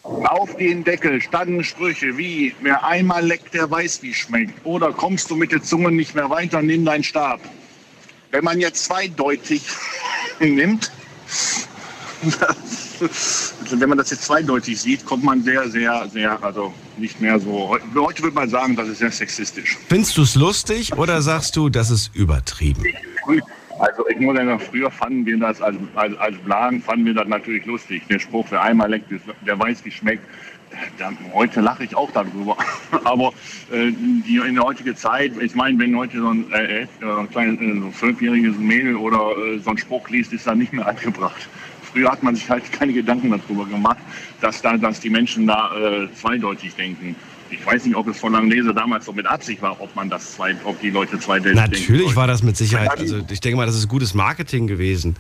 [0.03, 4.65] Auf den Deckel standen Sprüche wie, wer einmal leckt, der weiß, wie schmeckt.
[4.65, 7.41] Oder kommst du mit der Zunge nicht mehr weiter, nimm deinen Stab.
[8.35, 9.63] Wenn man jetzt zweideutig
[10.41, 10.91] nimmt,
[12.41, 17.39] also wenn man das jetzt zweideutig sieht, kommt man sehr, sehr, sehr, also nicht mehr
[17.39, 17.79] so.
[17.95, 19.79] Heute würde man sagen, das ist sehr sexistisch.
[19.89, 22.83] Findest du es lustig oder sagst du, das ist übertrieben?
[23.79, 27.29] Also ich muss sagen, früher fanden wir das als, als, als Blagen, fanden wir das
[27.29, 28.03] natürlich lustig.
[28.11, 29.13] Der Spruch, wer einmal leckt,
[29.47, 30.25] der weiß, wie schmeckt.
[31.33, 32.57] Heute lache ich auch darüber.
[33.05, 33.33] Aber
[33.71, 37.31] äh, die, in der heutigen Zeit, ich meine, wenn heute so ein, äh, äh, ein
[37.31, 40.87] kleines, äh, so zwölfjähriges Mädel oder äh, so einen Spruch liest, ist da nicht mehr
[40.95, 41.49] angebracht.
[41.83, 43.99] Früher hat man sich halt keine Gedanken darüber gemacht,
[44.41, 47.15] dass, da, dass die Menschen da äh, zweideutig denken.
[47.55, 50.35] Ich weiß nicht, ob es von Langnese damals so mit Absicht war, ob man das
[50.35, 51.73] zwei, ob die Leute zweideutig denken.
[51.73, 52.99] Natürlich war das mit Sicherheit.
[52.99, 55.17] Also ich denke mal, das ist gutes Marketing gewesen.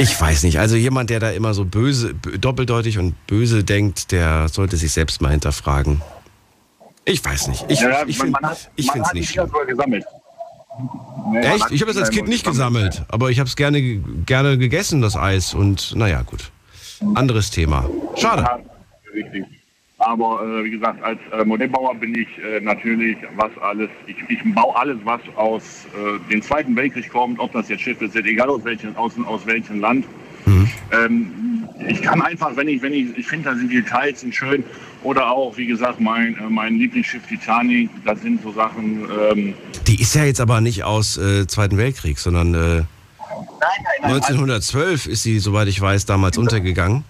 [0.00, 0.58] Ich weiß nicht.
[0.58, 5.20] Also jemand, der da immer so böse, doppeldeutig und böse denkt, der sollte sich selbst
[5.20, 6.02] mal hinterfragen.
[7.04, 7.64] Ich weiß nicht.
[7.68, 9.50] Ich, Ja, ich, finde es nicht schlimm.
[9.66, 10.04] gesammelt.
[11.32, 11.70] Nee, Echt?
[11.70, 12.90] Ich habe es als Kind nicht gesammelt.
[12.92, 13.80] gesammelt, aber ich habe es gerne,
[14.26, 15.54] gerne gegessen, das Eis.
[15.54, 16.50] Und naja, gut.
[17.14, 17.88] Anderes Thema.
[18.16, 18.42] Schade.
[18.42, 18.58] Ja,
[19.14, 19.57] richtig.
[19.98, 24.38] Aber äh, wie gesagt, als äh, Modellbauer bin ich äh, natürlich, was alles, ich, ich
[24.54, 25.62] baue alles, was aus
[25.94, 29.44] äh, dem Zweiten Weltkrieg kommt, ob das jetzt Schiffe sind, egal aus welchem, aus, aus
[29.44, 30.04] welchem Land.
[30.92, 34.34] Ähm, ich kann einfach, wenn ich, wenn ich, ich finde, da sind die Details sind
[34.34, 34.64] schön.
[35.02, 39.54] Oder auch, wie gesagt, mein, äh, mein Lieblingsschiff Titanic, das sind so Sachen, ähm,
[39.86, 42.86] Die ist ja jetzt aber nicht aus äh, Zweiten Weltkrieg, sondern äh, nein,
[44.02, 47.04] nein, 1912 ist sie, soweit ich weiß, damals untergegangen.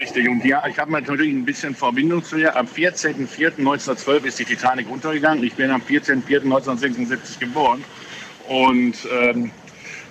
[0.00, 2.54] Richtig, und ja, ich habe natürlich ein bisschen Verbindung zu ihr.
[2.56, 5.42] Am 14.04.1912 ist die Titanic untergegangen.
[5.42, 7.82] Ich bin am 14.04.1976 geboren.
[8.46, 9.50] Und ähm,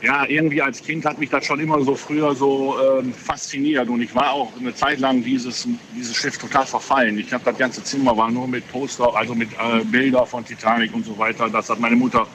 [0.01, 3.87] ja, irgendwie als Kind hat mich das schon immer so früher so ähm, fasziniert.
[3.87, 5.65] Und ich war auch eine Zeit lang dieses,
[5.95, 7.17] dieses Schiff total verfallen.
[7.17, 10.93] Ich habe das ganze Zimmer war nur mit Poster, also mit äh, Bilder von Titanic
[10.93, 11.49] und so weiter.
[11.49, 12.27] Das hat meine Mutter,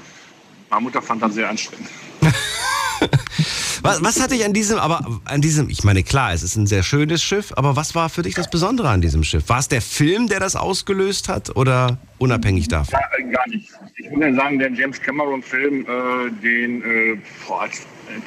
[0.70, 1.90] meine Mutter fand das sehr anstrengend.
[3.82, 6.68] Was, was hat dich an diesem, aber an diesem, ich meine, klar, es ist ein
[6.68, 9.48] sehr schönes Schiff, aber was war für dich das Besondere an diesem Schiff?
[9.48, 13.00] War es der Film, der das ausgelöst hat oder unabhängig davon?
[13.00, 13.70] Ja, äh, gar nicht.
[13.96, 17.18] Ich ja sagen, der James Cameron-Film, äh, den äh,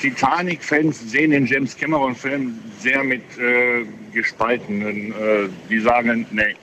[0.02, 5.12] Titanic-Fans sehen den James Cameron-Film sehr mit äh, gespaltenen.
[5.14, 6.56] Äh, die sagen, nee.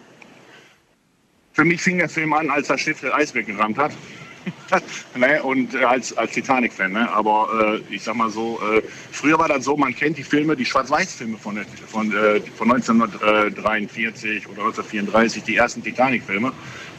[1.55, 3.93] Für mich fing der Film an, als das Schiff das Eis weggerammt hat.
[5.15, 5.43] ne?
[5.43, 6.93] Und äh, als, als Titanic-Fan.
[6.93, 7.11] Ne?
[7.11, 10.57] Aber äh, ich sag mal so, äh, früher war das so, man kennt die Filme,
[10.57, 16.53] die Schwarz-Weiß-Filme von, von, äh, von 1943 oder 1934, die ersten Titanic-Filme.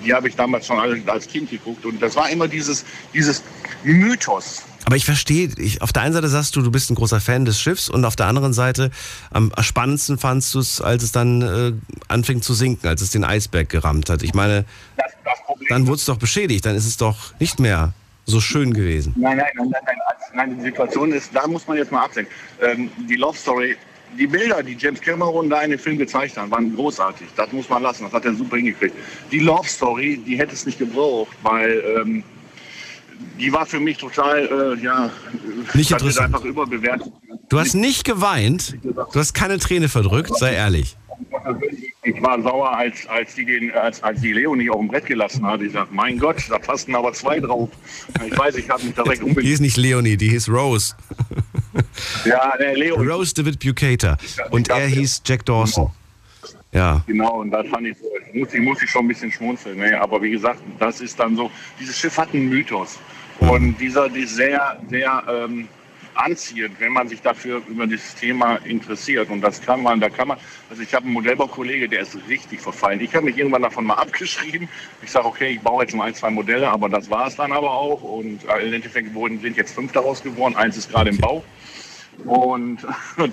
[0.05, 1.85] Die habe ich damals schon als Kind geguckt.
[1.85, 3.43] Und das war immer dieses, dieses
[3.83, 4.63] Mythos.
[4.85, 7.45] Aber ich verstehe, ich, auf der einen Seite sagst du, du bist ein großer Fan
[7.45, 8.91] des Schiffs und auf der anderen Seite
[9.31, 11.73] am spannendsten fandst du es, als es dann äh,
[12.07, 14.23] anfing zu sinken, als es den Eisberg gerammt hat.
[14.23, 14.65] Ich meine,
[14.97, 17.93] Das, das dann wurde es doch beschädigt, dann ist es doch nicht mehr
[18.25, 19.13] so schön gewesen.
[19.17, 19.95] Nein, nein, nein, nein,
[20.33, 22.27] nein, die Situation ist, da muss man jetzt mal absehen.
[22.61, 23.75] Ähm, die Love Story,
[24.17, 27.27] die Bilder, die James Cameron da in dem Film gezeigt hat, waren großartig.
[27.35, 28.95] Das muss man lassen, das hat er super hingekriegt.
[29.31, 32.23] Die Love Story, die hätte es nicht gebraucht, weil ähm,
[33.39, 35.09] die war für mich total, äh, ja,
[35.73, 36.27] Nicht interessant.
[36.33, 37.11] einfach überbewertet.
[37.49, 40.97] Du hast nicht geweint, du hast keine Träne verdrückt, sei ehrlich.
[42.03, 45.45] Ich war sauer, als, als, die den, als, als die Leonie auf dem Brett gelassen
[45.45, 45.61] hat.
[45.61, 47.69] Ich sagte, mein Gott, da passen aber zwei drauf.
[48.25, 49.47] Ich weiß, ich habe mich direkt Die unbedingt.
[49.47, 50.95] hieß nicht Leonie, die hieß Rose.
[52.25, 53.07] Ja, der Leonie.
[53.07, 54.17] Rose David Bucater.
[54.51, 55.89] Und er hieß Jack Dawson.
[56.71, 57.03] Ja.
[57.07, 58.05] Genau, und da fand ich so,
[58.37, 59.77] muss ich, muss ich schon ein bisschen schmunzeln.
[59.79, 59.99] Ne?
[59.99, 61.49] Aber wie gesagt, das ist dann so,
[61.79, 62.99] dieses Schiff hat einen Mythos.
[63.39, 65.67] Und dieser die ist sehr, sehr ähm,
[66.15, 69.29] anziehend, wenn man sich dafür über dieses Thema interessiert.
[69.29, 70.37] Und das kann man, da kann man,
[70.69, 72.99] also ich habe einen Modellbaukollege, der ist richtig verfallen.
[73.01, 74.69] Ich habe mich irgendwann davon mal abgeschrieben.
[75.01, 77.51] Ich sage, okay, ich baue jetzt mal ein, zwei Modelle, aber das war es dann
[77.51, 78.01] aber auch.
[78.01, 80.55] Und äh, im Endeffekt wurden, sind jetzt fünf daraus geworden.
[80.55, 81.43] Eins ist gerade im Bau.
[82.25, 82.79] Und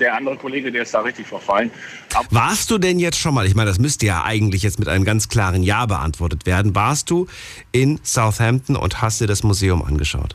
[0.00, 1.70] der andere Kollege, der ist da richtig verfallen.
[2.14, 4.88] Aber Warst du denn jetzt schon mal, ich meine, das müsste ja eigentlich jetzt mit
[4.88, 7.26] einem ganz klaren Ja beantwortet werden, warst du
[7.72, 10.34] in Southampton und hast dir das Museum angeschaut?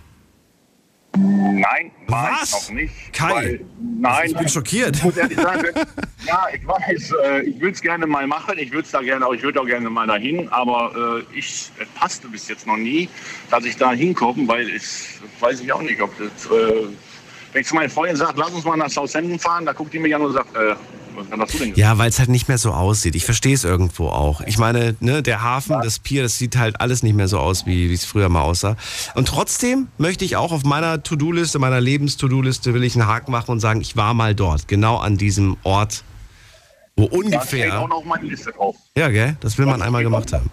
[1.18, 2.49] Nein, war Was?
[2.49, 2.94] ich noch nicht.
[3.14, 3.61] Kai, weil-
[3.99, 4.98] nein, ich bin schockiert.
[4.98, 5.64] Ich muss ehrlich sagen,
[6.28, 8.57] ja, ich weiß, äh, ich würde es gerne mal machen.
[8.57, 11.45] Ich würde es da gerne, auch- ich würde auch gerne mal dahin, aber äh, ich
[11.48, 13.07] es passte bis jetzt noch nie,
[13.49, 14.84] dass ich da hinkomme, weil ich
[15.40, 16.49] weiß ich auch nicht, ob das.
[17.56, 19.99] Wenn ich zu meinen Freunden sage, lass uns mal nach Southampton fahren, da guckt die
[19.99, 20.76] mich an und sagt, äh,
[21.15, 21.77] was hast du denn gesagt?
[21.77, 23.15] Ja, weil es halt nicht mehr so aussieht.
[23.15, 24.41] Ich verstehe es irgendwo auch.
[24.41, 27.65] Ich meine, ne, der Hafen, das Pier, das sieht halt alles nicht mehr so aus,
[27.65, 28.76] wie es früher mal aussah.
[29.14, 33.52] Und trotzdem möchte ich auch auf meiner To-Do-Liste, meiner Lebens-To-Do-Liste, will ich einen Haken machen
[33.52, 36.03] und sagen, ich war mal dort, genau an diesem Ort,
[36.98, 37.80] wo Da ungefähr.
[37.80, 38.76] auch noch meine Liste drauf.
[38.98, 39.38] Ja, gell?
[39.40, 40.52] Das will man einmal gemacht haben.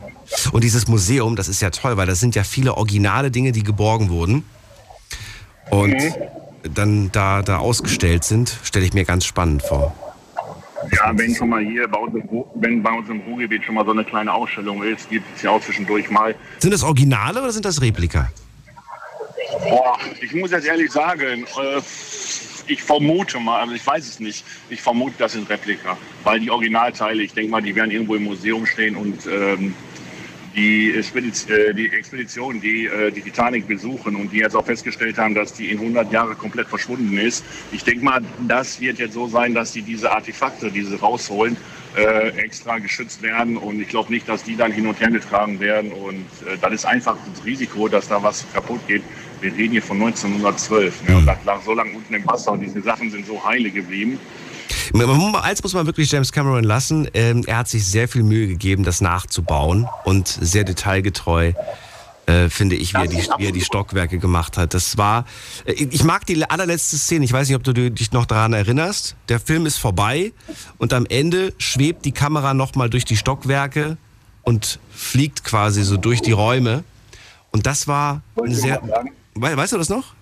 [0.52, 3.64] Und dieses Museum, das ist ja toll, weil das sind ja viele originale Dinge, die
[3.64, 4.44] geborgen wurden.
[5.68, 5.96] Und
[6.62, 9.94] dann da, da ausgestellt sind, stelle ich mir ganz spannend vor.
[10.90, 12.14] Ja, wenn schon mal hier bei uns,
[12.54, 15.50] wenn bei uns im Ruhrgebiet schon mal so eine kleine Ausstellung ist, gibt es ja
[15.50, 16.34] auch zwischendurch mal.
[16.58, 18.30] Sind das Originale oder sind das Replika?
[19.68, 21.80] Boah, ich muss jetzt ehrlich sagen, äh,
[22.66, 26.50] ich vermute mal, also ich weiß es nicht, ich vermute, das sind Replika, weil die
[26.50, 29.74] Originalteile, ich denke mal, die werden irgendwo im Museum stehen und ähm,
[30.54, 35.18] die, Expediz äh, die Expedition, die äh, die Titanic besuchen und die jetzt auch festgestellt
[35.18, 37.44] haben, dass die in 100 Jahren komplett verschwunden ist.
[37.72, 41.56] Ich denke mal, das wird jetzt so sein, dass die diese Artefakte, die sie rausholen,
[41.96, 45.60] äh, extra geschützt werden und ich glaube nicht, dass die dann hin und her getragen
[45.60, 46.24] werden und
[46.60, 49.02] das ist einfach das Risiko, dass da was kaputt geht.
[49.40, 51.16] Wir reden hier von 1912 ne?
[51.16, 54.18] und das lag so lange unten im Wasser und diese Sachen sind so heile geblieben.
[55.42, 57.08] Eins muss man wirklich James Cameron lassen.
[57.14, 61.52] Ähm, er hat sich sehr viel Mühe gegeben, das nachzubauen und sehr detailgetreu,
[62.26, 64.74] äh, finde ich, wie er, die, wie er die Stockwerke gemacht hat.
[64.74, 65.24] Das war,
[65.64, 67.24] äh, ich mag die allerletzte Szene.
[67.24, 69.16] Ich weiß nicht, ob du dich noch daran erinnerst.
[69.28, 70.32] Der Film ist vorbei
[70.78, 73.96] und am Ende schwebt die Kamera nochmal durch die Stockwerke
[74.42, 76.84] und fliegt quasi so durch die Räume.
[77.50, 78.80] Und das war ein sehr,
[79.34, 80.14] We- weißt du das noch?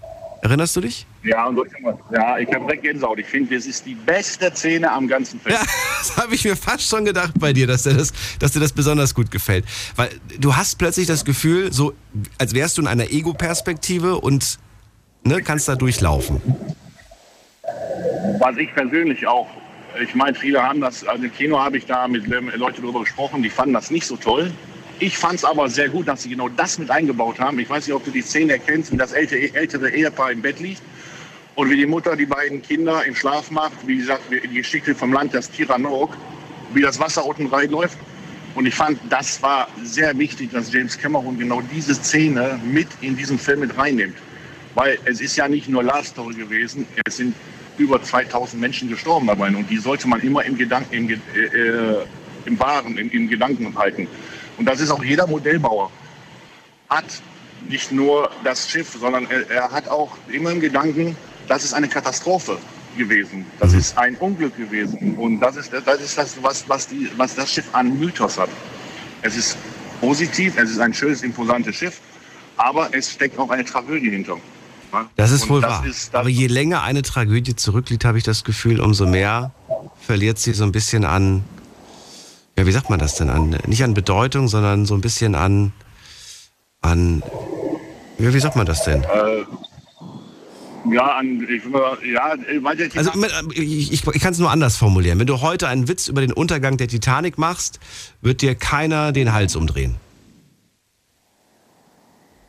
[0.42, 1.06] Erinnerst du dich?
[1.22, 1.66] Ja, und so-
[2.14, 3.18] ja, ich habe direkt Gänsehaut.
[3.18, 5.54] Ich finde, das ist die beste Szene am ganzen Film.
[5.54, 5.60] Ja,
[5.98, 8.72] das habe ich mir fast schon gedacht bei dir, dass dir, das, dass dir das
[8.72, 9.64] besonders gut gefällt.
[9.96, 11.92] Weil du hast plötzlich das Gefühl, so
[12.38, 14.58] als wärst du in einer Ego-Perspektive und
[15.24, 16.40] ne, kannst da durchlaufen.
[18.38, 19.48] Was ich persönlich auch,
[20.02, 23.42] ich meine, viele haben das, also im Kino habe ich da mit Leuten darüber gesprochen,
[23.42, 24.50] die fanden das nicht so toll.
[24.98, 27.58] Ich fand es aber sehr gut, dass sie genau das mit eingebaut haben.
[27.58, 30.60] Ich weiß nicht, ob du die Szene erkennst, wie das ältere, ältere Ehepaar im Bett
[30.60, 30.82] liegt
[31.60, 35.12] und wie die Mutter die beiden Kinder im Schlaf macht, wie gesagt, die Geschichte vom
[35.12, 36.16] Land des Tiranok,
[36.72, 37.98] wie das Wasser unten reinläuft.
[38.54, 43.14] Und ich fand, das war sehr wichtig, dass James Cameron genau diese Szene mit in
[43.14, 44.16] diesen Film mit reinnimmt.
[44.74, 47.34] Weil es ist ja nicht nur Love Story gewesen, es sind
[47.76, 49.48] über 2000 Menschen gestorben dabei.
[49.48, 52.06] Und die sollte man immer im, Gedanken, im, Ge- äh,
[52.46, 54.08] im Wahren, im, im Gedanken halten.
[54.56, 55.90] Und das ist auch jeder Modellbauer.
[56.88, 57.04] Hat
[57.68, 61.16] nicht nur das Schiff, sondern er, er hat auch immer im Gedanken,
[61.50, 62.58] das ist eine Katastrophe
[62.96, 63.44] gewesen.
[63.58, 65.16] Das ist ein Unglück gewesen.
[65.16, 68.48] Und das ist das, ist das was, was, die, was das Schiff an Mythos hat.
[69.22, 69.56] Es ist
[70.00, 72.00] positiv, es ist ein schönes, imposantes Schiff,
[72.56, 74.36] aber es steckt auch eine Tragödie hinter.
[75.16, 75.86] Das ist Und wohl das wahr.
[75.86, 79.50] Ist, Aber je länger eine Tragödie zurückliegt, habe ich das Gefühl, umso mehr
[80.00, 81.42] verliert sie so ein bisschen an,
[82.56, 83.28] ja, wie sagt man das denn?
[83.28, 85.72] An, nicht an Bedeutung, sondern so ein bisschen an,
[86.80, 87.24] an,
[88.18, 89.02] ja, wie sagt man das denn?
[89.02, 89.44] äh,
[90.90, 91.62] ja, an, ich,
[92.12, 95.18] ja, weil der Also mit- ich, ich, ich kann es nur anders formulieren.
[95.18, 97.80] Wenn du heute einen Witz über den Untergang der Titanic machst,
[98.22, 99.96] wird dir keiner den Hals umdrehen.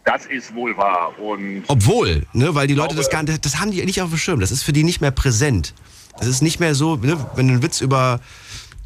[0.06, 1.18] das ist wohl wahr.
[1.20, 4.18] Und Obwohl, ne, weil die Leute das gar nicht, das haben die nicht auf dem
[4.18, 4.40] Schirm.
[4.40, 5.74] Das ist für die nicht mehr präsent.
[6.18, 8.20] Das ist nicht mehr so, ne, wenn du einen Witz über,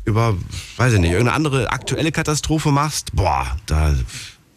[0.03, 0.35] über,
[0.77, 3.95] weiß ich nicht, irgendeine andere aktuelle Katastrophe machst, boah, da,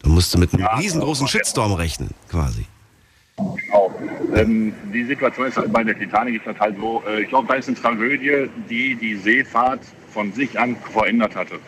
[0.03, 2.65] da musst du mit einem riesengroßen Shitstorm rechnen, quasi.
[3.65, 3.93] Genau.
[4.35, 7.47] Ähm, die Situation ist halt bei der Titanic ist das halt so, äh, ich glaube,
[7.47, 11.59] da ist eine Tragödie, die die Seefahrt von sich an verändert hatte.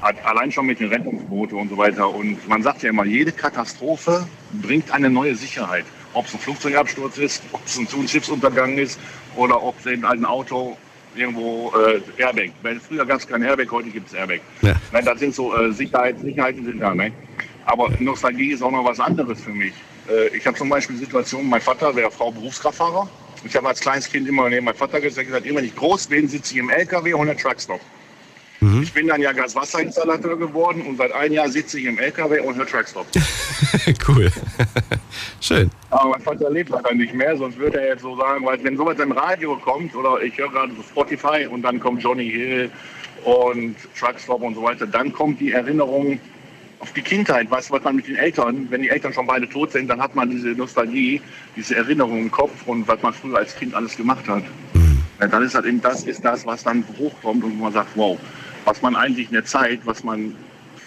[0.00, 2.08] Hat, allein schon mit den Rettungsbooten und so weiter.
[2.08, 4.26] Und man sagt ja immer, jede Katastrophe
[4.62, 5.84] bringt eine neue Sicherheit.
[6.12, 8.98] Ob es ein Flugzeugabsturz ist, ob es ein ein Schiffsuntergang ist
[9.36, 10.76] oder ob es halt ein Auto
[11.14, 12.50] irgendwo äh, Airbag.
[12.62, 14.40] Weil früher gab es kein Airbag, heute gibt es Airbag.
[14.62, 14.74] Ja.
[14.92, 16.94] Nein, das sind so äh, Sicherheit, Sicherheiten sind da.
[16.94, 17.12] Ne?
[17.64, 19.74] Aber Nostalgie ist auch noch was anderes für mich.
[20.08, 23.08] Äh, ich habe zum Beispiel Situationen, mein Vater wäre Frau Berufskraftfahrer.
[23.44, 26.28] Ich habe als kleines Kind immer neben meinem Vater gesagt, gesagt, immer ich groß bin,
[26.28, 27.80] sitze ich im LKW und der Truckstop.
[28.82, 32.56] Ich bin dann ja Gaswasserinstallateur geworden und seit einem Jahr sitze ich im LKW und
[32.56, 33.06] höre Truckstop.
[34.08, 34.30] cool.
[35.40, 35.70] Schön.
[35.90, 38.76] Aber mein Vater lebt leider nicht mehr, sonst würde er jetzt so sagen, weil wenn
[38.76, 42.70] sowas im Radio kommt oder ich höre gerade so Spotify und dann kommt Johnny Hill
[43.24, 46.18] und Truckstop und so weiter, dann kommt die Erinnerung
[46.80, 49.72] auf die Kindheit, was, was man mit den Eltern, wenn die Eltern schon beide tot
[49.72, 51.20] sind, dann hat man diese Nostalgie,
[51.56, 54.44] diese Erinnerung im Kopf und was man früher als Kind alles gemacht hat.
[55.20, 57.90] Ja, dann ist halt eben das, ist das, was dann hochkommt und wo man sagt,
[57.94, 58.18] wow,
[58.64, 60.34] was man eigentlich in der Zeit, was man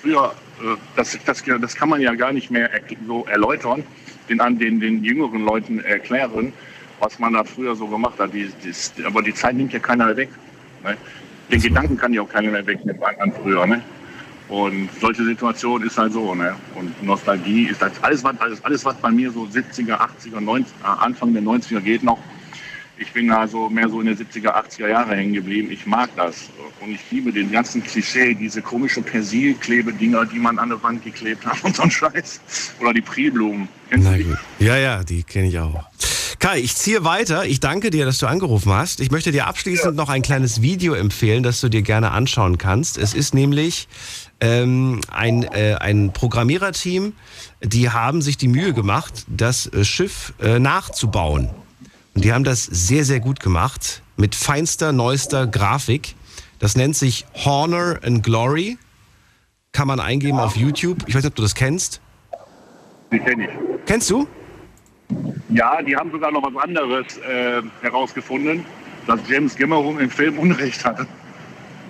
[0.02, 2.70] früher, äh, das, das, das kann man ja gar nicht mehr
[3.08, 3.84] so erläutern,
[4.30, 6.54] den, an den, den jüngeren Leuten erklären,
[7.00, 8.34] was man da früher so gemacht hat.
[8.34, 10.30] Die, das, aber die Zeit nimmt ja keiner weg.
[10.84, 10.96] Ne?
[11.52, 13.66] Den Gedanken kann ja auch keiner mehr wegnehmen an, an früher.
[13.66, 13.82] Ne?
[14.50, 16.34] Und solche Situation ist halt so.
[16.34, 16.56] Ne?
[16.76, 20.74] Und Nostalgie ist halt alles, was, alles, alles, was bei mir so 70er, 80er, 90,
[20.84, 22.18] äh, Anfang der 90er geht noch.
[22.98, 25.72] Ich bin also mehr so in den 70er, 80er Jahre hängen geblieben.
[25.72, 26.50] Ich mag das.
[26.82, 31.46] Und ich liebe den ganzen Klischee, diese komischen Persilklebedinger, die man an der Wand geklebt
[31.46, 32.42] hat und so ein Scheiß.
[32.82, 34.38] Oder die du Na gut.
[34.60, 35.86] Ja, ja, die kenne ich auch.
[36.40, 37.46] Kai, ich ziehe weiter.
[37.46, 39.02] Ich danke dir, dass du angerufen hast.
[39.02, 42.98] Ich möchte dir abschließend noch ein kleines Video empfehlen, das du dir gerne anschauen kannst.
[42.98, 43.90] Es ist nämlich
[44.42, 47.14] ähm, ein, äh, ein Programmiererteam,
[47.62, 51.50] die haben sich die Mühe gemacht, das äh, Schiff äh, nachzubauen.
[52.16, 54.02] Und die haben das sehr, sehr gut gemacht.
[54.18, 56.16] Mit feinster, neuester Grafik.
[56.60, 58.78] Das nennt sich Honor and Glory.
[59.72, 61.04] Kann man eingeben auf YouTube.
[61.08, 62.02] Ich weiß nicht, ob du das kennst.
[63.12, 63.50] Die kenne ich.
[63.86, 64.28] Kennst du?
[65.50, 68.66] Ja, die haben sogar noch was anderes äh, herausgefunden,
[69.08, 71.08] dass James Cameron im Film Unrecht hatte.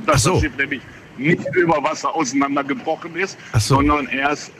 [0.05, 0.31] Dass Ach so.
[0.33, 0.81] das Schiff nämlich
[1.19, 3.75] nicht über Wasser auseinandergebrochen ist, so.
[3.75, 4.51] sondern erst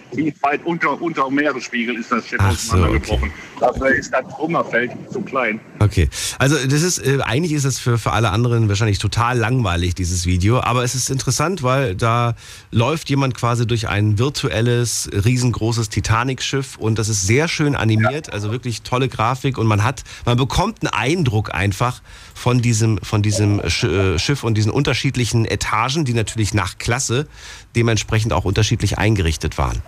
[0.41, 3.31] weit unter, unter Meeresspiegel ist das Schiff Ach so, auseinandergebrochen.
[3.59, 5.59] Dafür ist das Trümmerfeld zu klein.
[5.79, 9.95] Okay, also das ist äh, eigentlich ist es für für alle anderen wahrscheinlich total langweilig
[9.95, 12.35] dieses Video, aber es ist interessant, weil da
[12.71, 18.51] läuft jemand quasi durch ein virtuelles riesengroßes Titanic-Schiff und das ist sehr schön animiert, also
[18.51, 22.01] wirklich tolle Grafik und man hat man bekommt einen Eindruck einfach
[22.33, 27.27] von diesem von diesem Sch äh, Schiff und diesen unterschiedlichen Etagen, die natürlich nach Klasse
[27.75, 29.81] dementsprechend auch unterschiedlich eingerichtet waren.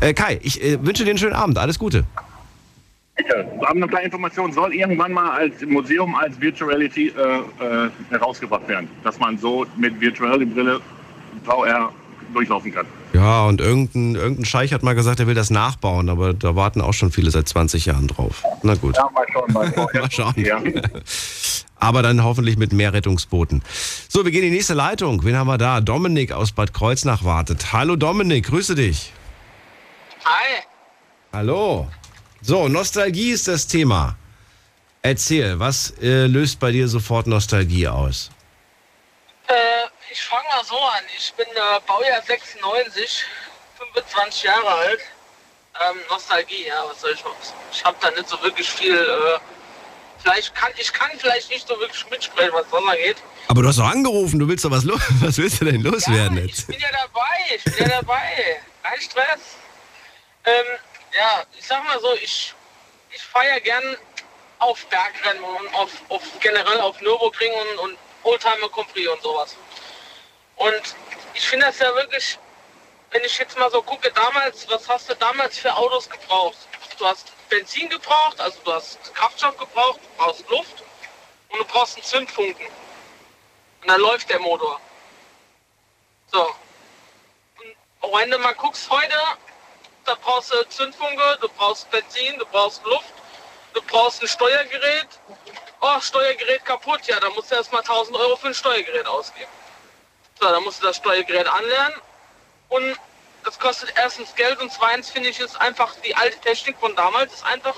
[0.00, 2.04] Äh, Kai, ich äh, wünsche dir einen schönen Abend, alles Gute.
[3.16, 7.10] Wir haben eine kleine Information, soll irgendwann mal als Museum als Virtual Reality äh,
[7.64, 10.80] äh, herausgebracht werden, dass man so mit Virtual Brille
[11.44, 11.92] VR
[12.32, 12.86] durchlaufen kann.
[13.12, 16.80] Ja, und irgendein, irgendein Scheich hat mal gesagt, er will das nachbauen, aber da warten
[16.80, 18.44] auch schon viele seit 20 Jahren drauf.
[18.62, 18.96] Na gut.
[18.96, 19.72] Ja, mal schauen, mal.
[19.94, 20.34] Mal schauen.
[20.36, 20.60] Ja.
[21.80, 23.62] Aber dann hoffentlich mit mehr Rettungsbooten.
[24.08, 25.22] So, wir gehen in die nächste Leitung.
[25.24, 25.80] Wen haben wir da?
[25.80, 27.72] Dominik aus Bad Kreuznach wartet.
[27.72, 29.12] Hallo Dominik, grüße dich.
[30.28, 30.62] Hi.
[31.32, 31.88] Hallo.
[32.42, 34.14] So, Nostalgie ist das Thema.
[35.00, 38.30] Erzähl, was äh, löst bei dir sofort Nostalgie aus?
[39.46, 39.54] Äh,
[40.12, 41.02] ich fange mal so an.
[41.16, 43.24] Ich bin äh, Baujahr 96,
[43.78, 45.00] 25 Jahre alt.
[45.00, 47.34] Ähm, Nostalgie, ja, was soll ich noch?
[47.72, 48.98] Ich habe da nicht so wirklich viel.
[48.98, 49.38] Äh,
[50.18, 53.16] vielleicht kann ich kann vielleicht nicht so wirklich mitsprechen, was das angeht.
[53.48, 55.00] Aber du hast doch angerufen, du willst doch was los.
[55.22, 56.58] Was willst du denn loswerden ja, jetzt?
[56.58, 58.60] Ich bin ja dabei, ich bin ja dabei.
[58.82, 59.56] Kein Stress.
[60.48, 60.66] Ähm,
[61.14, 62.54] ja, ich sag mal so, ich,
[63.10, 63.98] ich feiere gern
[64.60, 69.56] auf Bergrennen und auf, auf generell auf Nürburgring und, und Oldtimer Compris und sowas.
[70.56, 70.82] Und
[71.34, 72.38] ich finde das ja wirklich,
[73.10, 76.56] wenn ich jetzt mal so gucke, damals, was hast du damals für Autos gebraucht?
[76.98, 80.82] Du hast Benzin gebraucht, also du hast Kraftstoff gebraucht, du brauchst Luft
[81.50, 82.66] und du brauchst einen Zündfunken.
[83.82, 84.80] Und dann läuft der Motor.
[86.32, 86.54] So.
[88.00, 89.14] Und wenn du mal guckst heute,
[90.08, 93.12] da brauchst du Zündfunke, du brauchst Benzin, du brauchst Luft,
[93.74, 95.08] du brauchst ein Steuergerät.
[95.80, 99.50] Oh, Steuergerät kaputt, ja, dann musst du erstmal 1000 Euro für ein Steuergerät ausgeben.
[100.40, 102.00] So, dann musst du das Steuergerät anlernen
[102.68, 102.96] und
[103.44, 107.32] das kostet erstens Geld und zweitens finde ich es einfach, die alte Technik von damals
[107.34, 107.76] ist einfach,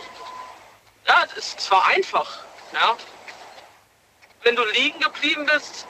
[1.07, 2.39] ja, es ist zwar einfach,
[2.73, 2.97] ja.
[4.43, 5.87] Wenn du liegen geblieben bist,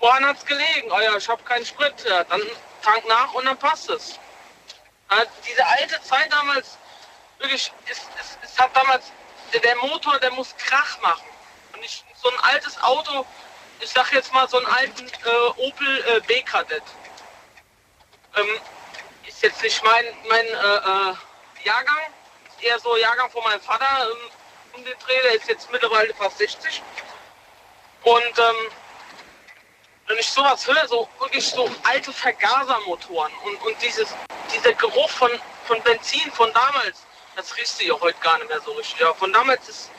[0.00, 0.90] woran hat's gelegen?
[0.90, 2.40] Oh ja, ich habe keinen Sprit, ja, dann
[2.82, 4.18] tank nach und dann passt es.
[5.12, 6.78] Ja, diese alte Zeit damals,
[7.38, 9.12] wirklich, es, es, es hat damals,
[9.52, 11.26] der, der Motor, der muss Krach machen.
[11.74, 13.26] Und ich, so ein altes Auto,
[13.80, 16.82] ich sag jetzt mal so einen alten äh, Opel äh, B-Kadett.
[18.36, 18.60] Ähm,
[19.26, 21.14] ist jetzt nicht mein, mein äh, äh,
[21.64, 22.00] Jahrgang,
[22.48, 24.30] ist eher so Jahrgang von meinem Vater ähm,
[24.74, 26.82] um den Dreh, der ist jetzt mittlerweile fast 60.
[28.04, 28.56] Und ähm,
[30.06, 34.08] wenn ich sowas höre, so wirklich so alte Vergasermotoren und, und dieses,
[34.54, 35.30] dieser Geruch von,
[35.66, 37.02] von Benzin von damals,
[37.36, 39.00] das riechst du ja heute gar nicht mehr so richtig.
[39.00, 39.90] Ja, von damals ist,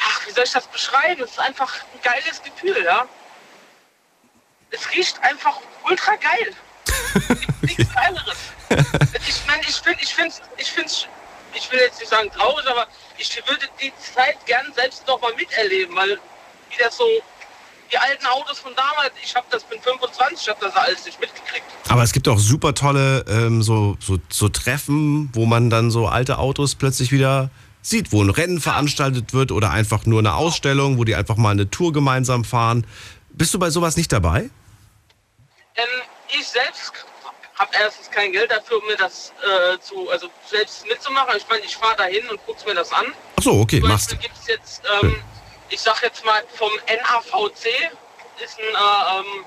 [0.00, 1.22] ach, wie soll ich das beschreiben?
[1.22, 3.08] Es ist einfach ein geiles Gefühl, ja.
[4.70, 6.54] Es riecht einfach ultra geil.
[7.62, 8.38] Nichts Geileres.
[9.26, 10.92] Ich meine, ich finde, ich finde, ich finde,
[11.54, 12.86] ich will jetzt nicht sagen traurig, aber
[13.16, 16.20] ich würde die Zeit gern selbst noch mal miterleben, weil
[16.70, 17.22] wie das so
[17.90, 21.20] die alten Autos von damals, ich habe das, bin 25, ich habe das alles nicht
[21.20, 21.64] mitgekriegt.
[21.88, 26.06] Aber es gibt auch super tolle ähm, so, so, so Treffen, wo man dann so
[26.06, 27.50] alte Autos plötzlich wieder
[27.82, 31.50] sieht, wo ein Rennen veranstaltet wird oder einfach nur eine Ausstellung, wo die einfach mal
[31.50, 32.86] eine Tour gemeinsam fahren.
[33.30, 34.50] Bist du bei sowas nicht dabei?
[35.76, 35.84] Ähm,
[36.28, 36.92] ich selbst
[37.58, 41.34] habe erstens kein Geld dafür, um mir das äh, zu, also selbst mitzumachen.
[41.36, 43.06] Ich meine, ich fahre dahin und gucke mir das an.
[43.36, 44.16] Ach so, okay, Zum machst du.
[44.16, 45.16] Beispiel gibt es jetzt, ähm,
[45.70, 47.90] ich sag jetzt mal vom NAVC,
[48.40, 49.44] ist ein äh, ähm,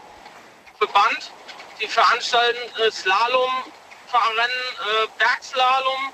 [0.78, 1.32] Verband,
[1.80, 3.52] die veranstalten äh, Slalom,
[4.14, 6.14] Rennen, äh, Bergslalom,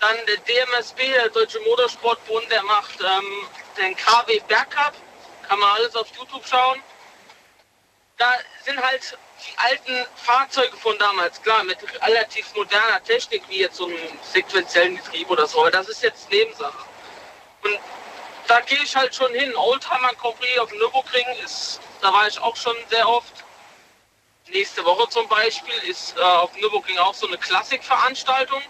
[0.00, 4.94] dann der DMSB, der Deutsche Motorsportbund, der macht ähm, den KW Bergcup,
[5.48, 6.82] kann man alles auf YouTube schauen.
[8.18, 8.32] Da
[8.64, 13.86] sind halt die alten Fahrzeuge von damals, klar, mit relativ moderner Technik, wie jetzt so
[13.86, 16.84] einem sequenziellen Getriebe oder so, aber das ist jetzt Nebensache.
[17.62, 17.78] Und
[18.48, 19.54] da gehe ich halt schon hin.
[19.56, 23.44] Oldtimer Grand Prix auf dem Nürburgring ist, da war ich auch schon sehr oft.
[24.48, 28.62] Nächste Woche zum Beispiel ist äh, auf dem Nürburgring auch so eine Klassikveranstaltung.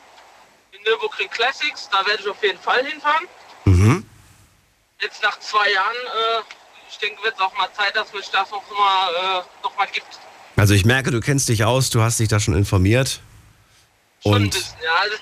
[0.72, 3.26] Die Nürburgring Classics, da werde ich auf jeden Fall hinfahren.
[3.64, 4.08] Mhm.
[5.00, 6.42] Jetzt nach zwei Jahren, äh,
[6.88, 9.86] ich denke, wird es auch mal Zeit, dass mich das noch mal, äh, noch mal
[9.92, 10.18] gibt.
[10.56, 13.20] Also ich merke, du kennst dich aus, du hast dich da schon informiert.
[14.22, 15.16] Schon Und bisschen, ja, also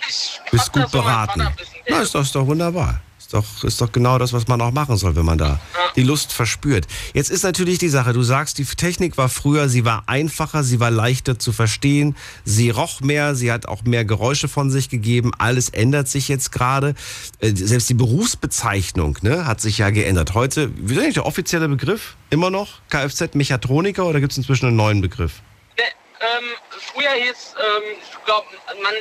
[0.52, 1.48] bist gut das beraten.
[1.88, 3.00] Na, ist ist doch wunderbar.
[3.34, 5.58] Doch, ist doch genau das, was man auch machen soll, wenn man da
[5.96, 6.86] die Lust verspürt.
[7.14, 10.78] Jetzt ist natürlich die Sache, du sagst, die Technik war früher, sie war einfacher, sie
[10.78, 15.32] war leichter zu verstehen, sie roch mehr, sie hat auch mehr Geräusche von sich gegeben,
[15.36, 16.94] alles ändert sich jetzt gerade.
[17.40, 20.34] Äh, Selbst die Berufsbezeichnung ne, hat sich ja geändert.
[20.34, 22.14] Heute, wie ist eigentlich der offizielle Begriff?
[22.30, 22.82] Immer noch?
[22.88, 25.42] Kfz-Mechatroniker oder gibt es inzwischen einen neuen Begriff?
[25.76, 28.46] Ähm, früher hieß, ähm, ich glaube,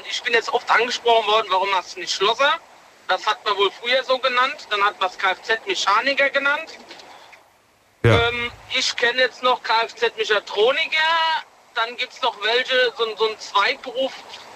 [0.10, 2.60] ich bin jetzt oft angesprochen worden, warum hast du nicht Schlosser?
[3.08, 4.68] Das hat man wohl früher so genannt.
[4.70, 6.78] Dann hat man es Kfz-Mechaniker genannt.
[8.06, 8.30] Ja.
[8.30, 10.98] Ähm, ich kenne jetzt noch Kfz-Mechatroniker.
[11.76, 14.12] Dann gibt es noch welche, so, ein- so ein Zweitberuf,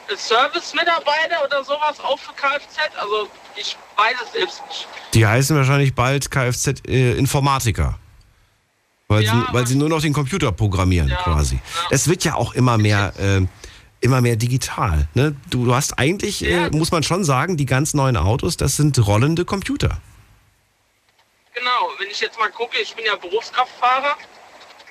[0.10, 2.78] äh, Service-Mitarbeiter oder sowas, auch für Kfz.
[2.99, 4.88] Also ich weiß es selbst nicht.
[5.14, 7.98] Die heißen wahrscheinlich bald Kfz-Informatiker.
[9.10, 11.60] Weil, Ja, sie, weil sie nur noch den Computer programmieren quasi.
[11.90, 13.41] Es wird ja auch immer mehr, äh,
[14.02, 15.07] immer mehr digital.
[15.14, 15.36] Ne?
[15.49, 18.98] Du, du hast eigentlich, äh, muss man schon sagen, die ganz neuen Autos, das sind
[19.06, 19.99] rollende Computer.
[21.53, 24.15] Genau, wenn ich jetzt mal gucke, ich bin ja Berufskraftfahrer.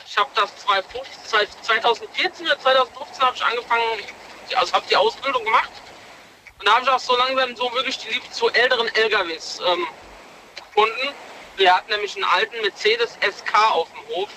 [0.07, 3.83] Ich habe das 2015, 2014 oder 2015 habe ich angefangen,
[4.57, 5.71] also habe die Ausbildung gemacht.
[6.59, 9.87] Und da habe ich auch so langsam so wirklich die Liebe zu älteren LKWs ähm,
[10.57, 11.15] gefunden.
[11.57, 14.31] Wir hatten nämlich einen alten Mercedes SK auf dem Hof.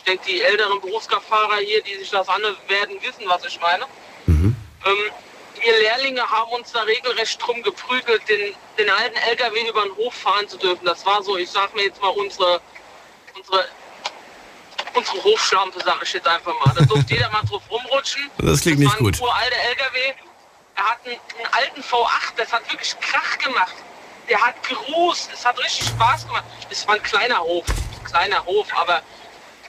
[0.00, 3.84] Ich denke, die älteren Berufskraftfahrer hier, die sich das anhören, werden wissen, was ich meine.
[4.86, 4.96] Ähm,
[5.60, 10.14] wir Lehrlinge haben uns da regelrecht drum geprügelt, den, den alten LKW über den Hof
[10.14, 10.86] fahren zu dürfen.
[10.86, 12.62] Das war so, ich sag mir jetzt mal, unsere,
[13.36, 13.68] unsere,
[14.94, 16.72] unsere Hofschlampe, sag ich jetzt einfach mal.
[16.74, 18.30] Da durfte jeder mal drauf rumrutschen.
[18.38, 19.20] Das klingt nicht war ein gut.
[19.20, 20.14] uralter LKW.
[20.76, 23.74] Er hat einen, einen alten V8, das hat wirklich Krach gemacht.
[24.30, 26.44] Der hat gerußt, es hat richtig Spaß gemacht.
[26.70, 27.66] Es war ein kleiner Hof,
[28.04, 29.02] kleiner Hof, aber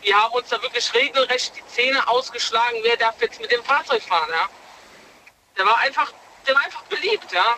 [0.01, 4.01] wir haben uns da wirklich regelrecht die Zähne ausgeschlagen, wer darf jetzt mit dem Fahrzeug
[4.01, 4.49] fahren, ja.
[5.57, 6.11] Der war einfach,
[6.47, 7.55] der war einfach beliebt, ja.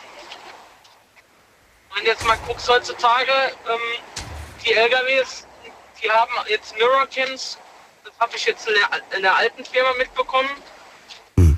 [1.95, 3.31] Und jetzt mal guckst heutzutage,
[3.69, 4.25] ähm,
[4.65, 5.47] die LKWs,
[6.01, 7.57] die haben jetzt Mirrorkins,
[8.03, 10.49] das habe ich jetzt in der, in der alten Firma mitbekommen.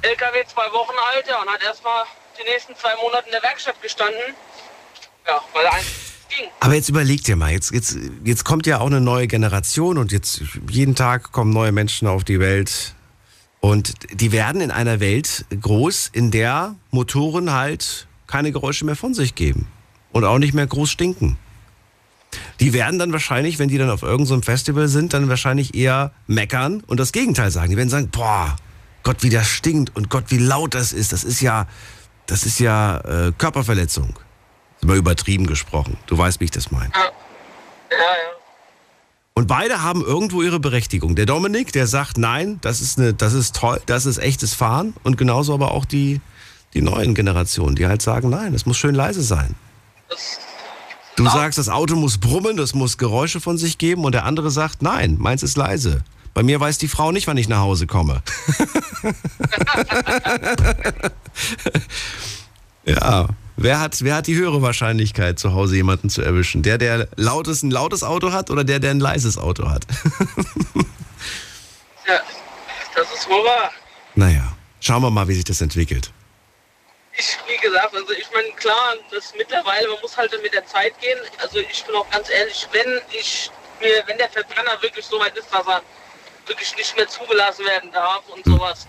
[0.02, 2.06] LKW zwei Wochen alt, ja, und hat erstmal
[2.38, 4.36] die nächsten zwei Monate in der Werkstatt gestanden.
[5.26, 6.15] Ja, weil eins ging.
[6.60, 10.12] Aber jetzt überleg dir mal, jetzt, jetzt, jetzt kommt ja auch eine neue Generation und
[10.12, 12.96] jetzt jeden Tag kommen neue Menschen auf die Welt.
[13.60, 19.14] Und die werden in einer Welt groß, in der Motoren halt keine Geräusche mehr von
[19.14, 19.68] sich geben.
[20.12, 21.38] Und auch nicht mehr groß stinken.
[22.60, 26.84] Die werden dann wahrscheinlich, wenn die dann auf irgendeinem Festival sind, dann wahrscheinlich eher meckern
[26.88, 27.70] und das Gegenteil sagen.
[27.72, 28.56] Die werden sagen, boah,
[29.04, 31.12] Gott, wie das stinkt und Gott, wie laut das ist.
[31.12, 31.68] Das ist ja,
[32.26, 34.16] das ist ja äh, Körperverletzung.
[34.82, 35.98] Ist mal übertrieben gesprochen.
[36.08, 36.92] Du weißt, wie ich das meine.
[36.94, 37.06] Ja,
[37.92, 38.36] ja.
[39.38, 41.16] Und beide haben irgendwo ihre Berechtigung.
[41.16, 44.94] Der Dominik, der sagt, nein, das ist, eine, das ist toll, das ist echtes Fahren.
[45.04, 46.22] Und genauso aber auch die,
[46.74, 49.56] die neuen Generationen, die halt sagen, nein, es muss schön leise sein.
[51.18, 54.06] Du sagst, das Auto muss brummen, das muss Geräusche von sich geben.
[54.06, 56.04] Und der andere sagt, nein, meins ist leise.
[56.34, 58.22] Bei mir weiß die Frau nicht, wann ich nach Hause komme.
[62.86, 66.64] ja, wer hat, wer hat die höhere Wahrscheinlichkeit, zu Hause jemanden zu erwischen?
[66.64, 69.86] Der, der lautes, ein lautes Auto hat oder der, der ein leises Auto hat?
[72.08, 72.20] ja,
[72.96, 73.72] das ist wohl wahr.
[74.16, 76.12] naja, schauen wir mal, wie sich das entwickelt.
[77.18, 81.00] Ich, wie gesagt, also ich meine, klar, das mittlerweile, man muss halt mit der Zeit
[81.00, 81.18] gehen.
[81.42, 83.50] Also ich bin auch ganz ehrlich, wenn ich
[83.80, 85.82] mir, wenn der Verbrenner wirklich so weit ist, dass er
[86.46, 88.88] wirklich nicht mehr zugelassen werden darf und sowas,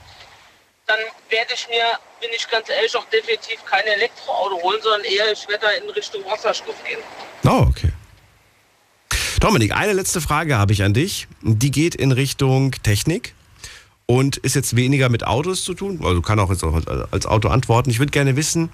[0.86, 0.98] dann
[1.28, 1.84] werde ich mir,
[2.20, 5.90] bin ich ganz ehrlich, auch definitiv kein Elektroauto holen, sondern eher, ich werde da in
[5.90, 7.00] Richtung Wasserstoff gehen.
[7.44, 7.92] Oh, okay.
[9.40, 11.28] Dominik, eine letzte Frage habe ich an dich.
[11.42, 13.34] Die geht in Richtung Technik
[14.06, 16.00] und ist jetzt weniger mit Autos zu tun.
[16.04, 16.80] Also kann auch jetzt auch
[17.10, 17.90] als Auto antworten.
[17.90, 18.70] Ich würde gerne wissen,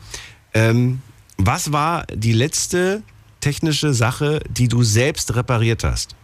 [0.54, 1.02] ähm,
[1.38, 3.02] was war die letzte
[3.40, 6.14] technische Sache, die du selbst repariert hast?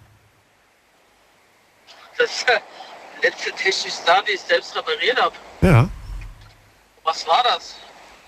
[2.18, 2.46] Das ist
[3.22, 5.34] letzte technische Sache, die ich selbst repariert habe.
[5.60, 5.88] Ja.
[7.04, 7.76] Was war das?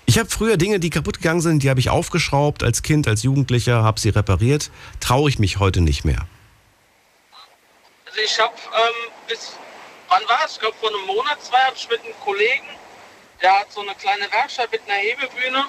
[0.05, 3.23] Ich habe früher Dinge, die kaputt gegangen sind, die habe ich aufgeschraubt als Kind, als
[3.23, 4.69] Jugendlicher, habe sie repariert.
[4.99, 6.27] Traue ich mich heute nicht mehr.
[8.05, 9.53] Also ich habe ähm, bis,
[10.09, 10.53] wann war es?
[10.53, 12.65] Ich glaube vor einem Monat, zwei, habe ich mit einem Kollegen,
[13.41, 15.65] der hat so eine kleine Werkstatt mit einer Hebebühne.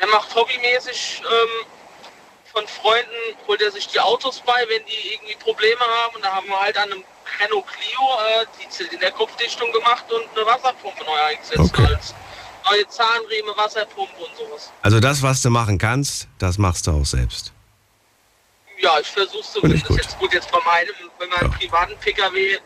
[0.00, 1.66] Der macht hobbymäßig ähm,
[2.52, 6.16] von Freunden holt er sich die Autos bei, wenn die irgendwie Probleme haben.
[6.16, 7.04] Und da haben wir halt an einem
[7.40, 8.00] Renault Clio
[8.42, 11.60] äh, die in der Kopfdichtung gemacht und eine Wasserpumpe neu eingesetzt.
[11.60, 11.86] Okay.
[11.86, 12.14] Als
[12.70, 14.72] neue Zahnriemen, Wasserpumpe und sowas.
[14.82, 17.52] Also das, was du machen kannst, das machst du auch selbst.
[18.78, 19.84] Ja, ich versuch's zumindest.
[19.84, 20.02] ich gut.
[20.02, 22.58] Jetzt gut, jetzt bei meinem, bei meinem privaten Pkw,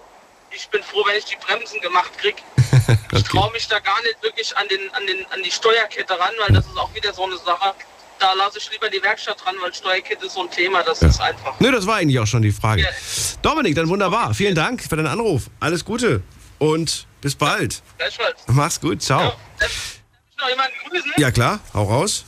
[0.50, 2.36] ich bin froh, wenn ich die Bremsen gemacht krieg.
[3.12, 6.32] Ich traue mich da gar nicht wirklich an, den, an, den, an die Steuerkette ran,
[6.38, 7.74] weil das ist auch wieder so eine Sache.
[8.20, 11.20] Da lasse ich lieber die Werkstatt dran, weil Steuerkette ist so ein Thema, das ist
[11.20, 11.58] einfach.
[11.58, 12.86] Nö, das war eigentlich auch schon die Frage.
[13.40, 14.34] Dominik, dann wunderbar.
[14.34, 15.44] Vielen Dank für deinen Anruf.
[15.58, 16.22] Alles Gute
[16.58, 17.82] und bis bald.
[17.96, 18.42] Gleichfalls.
[18.46, 19.02] Mach's gut.
[19.02, 19.32] Ciao.
[19.58, 19.70] Darf
[20.30, 21.12] ich noch jemanden grüßen?
[21.16, 22.26] Ja klar, hau raus.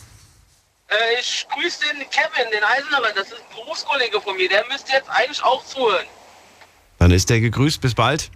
[0.89, 4.93] Äh, ich grüße den Kevin, den Eisenhammer, das ist ein Berufskollege von mir, der müsste
[4.93, 6.06] jetzt eigentlich auch zuhören.
[6.98, 7.81] Dann ist der gegrüßt.
[7.81, 8.31] Bis bald.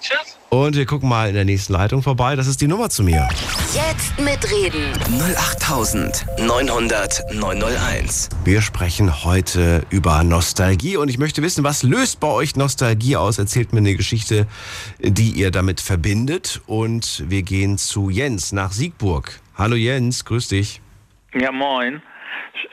[0.00, 0.36] Tschüss.
[0.54, 2.36] Und wir gucken mal in der nächsten Leitung vorbei.
[2.36, 3.28] Das ist die Nummer zu mir.
[3.74, 4.92] Jetzt mitreden.
[5.18, 8.28] 08900 901.
[8.44, 13.40] Wir sprechen heute über Nostalgie und ich möchte wissen, was löst bei euch Nostalgie aus?
[13.40, 14.46] Erzählt mir eine Geschichte,
[15.00, 16.60] die ihr damit verbindet.
[16.66, 19.40] Und wir gehen zu Jens nach Siegburg.
[19.58, 20.80] Hallo Jens, grüß dich.
[21.34, 21.96] Ja, moin.
[21.96, 22.00] Sch-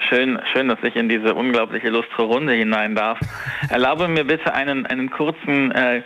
[0.10, 3.18] Schön, schön, dass ich in diese unglaublich illustre Runde hinein darf.
[3.70, 6.04] Erlaube mir bitte einen, einen kurzen äh,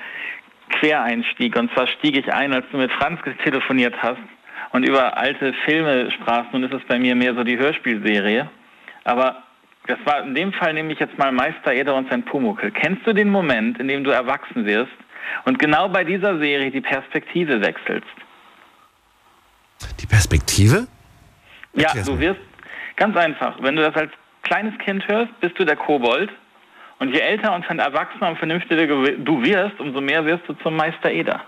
[0.79, 1.55] Quereinstieg.
[1.57, 4.21] Und zwar stieg ich ein, als du mit Franz telefoniert hast
[4.71, 6.53] und über alte Filme sprachst.
[6.53, 8.49] Nun ist es bei mir mehr so die Hörspielserie.
[9.03, 9.43] Aber
[9.87, 12.71] das war in dem Fall nehme ich jetzt mal Meister Eder und sein Pumuckel.
[12.71, 14.91] Kennst du den Moment, in dem du erwachsen wirst
[15.45, 18.07] und genau bei dieser Serie die Perspektive wechselst?
[19.99, 20.87] Die Perspektive?
[21.73, 22.39] Ja, du wirst
[22.95, 24.11] ganz einfach, wenn du das als
[24.43, 26.31] kleines Kind hörst, bist du der Kobold.
[26.99, 31.11] Und je älter und erwachsener und vernünftiger du wirst, umso mehr wirst du zum Meister
[31.11, 31.41] Eder.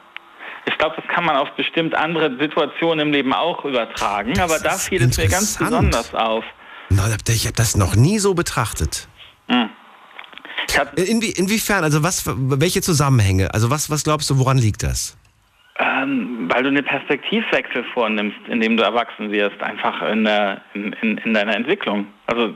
[0.65, 4.71] Ich glaube, das kann man auf bestimmt andere Situationen im Leben auch übertragen, aber da
[4.71, 6.43] fiel es mir ganz besonders auf.
[6.89, 9.07] Na, Ich habe das noch nie so betrachtet.
[9.47, 9.69] Hm.
[10.95, 13.53] Inwie, inwiefern, also was, welche Zusammenhänge?
[13.53, 15.17] Also was, was glaubst du, woran liegt das?
[15.79, 21.17] Ähm, weil du einen Perspektivwechsel vornimmst, indem du erwachsen wirst, einfach in, der, in, in,
[21.19, 22.07] in deiner Entwicklung.
[22.25, 22.53] Also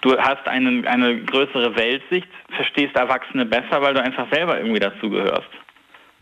[0.00, 5.48] du hast einen, eine größere Weltsicht, verstehst Erwachsene besser, weil du einfach selber irgendwie dazugehörst.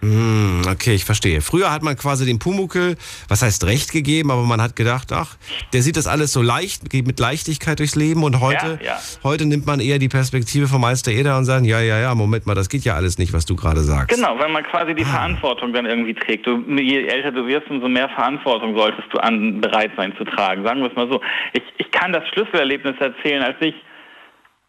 [0.01, 1.40] Hm, okay, ich verstehe.
[1.40, 2.97] Früher hat man quasi dem Pumuckel,
[3.28, 5.36] was heißt Recht gegeben, aber man hat gedacht, ach,
[5.73, 8.98] der sieht das alles so leicht, geht mit Leichtigkeit durchs Leben und heute, Ja, ja.
[9.24, 12.47] heute nimmt man eher die Perspektive vom Meister Eder und sagt, ja, ja, ja, Moment
[12.47, 14.14] mal, das geht ja alles nicht, was du gerade sagst.
[14.14, 16.47] Genau, weil man quasi die Verantwortung dann irgendwie trägt.
[16.47, 20.62] Du, je älter du wirst, umso mehr Verantwortung solltest du an, bereit sein zu tragen.
[20.62, 21.20] Sagen wir es mal so.
[21.55, 23.43] Ich, ich kann das Schlüsselerlebnis erzählen.
[23.43, 23.74] Als ich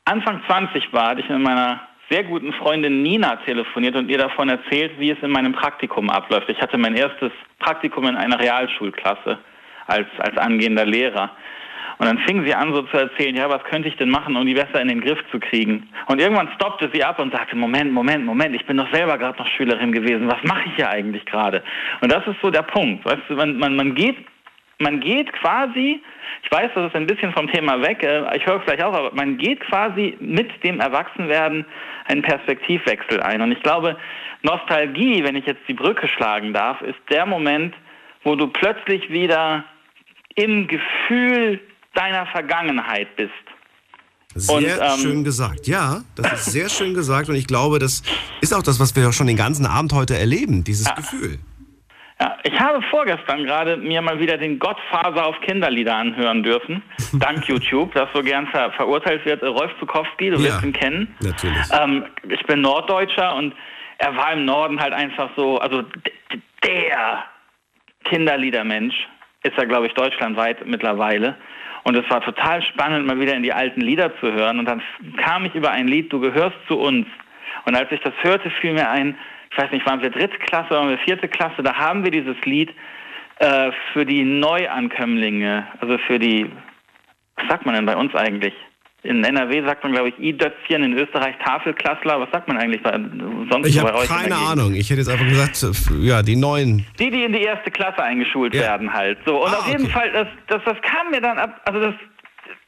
[0.06, 4.50] Anfang 20 war, hatte ich mit meiner sehr guten Freundin Nina telefoniert und ihr davon
[4.50, 6.50] erzählt, wie es in meinem Praktikum abläuft.
[6.50, 9.38] Ich hatte mein erstes Praktikum in einer Realschulklasse
[9.88, 11.32] als, als angehender Lehrer.
[12.00, 14.46] Und dann fing sie an, so zu erzählen, ja, was könnte ich denn machen, um
[14.46, 15.90] die besser in den Griff zu kriegen?
[16.06, 19.40] Und irgendwann stoppte sie ab und sagte, Moment, Moment, Moment, ich bin doch selber gerade
[19.40, 21.64] noch Schülerin gewesen, was mache ich hier eigentlich gerade?
[22.02, 24.18] Und das ist so der Punkt, weißt du, man, man, man geht
[24.80, 26.02] man geht quasi,
[26.44, 28.94] ich weiß, das ist ein bisschen vom Thema weg, äh, ich höre es gleich auch,
[28.94, 31.66] aber man geht quasi mit dem Erwachsenwerden
[32.06, 33.42] einen Perspektivwechsel ein.
[33.42, 33.98] Und ich glaube,
[34.44, 37.74] Nostalgie, wenn ich jetzt die Brücke schlagen darf, ist der Moment,
[38.24, 39.64] wo du plötzlich wieder
[40.36, 41.60] im Gefühl
[41.94, 43.32] deiner Vergangenheit bist.
[44.36, 45.68] Sehr Und, ähm, schön gesagt.
[45.68, 48.04] Ja, das ist sehr schön gesagt und ich glaube, das
[48.42, 51.40] ist auch das, was wir schon den ganzen Abend heute erleben, dieses Gefühl.
[52.20, 56.82] Ja, ich habe vorgestern gerade mir mal wieder den Gottfaser auf Kinderlieder anhören dürfen,
[57.14, 59.44] dank YouTube, das so gern ver verurteilt wird.
[59.44, 61.16] Rolf Zukowski, du wirst ihn kennen.
[61.20, 61.58] Natürlich.
[61.80, 63.54] Ähm, ich bin Norddeutscher und
[64.00, 65.84] er war im Norden halt einfach so, also
[66.64, 67.24] der
[68.06, 68.96] Kinderliedermensch
[69.44, 71.36] ist er, glaube ich, deutschlandweit mittlerweile.
[71.84, 74.60] Und es war total spannend, mal wieder in die alten Lieder zu hören.
[74.60, 74.82] Und dann
[75.18, 77.08] kam ich über ein Lied, Du gehörst zu uns.
[77.66, 79.18] Und als ich das hörte, fiel mir ein,
[79.52, 82.12] ich weiß nicht, waren wir dritte Klasse oder waren wir vierte Klasse, da haben wir
[82.12, 82.72] dieses Lied
[83.40, 86.50] äh, für die Neuankömmlinge, also für die,
[87.36, 88.54] was sagt man denn bei uns eigentlich?
[89.04, 92.20] In NRW sagt man, glaube ich, I-Dötzchen, in Österreich Tafelklassler.
[92.20, 92.92] Was sagt man eigentlich bei,
[93.50, 94.36] sonst Ich habe keine?
[94.36, 94.74] Ahnung.
[94.74, 96.86] Ich hätte jetzt einfach gesagt, äh, ja, die neuen.
[97.00, 99.20] Die, die in die erste Klasse eingeschult werden halt.
[99.26, 99.46] So.
[99.46, 99.94] Und Ah, auf jeden okay.
[99.94, 101.94] Fall, das, das, das kam mir dann ab, also das,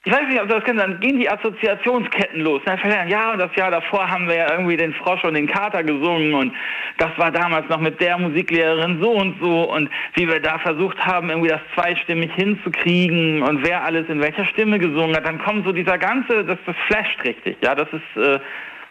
[0.06, 2.62] ich weiß nicht, ob das kennst, dann gehen die Assoziationsketten los.
[2.64, 5.48] Dann fällt ja, und das Jahr davor haben wir ja irgendwie den Frosch und den
[5.48, 6.54] Kater gesungen und
[6.98, 11.06] das war damals noch mit der Musiklehrerin so und so und wie wir da versucht
[11.06, 15.66] haben, irgendwie das zweistimmig hinzukriegen und wer alles in welcher Stimme gesungen hat, dann kommt
[15.66, 17.58] so dieser ganze, das, das flasht richtig.
[17.62, 18.40] Ja, das ist äh,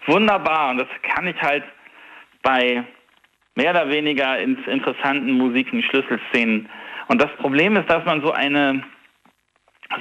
[0.06, 1.64] wunderbar und das kann ich halt
[2.43, 2.85] bei
[3.55, 6.68] mehr oder weniger in interessanten Musiken, Schlüsselszenen.
[7.09, 8.82] Und das Problem ist, dass man so eine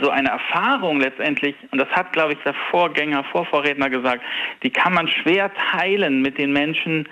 [0.02, 4.22] so eine Erfahrung letztendlich, und das hat, glaube ich, der Vorgänger, Vorvorredner gesagt,
[4.64, 7.08] die kann man schwer teilen mit den Menschen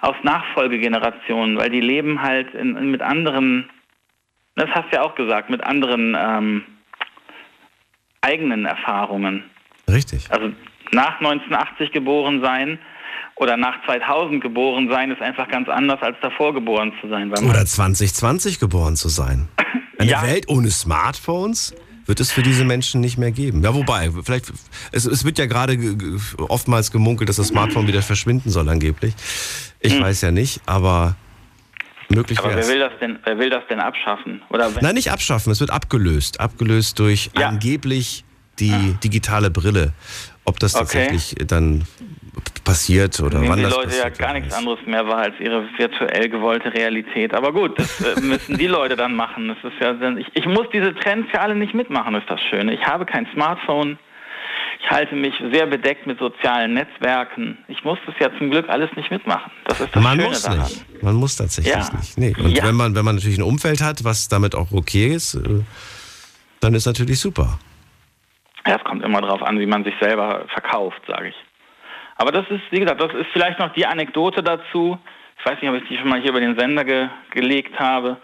[0.00, 3.70] aus Nachfolgegenerationen, weil die leben halt in, in, mit anderen,
[4.56, 6.64] das hast du ja auch gesagt, mit anderen ähm,
[8.22, 9.44] eigenen Erfahrungen.
[9.88, 10.30] Richtig.
[10.30, 10.50] Also
[10.92, 12.78] nach 1980 geboren sein
[13.36, 17.30] oder nach 2000 geboren sein ist einfach ganz anders als davor geboren zu sein.
[17.30, 19.48] oder 2020 geboren zu sein.
[19.98, 20.22] Eine ja.
[20.22, 21.74] Welt ohne Smartphones?
[22.06, 23.62] Wird es für diese Menschen nicht mehr geben.
[23.62, 24.52] Ja, wobei, vielleicht,
[24.92, 25.78] es, es wird ja gerade
[26.48, 29.14] oftmals gemunkelt, dass das Smartphone wieder verschwinden soll angeblich.
[29.80, 30.02] Ich hm.
[30.02, 31.16] weiß ja nicht, aber
[32.08, 34.42] möglich Aber wer will, das denn, wer will das denn abschaffen?
[34.50, 36.40] Oder Nein, nicht abschaffen, es wird abgelöst.
[36.40, 37.48] Abgelöst durch ja.
[37.48, 38.24] angeblich
[38.58, 38.98] die ja.
[39.02, 39.92] digitale Brille.
[40.44, 41.46] Ob das tatsächlich okay.
[41.46, 41.86] dann
[42.64, 45.66] passiert oder Nehmen wann die das Leute ja gar nichts anderes mehr wahr als ihre
[45.76, 47.34] virtuell gewollte Realität.
[47.34, 49.48] Aber gut, das äh, müssen die Leute dann machen.
[49.48, 52.72] Das ist ja, ich, ich muss diese Trends ja alle nicht mitmachen, ist das Schöne.
[52.74, 53.98] Ich habe kein Smartphone.
[54.82, 57.56] Ich halte mich sehr bedeckt mit sozialen Netzwerken.
[57.68, 59.50] Ich muss das ja zum Glück alles nicht mitmachen.
[59.64, 60.58] Das ist das man Schöne muss daran.
[60.60, 61.02] nicht.
[61.02, 61.90] Man muss tatsächlich Ja.
[61.96, 62.18] nicht.
[62.18, 62.34] Nee.
[62.38, 62.64] Und Ja.
[62.64, 65.62] wenn man wenn man natürlich ein Umfeld hat, was damit auch okay ist, äh,
[66.60, 67.58] dann ist natürlich super.
[68.66, 71.34] Ja, es kommt immer darauf an, wie man sich selber verkauft, sage ich.
[72.16, 74.98] Aber das ist, wie gesagt, das ist vielleicht noch die Anekdote dazu.
[75.38, 78.16] Ich weiß nicht, ob ich die schon mal hier über den Sender ge gelegt habe.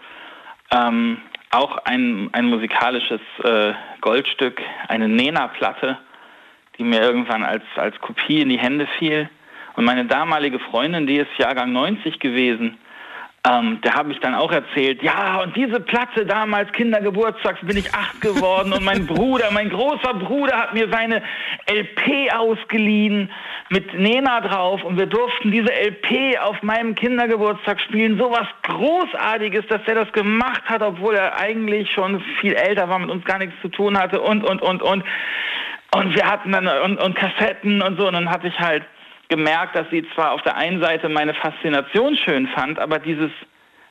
[0.71, 1.17] Ähm,
[1.51, 5.97] auch ein, ein musikalisches äh, Goldstück, eine Nena-Platte,
[6.77, 9.29] die mir irgendwann als, als Kopie in die Hände fiel.
[9.75, 12.77] Und meine damalige Freundin, die ist Jahrgang 90 gewesen,
[13.47, 17.91] ähm, der habe ich dann auch erzählt, ja, und diese Platte damals, Kindergeburtstags, bin ich
[17.93, 21.23] acht geworden und mein Bruder, mein großer Bruder hat mir seine
[21.67, 23.31] LP ausgeliehen
[23.69, 28.19] mit Nena drauf und wir durften diese LP auf meinem Kindergeburtstag spielen.
[28.19, 32.99] So was Großartiges, dass der das gemacht hat, obwohl er eigentlich schon viel älter war,
[32.99, 35.03] mit uns gar nichts zu tun hatte und, und, und, und.
[35.93, 38.83] Und wir hatten dann, und, und Kassetten und so, und dann hatte ich halt
[39.31, 43.31] gemerkt, dass sie zwar auf der einen Seite meine Faszination schön fand, aber dieses,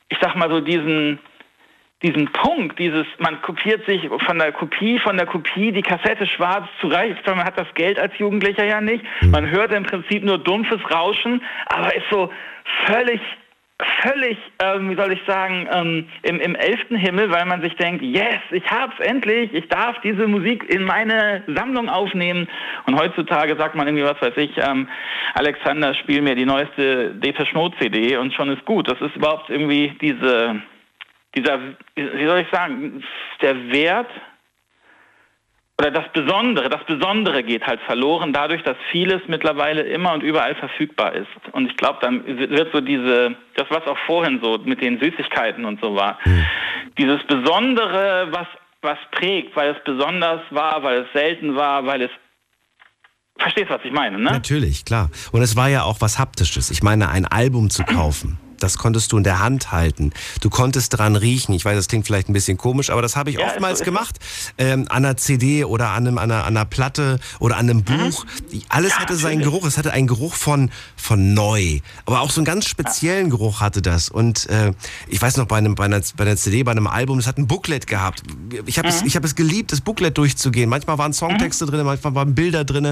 [0.09, 1.17] ich sag mal so, diesen,
[2.03, 6.67] diesen Punkt, dieses, man kopiert sich von der Kopie, von der Kopie, die Kassette schwarz
[6.79, 9.03] zurecht, weil man hat das Geld als Jugendlicher ja nicht.
[9.21, 12.31] Man hört im Prinzip nur dumpfes Rauschen, aber ist so
[12.85, 13.19] völlig
[14.01, 18.01] völlig, ähm, wie soll ich sagen, ähm, im, im elften Himmel, weil man sich denkt,
[18.01, 22.47] yes, ich hab's endlich, ich darf diese Musik in meine Sammlung aufnehmen.
[22.85, 24.87] Und heutzutage sagt man irgendwie, was weiß ich, ähm,
[25.33, 28.87] Alexander, spiel mir die neueste Depeche Mode CD und schon ist gut.
[28.87, 30.61] Das ist überhaupt irgendwie diese,
[31.35, 31.59] dieser,
[31.95, 33.03] wie soll ich sagen,
[33.41, 34.09] der Wert
[35.81, 40.53] oder das Besondere, das Besondere geht halt verloren, dadurch, dass vieles mittlerweile immer und überall
[40.53, 41.27] verfügbar ist.
[41.53, 45.65] Und ich glaube, dann wird so diese, das was auch vorhin so mit den Süßigkeiten
[45.65, 46.19] und so war,
[46.99, 48.47] dieses Besondere, was,
[48.83, 52.11] was prägt, weil es besonders war, weil es selten war, weil es
[53.39, 54.29] Verstehst, was ich meine, ne?
[54.29, 55.09] Natürlich, klar.
[55.31, 56.69] Und es war ja auch was Haptisches.
[56.69, 58.37] Ich meine, ein Album zu kaufen.
[58.61, 60.11] Das konntest du in der Hand halten.
[60.39, 61.53] Du konntest dran riechen.
[61.53, 63.85] Ich weiß, das klingt vielleicht ein bisschen komisch, aber das habe ich Ja, oftmals ist
[63.85, 64.19] gemacht.
[64.57, 67.83] Ähm, an einer CD oder an, einem, an, einer, an einer Platte oder an einem
[67.83, 68.25] Buch.
[68.51, 69.65] Die- Alles hatte seinen Geruch.
[69.65, 71.79] Es hatte einen Geruch von, von neu.
[72.05, 74.09] Aber auch so einen ganz speziellen Geruch hatte das.
[74.09, 74.73] Und äh,
[75.07, 77.37] ich weiß noch, bei, einem, bei, einer, bei einer CD, bei einem Album, es hat
[77.37, 78.21] ein Booklet gehabt.
[78.67, 80.69] Ich habe es, ich hab es geliebt, das Booklet durchzugehen.
[80.69, 82.85] Manchmal waren Songtexte drin, manchmal waren Bilder drin.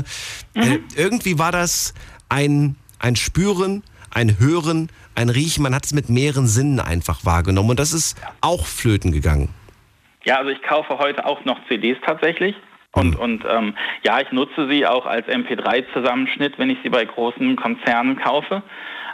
[0.55, 1.93] Äh, irgendwie war das
[2.27, 3.83] ein, ein Spüren,
[4.13, 5.63] ein Hören, ein Riechen.
[5.63, 7.71] Man hat es mit mehreren Sinnen einfach wahrgenommen.
[7.71, 9.49] Und das ist auch flöten gegangen.
[10.23, 12.55] Ja, also ich kaufe heute auch noch CDs tatsächlich.
[12.91, 17.55] Und, und ähm, ja, ich nutze sie auch als MP3-Zusammenschnitt, wenn ich sie bei großen
[17.55, 18.63] Konzernen kaufe.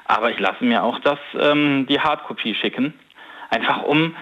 [0.05, 2.93] Aber ich lasse mir auch das, ähm, die Hardkopie schicken,
[3.49, 4.15] einfach um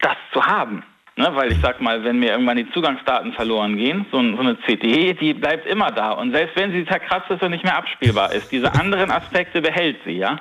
[0.00, 0.82] das zu haben.
[1.20, 1.30] Ne?
[1.34, 5.12] Weil ich sag mal, wenn mir irgendwann die Zugangsdaten verloren gehen, so, so eine CD,
[5.12, 6.12] die bleibt immer da.
[6.12, 9.98] Und selbst wenn sie zerkratzt ist und nicht mehr abspielbar ist, diese anderen Aspekte behält
[10.06, 10.40] sie, ja.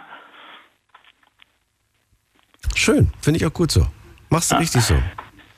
[2.76, 3.86] Schön, finde ich auch gut so.
[4.30, 4.96] Machst du richtig so.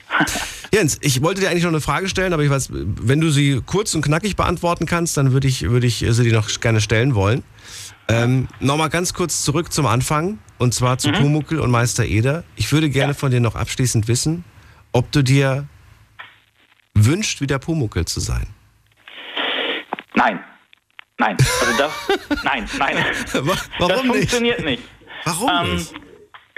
[0.73, 3.61] Jens, ich wollte dir eigentlich noch eine Frage stellen, aber ich weiß, wenn du sie
[3.63, 7.13] kurz und knackig beantworten kannst, dann würde ich, würde ich sie dir noch gerne stellen
[7.13, 7.43] wollen.
[8.07, 12.43] Ähm, Nochmal ganz kurz zurück zum Anfang, und zwar zu Pumuckl und Meister Eder.
[12.55, 14.43] Ich würde gerne von dir noch abschließend wissen,
[14.91, 15.67] ob du dir
[16.93, 18.47] wünscht, wieder Pumuckl zu sein.
[20.15, 20.43] Nein.
[21.17, 21.37] Nein.
[21.39, 22.95] Also das, nein, nein.
[23.33, 23.57] warum
[23.89, 24.05] das nicht?
[24.05, 24.83] funktioniert nicht.
[25.23, 25.93] Warum ähm, nicht?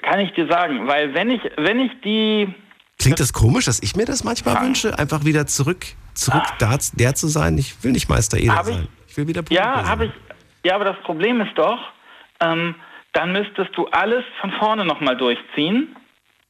[0.01, 2.53] Kann ich dir sagen, weil wenn ich, wenn ich die,
[2.99, 7.15] Klingt das komisch, dass ich mir das manchmal wünsche, einfach wieder zurück, zurück da, der
[7.15, 7.57] zu sein?
[7.57, 8.87] Ich will nicht Meister Eder Hab ich- sein.
[9.07, 9.87] Ich will wieder Pumuckl ja, sein.
[9.87, 10.11] habe ich,
[10.65, 11.79] ja, aber das Problem ist doch,
[12.39, 12.75] ähm,
[13.13, 15.95] dann müsstest du alles von vorne nochmal durchziehen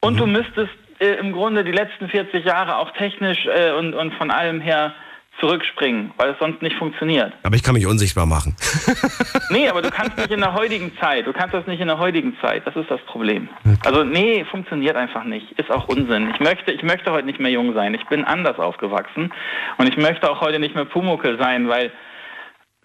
[0.02, 0.18] und Mhm.
[0.18, 4.32] du müsstest äh, im Grunde die letzten 40 Jahre auch technisch äh, und, und von
[4.32, 4.94] allem her
[5.40, 7.34] zurückspringen, weil es sonst nicht funktioniert.
[7.44, 8.56] Aber ich kann mich unsichtbar machen.
[9.50, 11.26] nee, aber du kannst nicht in der heutigen Zeit.
[11.26, 12.66] Du kannst das nicht in der heutigen Zeit.
[12.68, 13.50] Das ist das Problem.
[13.84, 15.52] Also nee, funktioniert einfach nicht.
[15.54, 16.30] Ist auch Unsinn.
[16.34, 17.94] Ich möchte, ich möchte heute nicht mehr jung sein.
[17.94, 19.34] Ich bin anders aufgewachsen
[19.78, 21.92] und ich möchte auch heute nicht mehr Pumuckel sein, weil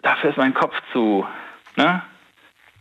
[0.01, 1.25] dafür ist mein Kopf zu,
[1.75, 2.01] ne?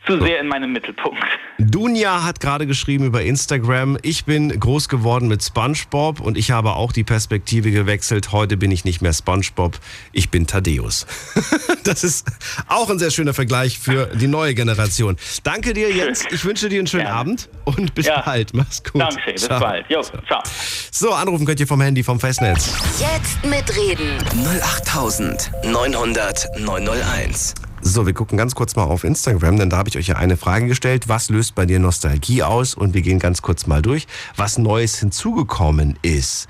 [0.07, 1.23] Zu sehr in meinem Mittelpunkt.
[1.59, 6.75] Dunja hat gerade geschrieben über Instagram, ich bin groß geworden mit SpongeBob und ich habe
[6.75, 8.33] auch die Perspektive gewechselt.
[8.33, 9.79] Heute bin ich nicht mehr SpongeBob,
[10.13, 11.07] ich bin Thaddeus.
[11.85, 12.27] das ist
[12.69, 15.17] auch ein sehr schöner Vergleich für die neue Generation.
[15.43, 16.25] Danke dir, Jens.
[16.31, 17.19] Ich wünsche dir einen schönen Gerne.
[17.19, 18.23] Abend und bis Ja.
[18.23, 18.55] bald.
[18.55, 19.03] Mach's gut.
[19.03, 19.61] Danke, bis Ciao.
[19.61, 19.87] bald.
[19.91, 20.43] Jo, ciao.
[20.91, 22.73] So, anrufen könnt ihr vom Handy, vom Festnetz.
[23.01, 24.19] Jetzt mitreden.
[24.33, 27.55] 08900 901.
[27.91, 30.37] So, wir gucken ganz kurz mal auf Instagram, denn da habe ich euch ja eine
[30.37, 31.09] Frage gestellt.
[31.09, 32.75] Was löst bei dir Nostalgie aus?
[32.75, 34.07] Und wir gehen ganz kurz mal durch,
[34.37, 36.49] was Neues hinzugekommen ist.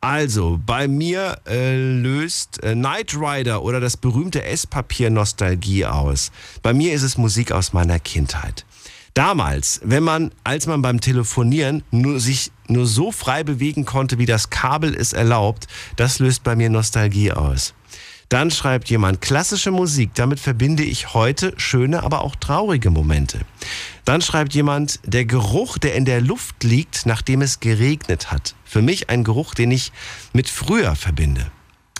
[0.00, 6.32] Also, bei mir äh, löst äh, Knight Rider oder das berühmte Esspapier Nostalgie aus.
[6.60, 8.66] Bei mir ist es Musik aus meiner Kindheit.
[9.14, 14.26] Damals, wenn man, als man beim Telefonieren nur sich nur so frei bewegen konnte, wie
[14.26, 17.74] das Kabel es erlaubt, das löst bei mir Nostalgie aus.
[18.30, 23.40] Dann schreibt jemand klassische Musik, damit verbinde ich heute schöne, aber auch traurige Momente.
[24.04, 28.54] Dann schreibt jemand der Geruch, der in der Luft liegt, nachdem es geregnet hat.
[28.64, 29.90] Für mich ein Geruch, den ich
[30.32, 31.50] mit früher verbinde.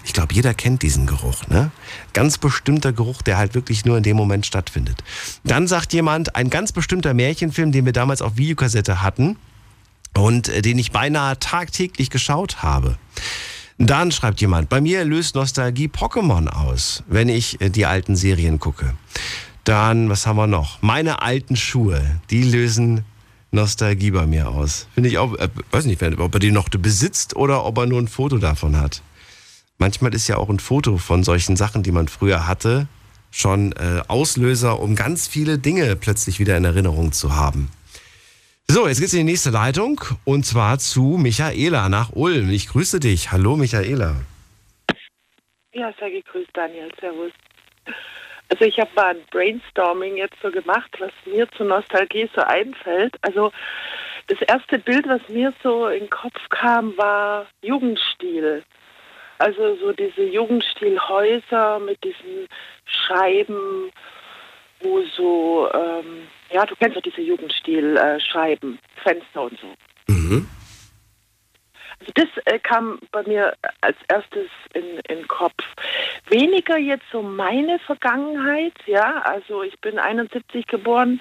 [0.04, 1.72] Ich glaube, jeder kennt diesen Geruch, ne?
[2.12, 5.02] Ganz bestimmter Geruch, der halt wirklich nur in dem Moment stattfindet.
[5.42, 9.36] Dann sagt jemand, ein ganz bestimmter Märchenfilm, den wir damals auf Videokassette hatten
[10.14, 12.98] und äh, den ich beinahe tagtäglich geschaut habe.
[13.82, 18.58] Dann schreibt jemand, bei mir löst Nostalgie Pokémon aus, wenn ich äh, die alten Serien
[18.58, 18.92] gucke.
[19.64, 20.82] Dann, was haben wir noch?
[20.82, 23.06] Meine alten Schuhe, die lösen
[23.52, 24.86] Nostalgie bei mir aus.
[24.92, 27.98] Finde ich auch, äh, weiß nicht, ob er die noch besitzt oder ob er nur
[27.98, 29.00] ein Foto davon hat.
[29.78, 32.86] Manchmal ist ja auch ein Foto von solchen Sachen, die man früher hatte,
[33.30, 37.70] schon äh, Auslöser, um ganz viele Dinge plötzlich wieder in Erinnerung zu haben.
[38.72, 42.50] So, jetzt geht's in die nächste Leitung und zwar zu Michaela nach Ulm.
[42.50, 43.32] Ich grüße dich.
[43.32, 44.14] Hallo Michaela.
[45.72, 46.88] Ja, sehr gegrüßt, Daniel.
[47.00, 47.32] Servus.
[48.48, 53.16] Also ich habe mal ein Brainstorming jetzt so gemacht, was mir zur Nostalgie so einfällt.
[53.22, 53.50] Also
[54.28, 58.62] das erste Bild, was mir so in den Kopf kam, war Jugendstil.
[59.38, 62.46] Also so diese Jugendstilhäuser mit diesen
[62.84, 63.90] Scheiben,
[64.78, 69.68] wo so, ähm, ja, du kennst doch diese Jugendstil-Scheiben, Fenster und so.
[72.00, 73.52] Also das äh, kam bei mir
[73.82, 75.62] als erstes in in den Kopf.
[76.28, 81.20] Weniger jetzt so meine Vergangenheit, ja, also ich bin 71 geboren,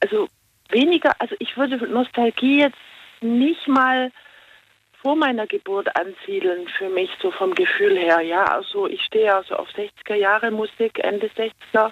[0.00, 0.28] also
[0.68, 2.76] weniger, also ich würde Nostalgie jetzt
[3.20, 4.10] nicht mal
[5.02, 9.56] vor meiner Geburt ansiedeln für mich, so vom Gefühl her, ja, also ich stehe also
[9.56, 11.90] auf 60er Jahre Musik, Ende 60er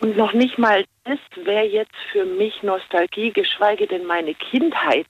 [0.00, 5.06] und noch nicht mal das wäre jetzt für mich Nostalgie, geschweige denn meine Kindheit,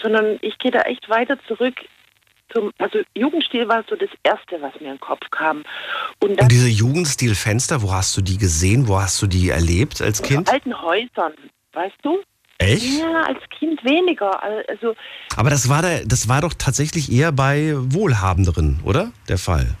[0.00, 1.74] sondern ich gehe da echt weiter zurück.
[2.52, 5.64] Zum, also Jugendstil war so das Erste, was mir in den Kopf kam.
[6.20, 8.88] Und Und diese Jugendstilfenster, wo hast du die gesehen?
[8.88, 10.50] Wo hast du die erlebt als Kind?
[10.50, 11.32] alten Häusern,
[11.72, 12.22] weißt du?
[12.58, 13.00] Echt?
[13.00, 14.40] Ja, als Kind weniger.
[14.68, 14.94] Also
[15.36, 19.12] Aber das war, der, das war doch tatsächlich eher bei Wohlhabenderen, oder?
[19.28, 19.76] Der Fall.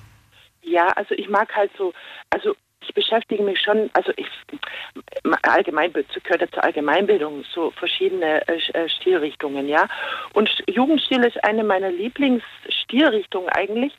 [0.62, 1.92] Ja, also ich mag halt so,
[2.30, 4.26] also ich beschäftige mich schon, also ich
[5.42, 9.86] Allgemeinbild gehört ja zur Allgemeinbildung, so verschiedene äh, äh, Stilrichtungen, ja.
[10.32, 13.92] Und Jugendstil ist eine meiner Lieblingsstilrichtungen eigentlich.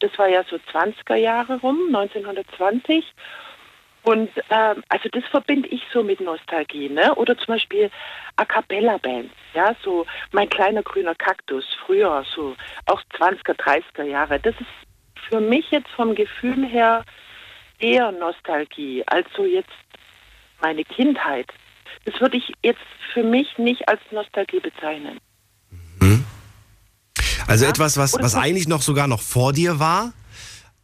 [0.00, 3.04] Das war ja so 20er Jahre rum, 1920.
[4.02, 7.14] Und ähm, also das verbinde ich so mit Nostalgie, ne?
[7.16, 7.90] Oder zum Beispiel
[8.36, 12.54] A cappella Bands, ja, so mein kleiner grüner Kaktus, früher so
[12.86, 14.38] auch 20er, 30er Jahre.
[14.40, 17.04] Das ist für mich jetzt vom Gefühl her
[17.78, 19.68] eher Nostalgie, als so jetzt
[20.60, 21.46] meine Kindheit.
[22.04, 22.80] Das würde ich jetzt
[23.12, 25.18] für mich nicht als Nostalgie bezeichnen.
[27.46, 30.12] Also etwas, was, was eigentlich noch sogar noch vor dir war,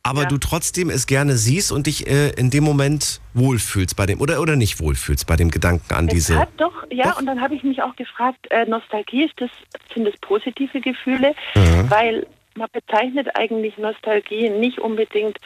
[0.03, 4.21] aber du trotzdem es gerne siehst und dich äh, in dem Moment wohlfühlst bei dem
[4.21, 6.39] oder oder nicht wohlfühlst bei dem Gedanken an Es diese.
[6.39, 9.51] hat doch, ja, und dann habe ich mich auch gefragt, äh, Nostalgie ist das,
[9.95, 11.91] sind das positive Gefühle, Mhm.
[11.91, 15.39] weil man bezeichnet eigentlich Nostalgie nicht unbedingt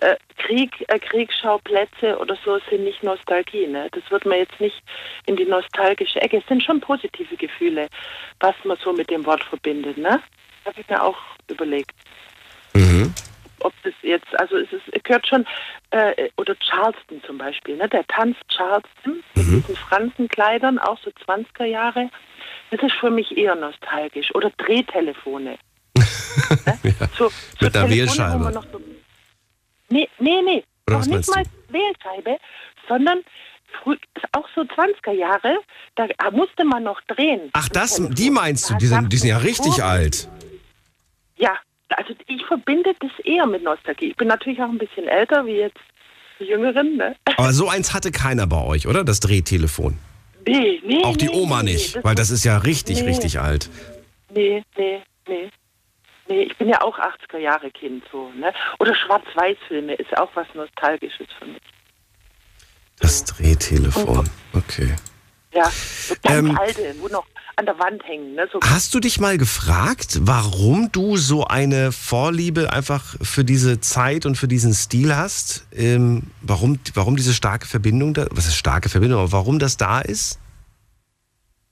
[0.00, 3.66] äh, Krieg, äh, Kriegsschauplätze oder so sind nicht Nostalgie.
[3.66, 3.88] Ne?
[3.92, 4.80] Das wird man jetzt nicht
[5.26, 6.38] in die nostalgische Ecke.
[6.38, 7.88] Es sind schon positive Gefühle,
[8.40, 9.98] was man so mit dem Wort verbindet.
[9.98, 10.20] Ne?
[10.64, 11.18] Habe ich mir auch
[11.50, 11.94] überlegt.
[12.74, 13.12] Mhm.
[13.60, 15.44] Ob das jetzt, also es, ist, es gehört schon,
[15.90, 17.88] äh, oder Charleston zum Beispiel, ne?
[17.88, 22.08] der Tanz Charleston mit diesen Fransenkleidern, auch so 20er Jahre.
[22.70, 24.32] Das ist für mich eher nostalgisch.
[24.34, 25.58] Oder Drehtelefone.
[25.96, 27.08] ja.
[27.16, 28.62] So, so Mit wo Wählscheibe.
[29.90, 30.64] Nee, nee, nee.
[30.88, 32.38] Oder Noch nicht mal Wählscheibe,
[32.88, 33.20] sondern
[33.82, 33.96] früh,
[34.32, 35.58] auch so 20er Jahre,
[35.96, 37.50] da musste man noch drehen.
[37.52, 38.74] Ach, das, die meinst du?
[38.76, 40.28] Die sind, die sind ja richtig alt.
[41.36, 41.52] Ja,
[41.90, 44.06] also ich verbinde das eher mit Nostalgie.
[44.10, 45.78] Ich bin natürlich auch ein bisschen älter wie jetzt
[46.40, 47.16] die Jüngeren, ne?
[47.36, 49.04] Aber so eins hatte keiner bei euch, oder?
[49.04, 49.98] Das Drehtelefon.
[50.46, 51.04] Nee, nee.
[51.04, 53.08] Auch die nee, Oma nee, nicht, das- weil das ist ja richtig, nee.
[53.08, 53.68] richtig alt.
[54.30, 55.50] Nee, nee, nee.
[56.28, 58.52] Nee, ich bin ja auch 80er Jahre Kind so, ne?
[58.78, 61.62] Oder Schwarz-Weiß-Filme ist auch was Nostalgisches für mich.
[63.00, 64.28] Das Drehtelefon.
[64.52, 64.94] Okay.
[65.54, 67.24] Ja, so ganz Ähm, alte, wo noch
[67.56, 68.46] an der Wand hängen, ne?
[68.52, 74.26] So Hast du dich mal gefragt, warum du so eine Vorliebe einfach für diese Zeit
[74.26, 75.66] und für diesen Stil hast?
[75.72, 80.00] Ähm, warum, warum diese starke Verbindung da, was ist starke Verbindung, aber warum das da
[80.00, 80.38] ist?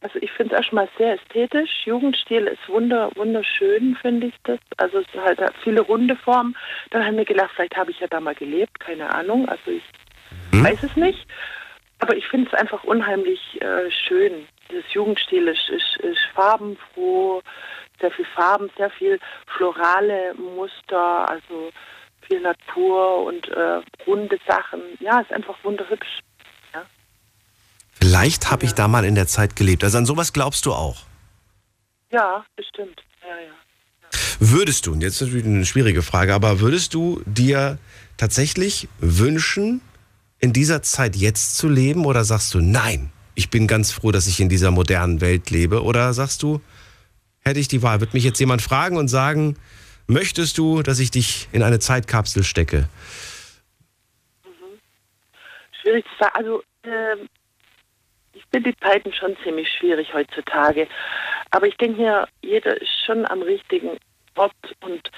[0.07, 1.85] Also ich finde es erstmal sehr ästhetisch.
[1.85, 4.61] Jugendstil ist wunder, wunderschön, finde ich das.
[4.77, 6.57] Also es halt hat viele runde Formen.
[6.91, 9.49] Dann haben wir gedacht, vielleicht habe ich ja da mal gelebt, keine Ahnung.
[9.49, 9.83] Also ich
[10.53, 11.27] weiß es nicht.
[11.99, 14.47] Aber ich finde es einfach unheimlich äh, schön.
[14.71, 17.43] Dieses Jugendstil ist, ist, ist farbenfroh,
[18.01, 19.19] sehr viel Farben, sehr viel
[19.57, 21.73] florale Muster, also
[22.21, 24.83] viel Natur und äh, runde Sachen.
[25.01, 26.21] Ja, ist einfach wunderhübsch.
[28.07, 29.83] Vielleicht habe ich da mal in der Zeit gelebt.
[29.83, 30.99] Also an sowas glaubst du auch.
[32.13, 33.03] Ja, bestimmt.
[33.21, 33.53] Ja, ja.
[34.39, 37.79] Würdest du, und jetzt natürlich eine schwierige Frage, aber würdest du dir
[38.17, 39.81] tatsächlich wünschen,
[40.39, 44.29] in dieser Zeit jetzt zu leben oder sagst du, nein, ich bin ganz froh, dass
[44.29, 45.83] ich in dieser modernen Welt lebe?
[45.83, 46.61] Oder sagst du,
[47.41, 49.57] hätte ich die Wahl, wird mich jetzt jemand fragen und sagen,
[50.07, 52.89] möchtest du, dass ich dich in eine Zeitkapsel stecke?
[55.83, 56.37] Schwierig zu sagen.
[56.37, 57.29] Also, ähm,
[58.57, 60.89] finde die Zeiten schon ziemlich schwierig heutzutage.
[61.51, 63.99] Aber ich denke mir, jeder ist schon am richtigen
[64.35, 65.11] Ort und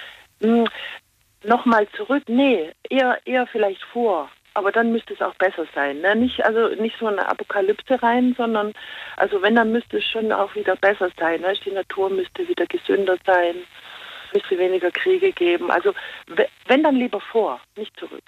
[1.45, 4.29] nochmal zurück, nee, eher, eher vielleicht vor.
[4.55, 6.01] Aber dann müsste es auch besser sein.
[6.01, 6.17] Ne?
[6.17, 8.73] Nicht, also nicht so eine Apokalypse rein, sondern
[9.17, 11.43] also wenn, dann müsste es schon auch wieder besser sein.
[11.43, 11.53] Ne?
[11.65, 13.55] Die Natur müsste wieder gesünder sein,
[14.35, 15.71] müsste weniger Kriege geben.
[15.71, 15.95] Also
[16.27, 18.25] we- wenn dann lieber vor, nicht zurück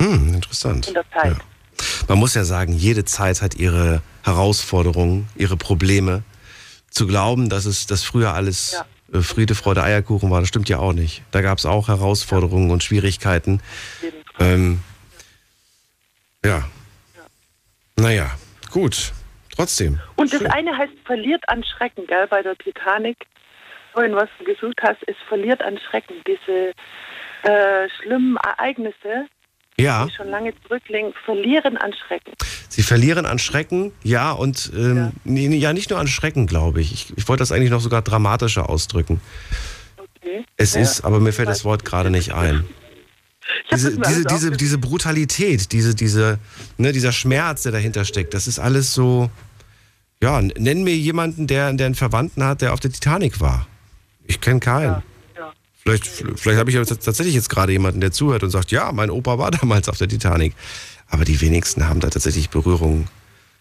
[0.00, 0.86] Hm, interessant.
[0.86, 1.34] in der Zeit.
[2.08, 6.22] Man muss ja sagen, jede Zeit hat ihre Herausforderungen, ihre Probleme.
[6.90, 8.80] Zu glauben, dass es dass früher alles
[9.12, 11.22] äh, Friede, Freude, Eierkuchen war, das stimmt ja auch nicht.
[11.32, 13.60] Da gab es auch Herausforderungen und Schwierigkeiten.
[14.38, 14.80] Ähm,
[16.44, 16.64] ja.
[17.96, 18.30] Naja,
[18.70, 19.12] gut.
[19.56, 20.00] Trotzdem.
[20.16, 23.16] Und das eine heißt verliert an Schrecken, gell, bei der Titanic.
[23.92, 26.16] Vorhin, was du gesucht hast, ist verliert an Schrecken.
[26.26, 26.72] Diese
[27.48, 29.26] äh, schlimmen Ereignisse,
[29.76, 32.32] Ja, die schon lange zurückliegen, verlieren an Schrecken.
[32.68, 36.92] sie verlieren an Schrecken, ja, und ähm, nee, ja, nicht nur an Schrecken, glaube ich.
[36.92, 37.12] ich.
[37.16, 39.20] Ich wollte das eigentlich noch sogar dramatischer ausdrücken.
[39.98, 40.44] Okay.
[40.56, 40.80] Es Ja.
[40.82, 42.64] ist, aber mir fällt das Wort gerade nicht ein.
[43.72, 46.38] Diese, diese, diese, diese Brutalität, diese, diese,
[46.78, 49.30] ne, dieser Schmerz, der dahinter steckt, das ist alles so.
[50.22, 53.66] Ja, nenn mir jemanden, der, der einen Verwandten hat, der auf der Titanic war.
[54.26, 55.02] Ich kenne keinen.
[55.84, 59.10] Vielleicht, vielleicht habe ich tats- tatsächlich jetzt gerade jemanden, der zuhört und sagt, ja, mein
[59.10, 60.54] Opa war damals auf der Titanic.
[61.08, 63.06] Aber die wenigsten haben da tatsächlich Berührung,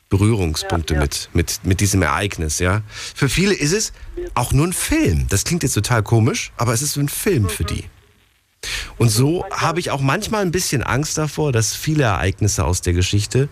[0.09, 2.81] Berührungspunkte Mit, mit, mit diesem Ereignis, ja.
[3.15, 3.93] Für viele ist es
[4.35, 5.27] auch nur ein Film.
[5.29, 7.83] Das klingt jetzt total komisch, aber es ist ein Film für die.
[8.97, 12.93] Und so habe ich auch manchmal ein bisschen Angst davor, dass viele Ereignisse aus der
[12.93, 13.49] Geschichte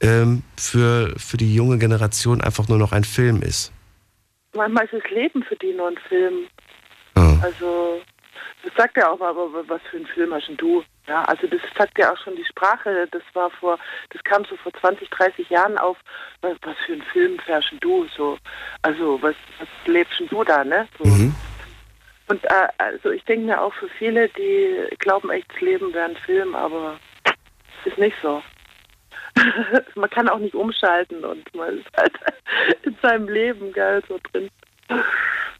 [0.00, 3.72] ähm, für, für die junge Generation einfach nur noch ein Film ist.
[4.54, 6.34] Manchmal ist das Leben für die nur ein Film.
[7.16, 7.38] Ja.
[7.42, 8.00] Also,
[8.62, 10.82] das sagt ja auch mal, aber was für ein Film hast denn du?
[11.06, 13.78] Ja, also das sagt ja auch schon die Sprache, das war vor,
[14.10, 15.98] das kam so vor 20, 30 Jahren auf,
[16.40, 18.06] was, was für ein Film fährst du?
[18.16, 18.38] So,
[18.82, 20.88] also was, was lebst denn du da, ne?
[20.98, 21.04] So.
[22.28, 26.06] Und äh, also ich denke mir auch für viele, die glauben echt, das Leben wäre
[26.06, 28.42] ein Film, aber es ist nicht so.
[29.94, 32.14] man kann auch nicht umschalten und man ist halt
[32.82, 34.48] in seinem Leben, geil, so drin.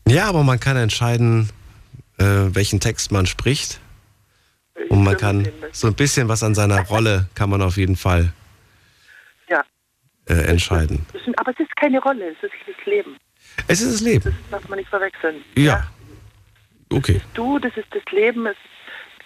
[0.07, 1.51] Ja, aber man kann entscheiden,
[2.19, 3.81] äh, welchen Text man spricht.
[4.89, 8.33] Und man kann so ein bisschen was an seiner Rolle kann man auf jeden Fall
[9.49, 9.63] Ja.
[10.29, 11.07] äh, entscheiden.
[11.13, 13.17] Das ist- Aber es ist keine Rolle, es ist das Leben.
[13.69, 14.25] Es ist das Leben.
[14.51, 15.43] Das darf man nicht verwechseln.
[15.57, 15.87] Ja.
[16.91, 17.21] Okay.
[17.35, 18.47] Du, das ist das Leben.
[18.47, 18.57] Es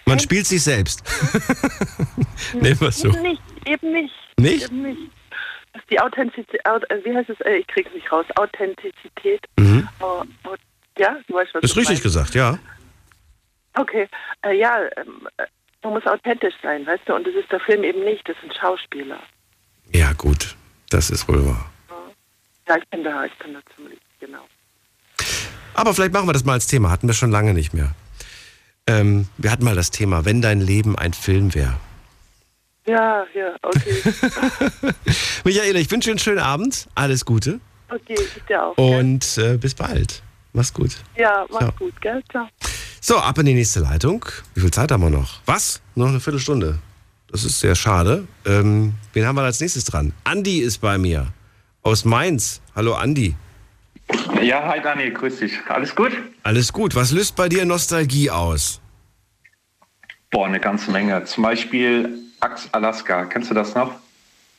[0.05, 1.03] Man spielt sich selbst.
[2.53, 3.09] Nehmen wir es so.
[3.09, 4.13] Eben nicht, eben nicht.
[4.37, 4.65] Nicht?
[4.65, 5.11] Eben nicht.
[5.79, 9.41] Ist die Authentizität, Aut- äh, wie heißt es, äh, ich krieg's nicht raus, Authentizität.
[9.57, 9.87] Mhm.
[9.99, 10.23] Au-
[10.97, 12.03] ja, du weißt, was Ist ich richtig meine.
[12.03, 12.59] gesagt, ja.
[13.75, 14.07] Okay,
[14.45, 15.45] äh, ja, ähm, äh,
[15.83, 18.53] man muss authentisch sein, weißt du, und das ist der Film eben nicht, das sind
[18.53, 19.19] Schauspieler.
[19.93, 20.55] Ja, gut.
[20.89, 21.71] Das ist wohl wahr.
[22.67, 24.45] Ja, ich bin da, ich bin da ziemlich, genau.
[25.75, 26.89] Aber vielleicht machen wir das mal als Thema.
[26.91, 27.91] Hatten wir schon lange nicht mehr.
[28.87, 31.77] Ähm, wir hatten mal das Thema, wenn dein Leben ein Film wäre.
[32.89, 34.01] Ja, ja, okay.
[35.43, 36.87] Michaela, ich wünsche dir einen schönen Abend.
[36.95, 37.59] Alles Gute.
[37.87, 38.75] Okay, ich dir auch.
[38.77, 40.23] Und äh, bis bald.
[40.53, 40.97] Mach's gut.
[41.15, 41.71] Ja, mach's Ciao.
[41.77, 42.23] gut, gell?
[42.31, 42.47] Ciao.
[42.99, 44.25] So, ab in die nächste Leitung.
[44.55, 45.39] Wie viel Zeit haben wir noch?
[45.45, 45.81] Was?
[45.93, 46.79] Noch eine Viertelstunde.
[47.31, 48.27] Das ist sehr schade.
[48.47, 50.11] Ähm, wen haben wir als nächstes dran?
[50.23, 51.27] Andi ist bei mir.
[51.83, 52.59] Aus Mainz.
[52.75, 53.35] Hallo Andi.
[54.41, 55.53] Ja, hi Daniel, grüß dich.
[55.67, 56.11] Alles gut?
[56.41, 56.95] Alles gut.
[56.95, 58.81] Was löst bei dir Nostalgie aus?
[60.31, 61.23] Boah, eine ganze Menge.
[61.25, 63.25] Zum Beispiel Axe Alaska.
[63.25, 63.93] Kennst du das noch?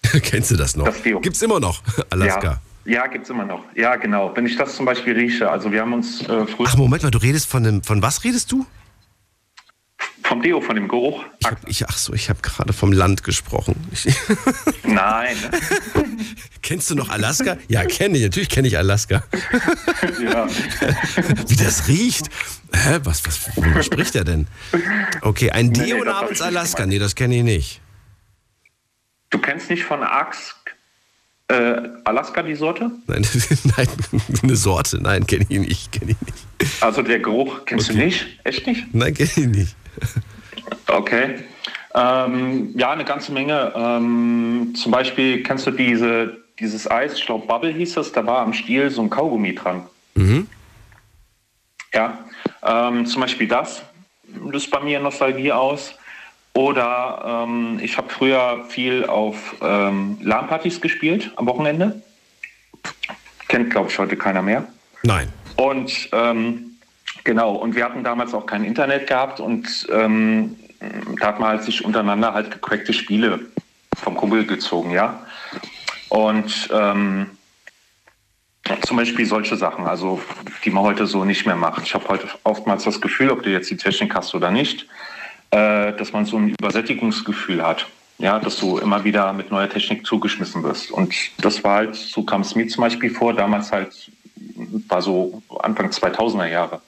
[0.23, 0.87] Kennst du das noch?
[0.87, 1.21] Das Deo.
[1.21, 2.61] Gibt's immer noch, Alaska.
[2.85, 3.63] Ja, ja gibt's immer noch.
[3.75, 4.35] Ja, genau.
[4.35, 7.11] Wenn ich das zum Beispiel rieche, also wir haben uns äh, früher Ach, Moment mal,
[7.11, 8.67] du redest von dem, von was redest du?
[10.31, 11.25] Vom Deo, von dem Geruch.
[11.41, 13.75] Ich hab, ich, ach so, ich habe gerade vom Land gesprochen.
[13.91, 14.07] Ich,
[14.85, 15.37] Nein.
[16.63, 17.57] kennst du noch Alaska?
[17.67, 18.23] Ja, kenne ich.
[18.23, 19.25] Natürlich kenne ich Alaska.
[20.23, 20.47] ja.
[21.49, 22.29] Wie das riecht.
[22.73, 24.47] Hä, was, was, worüber spricht er denn?
[25.23, 26.87] Okay, ein Nee, nee, Deo hab namens Alaska.
[26.87, 27.81] Nee, das kenne ich nicht.
[29.31, 30.55] Du kennst nicht von Axe
[31.49, 32.93] äh, Alaska die Sorte?
[33.09, 33.27] Nein,
[33.77, 33.89] nein,
[34.45, 35.03] eine Sorte.
[35.03, 35.97] Nein, kenne ich nicht.
[35.97, 36.19] Ich nicht.
[36.81, 38.27] Also der Geruch kennst du nicht?
[38.45, 38.95] Echt nicht?
[38.95, 39.77] Nein, kenne ich nicht.
[40.87, 41.39] Okay.
[41.95, 43.73] Ähm, ja, eine ganze Menge.
[43.77, 48.41] Ähm, zum Beispiel kennst du diese, dieses Eis, ich glaube Bubble hieß das, da war
[48.41, 49.87] am Stiel so ein Kaugummi dran.
[50.15, 50.49] Mhm.
[51.95, 52.19] Ja,
[52.63, 53.83] ähm, zum Beispiel das
[54.45, 55.95] löst bei mir Nostalgie aus.
[56.53, 62.03] Oder ähm, ich habe früher viel auf ähm, LAN-Partys gespielt am Wochenende.
[63.47, 64.67] Kennt, glaube ich, heute keiner mehr.
[65.05, 65.33] Nein.
[65.57, 66.70] Und ähm,
[67.25, 70.57] genau, und wir hatten damals auch kein Internet gehabt und ähm,
[71.19, 73.41] da hat man halt sich untereinander halt gecrackte Spiele
[73.97, 75.27] vom Kumpel gezogen, ja.
[76.09, 77.27] Und ähm,
[78.83, 80.21] zum Beispiel solche Sachen, also
[80.65, 81.83] die man heute so nicht mehr macht.
[81.85, 84.87] Ich habe heute oftmals das Gefühl, ob du jetzt die Technik hast oder nicht,
[85.51, 87.87] äh, dass man so ein Übersättigungsgefühl hat.
[88.19, 90.91] Ja, dass du immer wieder mit neuer Technik zugeschmissen wirst.
[90.91, 94.11] Und das war halt, so kam es mir zum Beispiel vor, damals halt,
[94.89, 96.83] war so Anfang 2000er Jahre.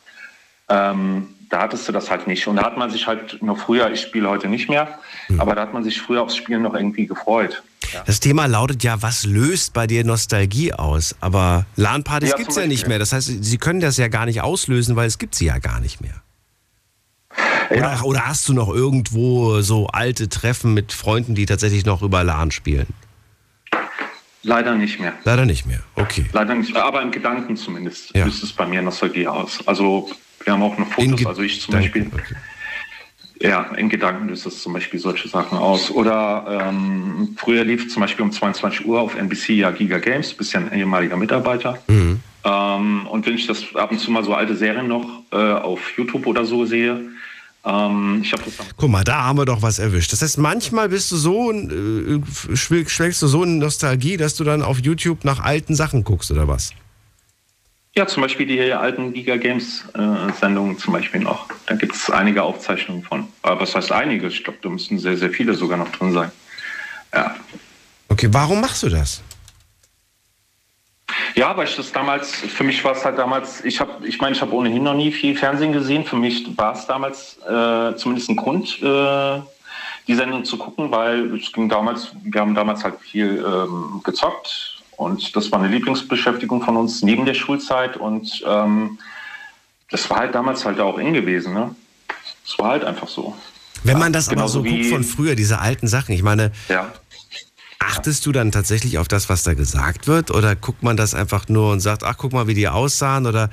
[0.69, 2.47] Ähm, da hattest du das halt nicht.
[2.47, 4.99] Und da hat man sich halt noch früher, ich spiele heute nicht mehr,
[5.37, 7.63] aber da hat man sich früher aufs Spielen noch irgendwie gefreut.
[8.07, 11.15] Das Thema lautet ja, was löst bei dir Nostalgie aus?
[11.21, 12.99] Aber LAN-Partys Ja, gibt's zum ja nicht mehr.
[12.99, 15.81] Das heißt, Sie können das ja gar nicht auslösen, weil es gibt sie ja gar
[15.81, 16.23] nicht mehr.
[17.71, 22.25] Oder, oder hast du noch irgendwo so alte Treffen mit Freunden, die tatsächlich noch über
[22.25, 22.87] LAN spielen?
[24.43, 25.13] Leider nicht mehr.
[25.25, 25.81] Leider nicht mehr.
[25.95, 26.27] Okay.
[26.33, 28.25] Leider nicht, aber im Gedanken zumindest Ja.
[28.25, 29.67] löst es bei mir Nostalgie aus.
[29.67, 30.11] Also
[30.45, 32.11] wir haben auch noch Fotos, also ich zum Beispiel.
[33.41, 35.91] Ja, in Gedanken löst es zum Beispiel solche Sachen aus.
[35.91, 40.53] Oder ähm, früher lief zum Beispiel um 22 Uhr auf NBC ja Giga Games, bist
[40.53, 41.77] ja ein ehemaliger Mitarbeiter.
[41.89, 42.21] Mhm.
[42.45, 45.81] Ähm, und wenn ich das ab und zu mal so alte Serien noch äh, auf
[45.97, 47.01] YouTube oder so sehe,
[47.65, 50.13] ähm, ich habe das dann Guck mal, da haben wir doch was erwischt.
[50.13, 52.21] Das heißt, manchmal bist du so, äh,
[52.55, 56.31] schwel- schwelgst du so in Nostalgie, dass du dann auf YouTube nach alten Sachen guckst,
[56.31, 56.73] oder was?
[57.95, 61.47] Ja, zum Beispiel die alten Giga Games äh, Sendungen zum Beispiel noch.
[61.67, 63.29] Da gibt es einige Aufzeichnungen von.
[63.43, 64.29] Aber was heißt einige?
[64.29, 66.33] Ich glaube, da müssen sehr, sehr viele sogar noch drin sein.
[67.13, 67.37] Ja.
[68.09, 69.23] Okay, warum machst du das?
[71.35, 74.35] Ja, weil ich das damals, für mich war es halt damals, ich habe, ich meine,
[74.35, 76.05] ich habe ohnehin noch nie viel Fernsehen gesehen.
[76.05, 79.41] Für mich war es damals äh, zumindest ein Grund, äh,
[80.07, 84.72] die Sendung zu gucken, weil es ging damals, wir haben damals halt viel ähm, gezockt
[85.03, 88.99] und das war eine Lieblingsbeschäftigung von uns neben der Schulzeit und ähm,
[89.91, 91.75] das war halt damals halt auch in gewesen, ne?
[92.45, 93.37] Es war halt einfach so.
[93.85, 96.93] Wenn man das aber genauso so guckt von früher, diese alten Sachen, ich meine, Ja.
[97.79, 100.31] achtest du dann tatsächlich auf das, was da gesagt wird?
[100.31, 103.27] Oder guckt man das einfach nur und sagt, ach, guck mal, wie die aussahen?
[103.27, 103.51] Oder,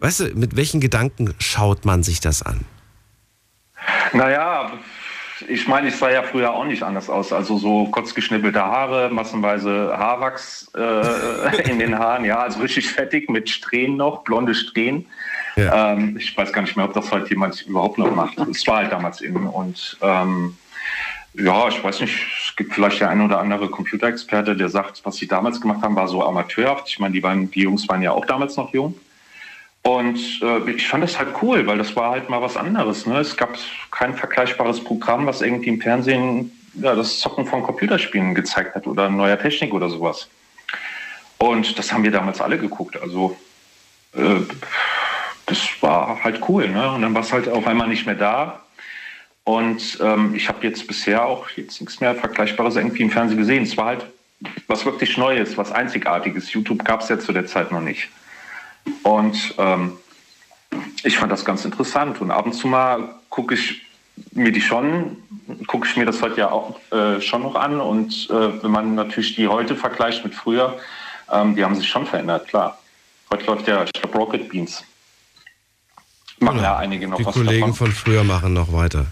[0.00, 2.64] weißt du, mit welchen Gedanken schaut man sich das an?
[4.12, 4.72] Naja,
[5.46, 7.32] ich meine, ich sah ja früher auch nicht anders aus.
[7.32, 13.48] Also so kurzgeschnippelte Haare, massenweise Haarwachs äh, in den Haaren, ja, also richtig fettig mit
[13.48, 15.06] Strähnen noch, blonde Strähnen.
[15.56, 18.38] Ähm, ich weiß gar nicht mehr, ob das heute jemand überhaupt noch macht.
[18.38, 19.36] Es war halt damals in.
[19.36, 20.56] Und ähm,
[21.34, 22.14] ja, ich weiß nicht,
[22.46, 25.96] es gibt vielleicht der ein oder andere Computerexperte, der sagt, was sie damals gemacht haben,
[25.96, 26.88] war so amateurhaft.
[26.88, 28.94] Ich meine, die, waren, die Jungs waren ja auch damals noch jung.
[29.88, 33.06] Und äh, ich fand das halt cool, weil das war halt mal was anderes.
[33.06, 33.20] Ne?
[33.20, 33.56] Es gab
[33.90, 39.08] kein vergleichbares Programm, was irgendwie im Fernsehen ja, das Zocken von Computerspielen gezeigt hat oder
[39.08, 40.28] neuer Technik oder sowas.
[41.38, 43.00] Und das haben wir damals alle geguckt.
[43.00, 43.38] Also
[44.12, 44.40] äh,
[45.46, 46.68] das war halt cool.
[46.68, 46.90] Ne?
[46.92, 48.60] Und dann war es halt auf einmal nicht mehr da.
[49.44, 53.62] Und ähm, ich habe jetzt bisher auch jetzt nichts mehr Vergleichbares irgendwie im Fernsehen gesehen.
[53.62, 54.04] Es war halt
[54.66, 56.52] was wirklich Neues, was Einzigartiges.
[56.52, 58.10] YouTube gab es ja zu der Zeit noch nicht.
[59.02, 59.92] Und ähm,
[61.04, 62.20] ich fand das ganz interessant.
[62.20, 63.82] Und ab und zu mal gucke ich
[64.32, 65.16] mir die schon,
[65.66, 67.80] gucke ich mir das heute ja auch äh, schon noch an.
[67.80, 70.78] Und äh, wenn man natürlich die heute vergleicht mit früher,
[71.30, 72.78] ähm, die haben sich schon verändert, klar.
[73.30, 74.84] Heute läuft ja, ich glaube, Rocket Beans.
[76.40, 77.74] Machen ja, einige noch Die was Kollegen davon.
[77.74, 79.06] von früher machen noch weiter.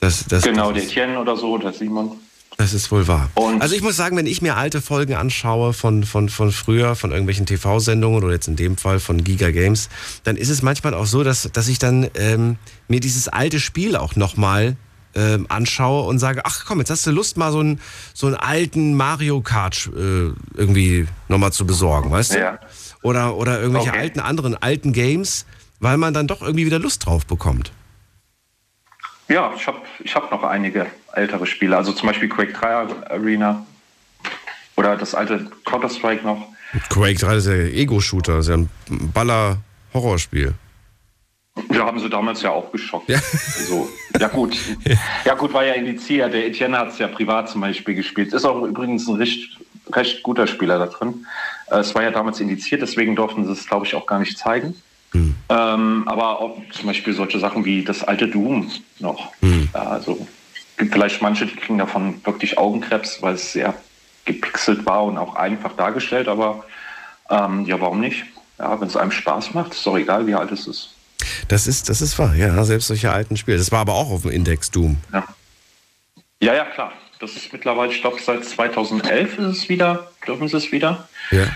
[0.00, 2.18] Das, das, genau, das der Etienne oder so, der Simon.
[2.58, 3.28] Das ist wohl wahr.
[3.34, 6.96] Und also ich muss sagen, wenn ich mir alte Folgen anschaue von, von, von früher,
[6.96, 9.90] von irgendwelchen TV-Sendungen oder jetzt in dem Fall von Giga Games,
[10.24, 12.56] dann ist es manchmal auch so, dass, dass ich dann ähm,
[12.88, 14.76] mir dieses alte Spiel auch nochmal
[15.14, 17.80] ähm, anschaue und sage, ach komm, jetzt hast du Lust, mal so einen,
[18.14, 22.38] so einen alten Mario Kart äh, irgendwie nochmal zu besorgen, weißt du?
[22.38, 22.58] Ja.
[23.02, 23.98] Oder, oder irgendwelche Okay.
[24.00, 25.44] alten anderen alten Games,
[25.80, 27.70] weil man dann doch irgendwie wieder Lust drauf bekommt.
[29.28, 31.76] Ja, ich habe ich hab noch einige ältere Spiele.
[31.76, 33.66] Also zum Beispiel Quake 3 Arena
[34.76, 36.46] oder das alte Counter-Strike noch.
[36.90, 38.68] Quake 3 ist ja Ego-Shooter, ist ja ein
[39.12, 40.54] Baller-Horrorspiel.
[41.70, 43.08] Wir haben sie damals ja auch geschockt.
[43.08, 43.18] Ja,
[43.58, 43.88] also,
[44.20, 44.56] ja gut.
[45.24, 46.32] Ja gut, war ja indiziert.
[46.32, 48.32] Der Etienne hat es ja privat zum Beispiel gespielt.
[48.32, 49.58] Ist auch übrigens ein recht,
[49.92, 51.26] recht guter Spieler da drin.
[51.70, 54.36] Äh, Es war ja damals indiziert, deswegen durften sie es, glaube ich, auch gar nicht
[54.38, 54.74] zeigen.
[55.48, 59.32] Ähm, aber auch zum Beispiel solche Sachen wie das alte Doom noch.
[59.72, 63.74] Ja, also es gibt vielleicht manche, die kriegen davon wirklich Augenkrebs, weil es sehr
[64.24, 66.28] gepixelt war und auch einfach dargestellt.
[66.28, 66.64] Aber
[67.30, 68.24] ähm, ja, warum nicht?
[68.58, 70.90] Ja, wenn es einem Spaß macht, ist doch egal, wie alt es ist.
[71.48, 73.58] Das ist, das ist wahr, ja, selbst solche alten Spiele.
[73.58, 74.98] Das war aber auch auf dem Index Doom.
[76.40, 76.92] Ja, ja, klar.
[77.18, 81.08] Das ist mittlerweile, ich glaube, seit 2011 ist es wieder, dürfen sie es wieder.
[81.30, 81.46] Ja.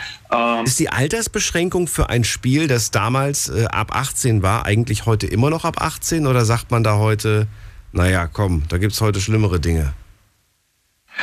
[0.65, 5.51] Ist die Altersbeschränkung für ein Spiel, das damals äh, ab 18 war, eigentlich heute immer
[5.51, 6.27] noch ab 18?
[6.27, 7.47] Oder sagt man da heute,
[7.93, 9.93] naja, komm, da gibt es heute schlimmere Dinge?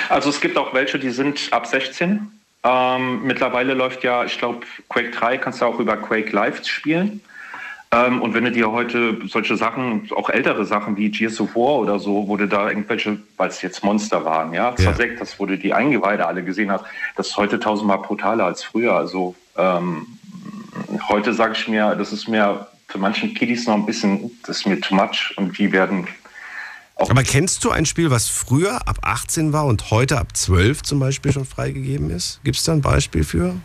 [0.09, 2.27] Also es gibt auch welche, die sind ab 16.
[2.63, 7.21] Ähm, mittlerweile läuft ja, ich glaube, Quake 3 kannst du auch über Quake Live spielen.
[7.91, 11.80] Ähm, und wenn du dir heute solche Sachen, auch ältere Sachen wie Gears of War
[11.80, 15.57] oder so, du da irgendwelche, weil es jetzt Monster waren, ja, zersägt hast, wo du
[15.57, 16.84] die Eingeweide alle gesehen hast,
[17.15, 18.93] das ist heute tausendmal brutaler als früher.
[18.93, 20.05] Also ähm,
[21.07, 24.65] heute sage ich mir, das ist mir für manchen Kiddies noch ein bisschen, das ist
[24.65, 26.07] mir too much und die werden
[26.97, 30.99] Aber kennst du ein Spiel, was früher ab 18 war und heute ab 12 zum
[30.99, 32.41] Beispiel schon freigegeben ist?
[32.43, 33.55] Gibt es da ein Beispiel für?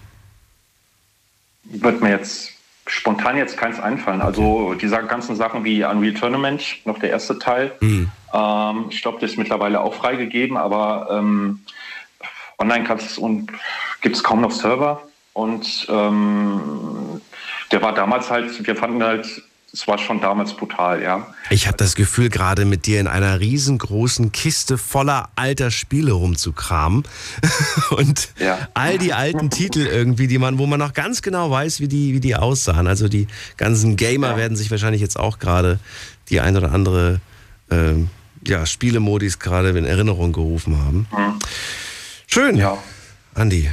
[1.65, 2.53] wird mir jetzt
[2.93, 4.21] spontan jetzt keins einfallen.
[4.21, 7.73] Also diese ganzen Sachen wie Unreal Tournament, noch der erste Teil.
[7.81, 8.11] Hm.
[8.35, 11.61] Ähm, ich glaube, das ist mittlerweile auch freigegeben, aber ähm,
[12.59, 12.85] online
[14.03, 15.03] gibt es kaum noch Server.
[15.33, 17.21] Und ähm,
[17.71, 19.43] der war damals halt, wir fanden halt,
[19.75, 21.35] es war schon damals brutal, ja.
[21.49, 27.05] Ich habe das Gefühl, gerade mit dir in einer riesengroßen Kiste voller alter Spiele rumzukramen
[27.91, 28.29] und
[28.75, 32.13] all die alten Titel irgendwie, die man, wo man noch ganz genau weiß, wie die,
[32.13, 32.87] wie die aussahen.
[32.87, 35.79] Also die ganzen Gamer werden sich wahrscheinlich jetzt auch gerade
[36.29, 37.21] die ein oder andere
[37.71, 38.11] ähm,
[38.47, 41.07] ja, Spielemodis gerade in Erinnerung gerufen haben.
[42.27, 42.77] Schön, ja.
[43.35, 43.71] Andi.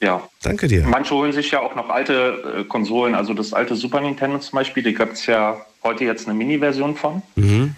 [0.00, 0.22] Ja.
[0.42, 0.86] Danke dir.
[0.86, 4.56] Manche holen sich ja auch noch alte äh, Konsolen, also das alte Super Nintendo zum
[4.56, 7.22] Beispiel, da gibt es ja heute jetzt eine Mini-Version von.
[7.34, 7.74] Mhm.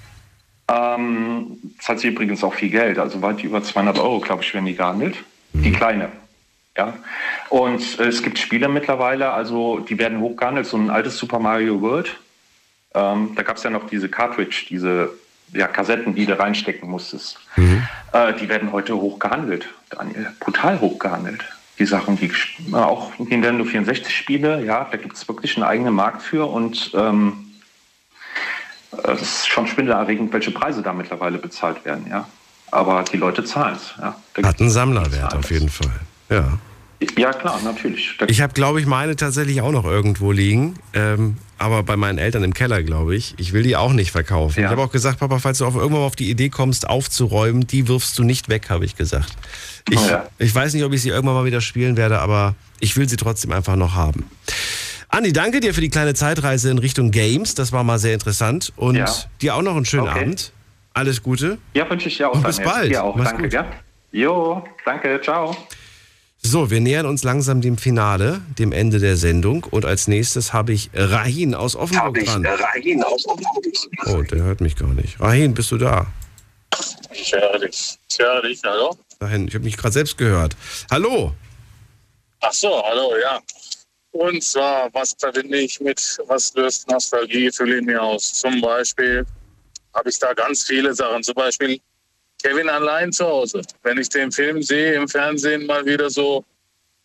[0.70, 4.52] Ähm, das hat sie übrigens auch viel Geld, also weit über 200 Euro, glaube ich,
[4.52, 5.16] werden die gehandelt.
[5.54, 6.10] Die kleine.
[6.76, 6.94] Ja.
[7.48, 11.80] Und äh, es gibt Spiele mittlerweile, also die werden hochgehandelt, so ein altes Super Mario
[11.80, 12.16] World.
[12.94, 15.10] Ähm, da gab es ja noch diese Cartridge, diese
[15.52, 17.38] ja, Kassetten, die du reinstecken musstest.
[18.12, 20.28] Äh, die werden heute hochgehandelt, Daniel.
[20.40, 21.44] Brutal hochgehandelt.
[21.78, 22.30] Die Sachen, die
[22.72, 26.90] äh, auch Nintendo 64 Spiele, ja, da gibt es wirklich einen eigenen Markt für und
[26.94, 27.52] ähm,
[28.92, 32.26] äh, es ist schon schwindelerregend, welche Preise da mittlerweile bezahlt werden, ja.
[32.70, 34.16] Aber die Leute zahlen es, ja.
[34.34, 36.00] Da Hat einen Sammlerwert auf jeden Fall.
[36.28, 36.58] Ja.
[37.16, 38.16] Ja, klar, natürlich.
[38.18, 40.74] Da Ich habe, glaube ich, meine tatsächlich auch noch irgendwo liegen.
[40.94, 43.34] Ähm, aber bei meinen Eltern im Keller, glaube ich.
[43.38, 44.60] Ich will die auch nicht verkaufen.
[44.60, 47.66] Ich habe auch gesagt, Papa, falls du auf irgendwann mal auf die Idee kommst, aufzuräumen,
[47.66, 49.32] die wirfst du nicht weg, habe ich gesagt.
[49.90, 50.26] Ich, Ja.
[50.38, 53.16] ich weiß nicht, ob ich sie irgendwann mal wieder spielen werde, aber ich will sie
[53.16, 54.24] trotzdem einfach noch haben.
[55.08, 57.54] Andi, danke dir für die kleine Zeitreise in Richtung Games.
[57.54, 58.72] Das war mal sehr interessant.
[58.76, 59.06] Und Ja.
[59.40, 60.20] dir auch noch einen schönen Okay.
[60.20, 60.52] Abend.
[60.94, 61.58] Alles Gute.
[61.74, 62.34] Ja, wünsche ich dir auch.
[62.34, 62.74] Und bis Daniel.
[62.74, 62.90] bald.
[62.90, 63.52] Dir auch, Mach's danke, gut.
[63.52, 63.66] ja.
[64.10, 65.56] Jo, danke, ciao.
[66.40, 69.64] So, wir nähern uns langsam dem Finale, dem Ende der Sendung.
[69.64, 72.46] Und als nächstes habe ich Rahin aus Offenburg dran.
[74.06, 75.20] Oh, der hört mich gar nicht.
[75.20, 76.06] Rahin, bist du da?
[77.12, 77.98] Ich höre dich.
[78.10, 78.96] Ich höre dich, hallo?
[79.18, 80.56] Dahin, ich habe mich gerade selbst gehört.
[80.90, 81.34] Hallo.
[82.40, 83.40] Ach so, hallo, ja.
[84.12, 88.32] Und zwar, was verbinde ich mit, was löst Nostalgeegefühle in mir aus?
[88.32, 89.26] Zum Beispiel
[89.94, 91.22] habe ich da ganz viele Sachen.
[91.22, 91.80] Zum Beispiel
[92.42, 93.62] Kevin allein zu Hause.
[93.82, 96.44] Wenn ich den Film sehe im Fernsehen mal wieder so,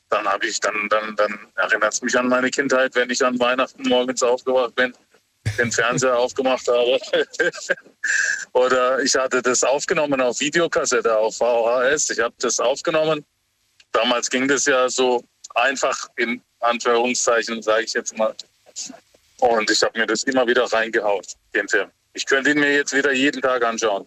[0.09, 3.39] dann habe ich, dann, dann, dann erinnert es mich an meine Kindheit, wenn ich an
[3.39, 4.93] Weihnachten morgens aufgewacht bin,
[5.57, 6.99] den Fernseher aufgemacht habe.
[8.53, 12.11] Oder ich hatte das aufgenommen auf Videokassette, auf VHS.
[12.11, 13.25] Ich habe das aufgenommen.
[13.91, 15.23] Damals ging das ja so
[15.55, 18.35] einfach in Anführungszeichen, sage ich jetzt mal.
[19.39, 21.89] Und ich habe mir das immer wieder reingehaut, den Film.
[22.13, 24.05] Ich könnte ihn mir jetzt wieder jeden Tag anschauen.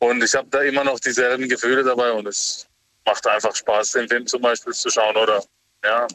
[0.00, 2.66] Und ich habe da immer noch dieselben Gefühle dabei und es
[3.04, 5.44] macht einfach Spaß, den Film zum Beispiel zu schauen oder
[5.84, 6.06] ja.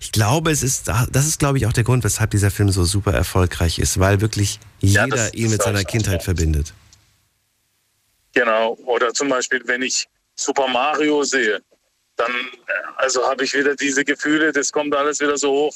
[0.00, 2.84] Ich glaube, es ist, das ist, glaube ich, auch der Grund, weshalb dieser Film so
[2.84, 5.86] super erfolgreich ist, weil wirklich jeder das ihn mit seiner auch.
[5.86, 6.72] Kindheit verbindet.
[8.32, 8.78] Genau.
[8.84, 11.60] Oder zum Beispiel, wenn ich Super Mario sehe,
[12.16, 15.74] dann äh, also habe ich wieder diese Gefühle, das kommt alles wieder so hoch.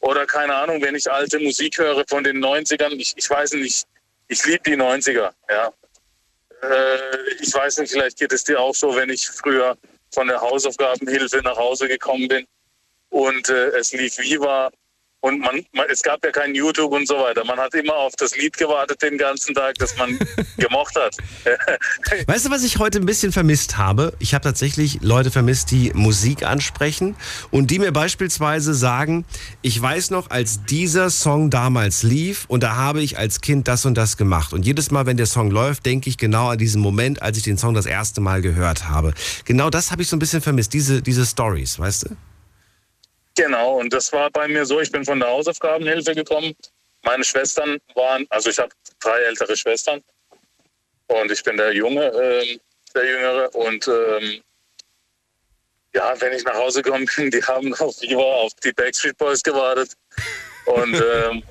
[0.00, 3.86] Oder keine Ahnung, wenn ich alte Musik höre von den 90ern, ich, ich weiß nicht,
[4.28, 5.72] ich liebe die 90er, ja.
[6.70, 9.76] Äh, ich weiß nicht, vielleicht geht es dir auch so, wenn ich früher
[10.12, 12.46] von der Hausaufgabenhilfe nach Hause gekommen bin
[13.10, 14.70] und äh, es lief Viva
[15.24, 17.46] und man, man, es gab ja kein YouTube und so weiter.
[17.46, 20.18] Man hat immer auf das Lied gewartet den ganzen Tag, das man
[20.58, 21.16] gemocht hat.
[22.26, 24.12] Weißt du, was ich heute ein bisschen vermisst habe?
[24.18, 27.16] Ich habe tatsächlich Leute vermisst, die Musik ansprechen
[27.50, 29.24] und die mir beispielsweise sagen,
[29.62, 33.86] ich weiß noch, als dieser Song damals lief und da habe ich als Kind das
[33.86, 34.52] und das gemacht.
[34.52, 37.44] Und jedes Mal, wenn der Song läuft, denke ich genau an diesen Moment, als ich
[37.44, 39.14] den Song das erste Mal gehört habe.
[39.46, 42.33] Genau das habe ich so ein bisschen vermisst, diese, diese Stories, weißt du?
[43.36, 46.54] Genau, und das war bei mir so, ich bin von der Hausaufgabenhilfe gekommen.
[47.02, 48.70] Meine Schwestern waren, also ich habe
[49.00, 50.02] drei ältere Schwestern
[51.08, 52.60] und ich bin der Junge, ähm,
[52.94, 53.54] der Jüngere.
[53.54, 54.42] Und ähm,
[55.94, 59.42] ja, wenn ich nach Hause gekommen bin, die haben auf Viva, auf die Backstreet Boys
[59.42, 59.92] gewartet.
[60.66, 61.42] Und, ähm,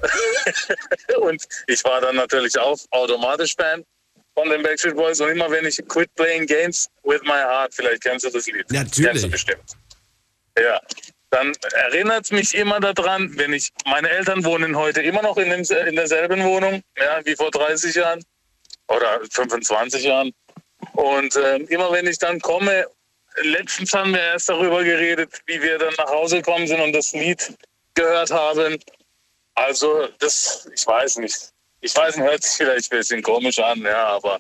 [1.18, 3.86] und ich war dann natürlich auch automatisch Fan
[4.34, 5.22] von den Backstreet Boys.
[5.22, 8.70] Und immer wenn ich Quit Playing Games with My Heart, vielleicht kennst du das Lied.
[8.72, 9.12] Natürlich.
[9.12, 9.64] Kennst du bestimmt.
[10.58, 10.80] Ja,
[11.34, 15.50] dann erinnert es mich immer daran, wenn ich, meine Eltern wohnen heute immer noch in,
[15.50, 18.24] dem, in derselben Wohnung, ja, wie vor 30 Jahren
[18.88, 20.32] oder 25 Jahren.
[20.94, 22.86] Und äh, immer wenn ich dann komme,
[23.42, 27.12] letztens haben wir erst darüber geredet, wie wir dann nach Hause gekommen sind und das
[27.14, 27.58] Lied
[27.96, 28.78] gehört haben.
[29.56, 31.52] Also das, ich weiß nicht.
[31.82, 34.38] Ich weiß nicht, hört sich vielleicht ein bisschen komisch an, ja, aber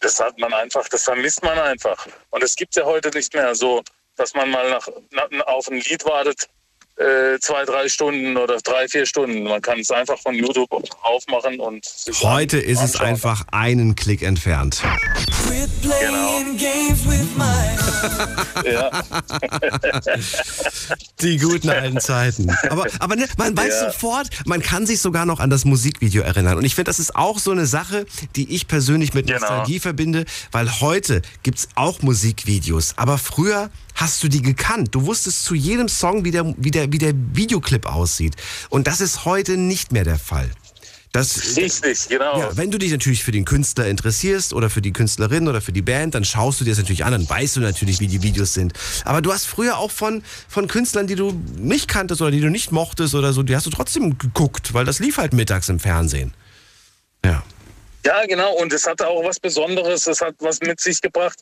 [0.00, 2.08] das hat man einfach, das vermisst man einfach.
[2.30, 3.82] Und es gibt ja heute nicht mehr so,
[4.22, 6.48] dass man mal nach, nach, auf ein Lied wartet,
[6.96, 9.42] äh, zwei, drei Stunden oder drei, vier Stunden.
[9.42, 10.70] Man kann es einfach von YouTube
[11.02, 14.80] aufmachen und sich Heute ist es einfach einen Klick entfernt.
[15.82, 16.40] Genau.
[18.64, 18.90] Ja.
[21.20, 22.50] Die guten alten Zeiten.
[22.70, 23.92] Aber, aber ne, man weiß Ja.
[23.92, 26.58] sofort, man kann sich sogar noch an das Musikvideo erinnern.
[26.58, 28.06] Und ich finde, das ist auch so eine Sache,
[28.36, 29.40] die ich persönlich mit Genau.
[29.40, 32.94] Nostalgie verbinde, weil heute gibt's auch Musikvideos.
[32.96, 34.94] Aber früher hast du die gekannt.
[34.94, 38.34] Du wusstest zu jedem Song, wie der, wie der, wie der Videoclip aussieht.
[38.68, 40.50] Und das ist heute nicht mehr der Fall.
[41.12, 42.38] Das, Richtig, genau.
[42.38, 45.72] ja, wenn du dich natürlich für den Künstler interessierst oder für die Künstlerin oder für
[45.72, 48.22] die Band, dann schaust du dir das natürlich an, dann weißt du natürlich, wie die
[48.22, 48.72] Videos sind.
[49.04, 52.48] Aber du hast früher auch von, von Künstlern, die du nicht kanntest oder die du
[52.48, 55.80] nicht mochtest oder so, die hast du trotzdem geguckt, weil das lief halt mittags im
[55.80, 56.32] Fernsehen.
[57.22, 57.42] Ja.
[58.06, 58.54] Ja, genau.
[58.54, 60.06] Und es hatte auch was Besonderes.
[60.06, 61.38] Es hat was mit sich gebracht,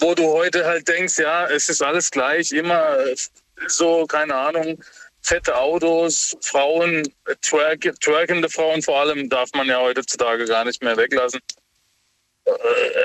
[0.00, 2.50] wo du heute halt denkst, ja, es ist alles gleich.
[2.52, 2.96] Immer
[3.68, 4.78] so, keine Ahnung,
[5.22, 10.82] fette Autos, Frauen, äh, twerk, twerkende Frauen vor allem darf man ja heutzutage gar nicht
[10.82, 11.40] mehr weglassen.
[12.44, 12.50] Äh,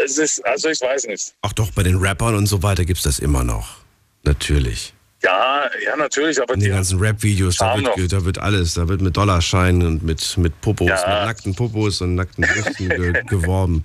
[0.03, 1.33] Es ist, also ich weiß nicht.
[1.41, 3.77] Ach doch, bei den Rappern und so weiter gibt's das immer noch.
[4.23, 4.93] Natürlich.
[5.23, 9.17] Ja, ja, natürlich, aber In den ganzen Rap-Videos, da da wird alles, da wird mit
[9.17, 10.95] Dollarscheinen und mit, mit Popos, Ja.
[10.97, 13.81] mit nackten Popos und nackten Brüsten ge geworben.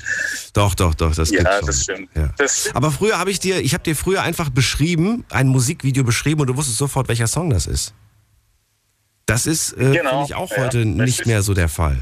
[0.52, 1.66] Doch, doch, doch, das ja, gibt's schon.
[1.66, 2.10] das stimmt.
[2.14, 2.34] Ja.
[2.36, 6.42] Das, Aber früher habe ich dir, ich habe dir früher einfach beschrieben, ein Musikvideo beschrieben
[6.42, 7.94] und du wusstest sofort, welcher Song das ist.
[9.26, 11.26] Das ist, äh, Genau, finde ich auch ja, heute nicht richtig.
[11.26, 11.98] mehr so der Fall.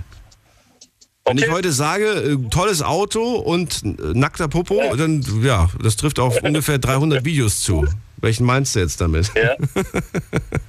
[1.27, 6.19] Wenn ich heute sage, äh, tolles Auto und äh, nackter Popo, dann, ja, das trifft
[6.19, 7.87] auf ungefähr 300 Videos zu.
[8.17, 9.31] Welchen meinst du jetzt damit?
[9.35, 9.57] Ja.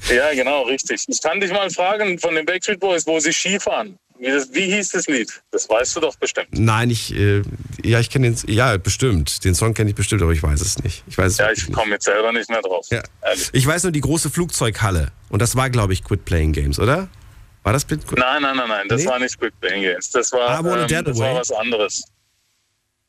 [0.16, 1.04] ja, genau, richtig.
[1.08, 3.98] Ich kann dich mal fragen von den Backstreet Boys, wo sie Skifahren.
[4.22, 5.42] Wie, das, wie hieß das Lied?
[5.50, 6.48] Das weißt du doch bestimmt.
[6.52, 7.42] Nein, ich, äh,
[7.84, 9.44] ja, ich kenne den, ja, bestimmt.
[9.44, 11.04] Den Song kenne ich bestimmt, aber ich weiß es nicht.
[11.08, 12.86] Ich weiß es Ja, ich komme jetzt selber nicht mehr drauf.
[12.92, 13.02] Ja.
[13.52, 15.12] Ich weiß nur die große Flugzeughalle.
[15.30, 17.10] Und das war, glaube ich, Quit Playing Games, oder?
[17.64, 18.02] War das Quit?
[18.16, 19.10] Nein, nein, nein, nein, das Nee?
[19.10, 20.12] war nicht Quick Playing Games.
[20.12, 21.40] Das war, I It ähm, That das war Way?
[21.40, 22.04] was anderes.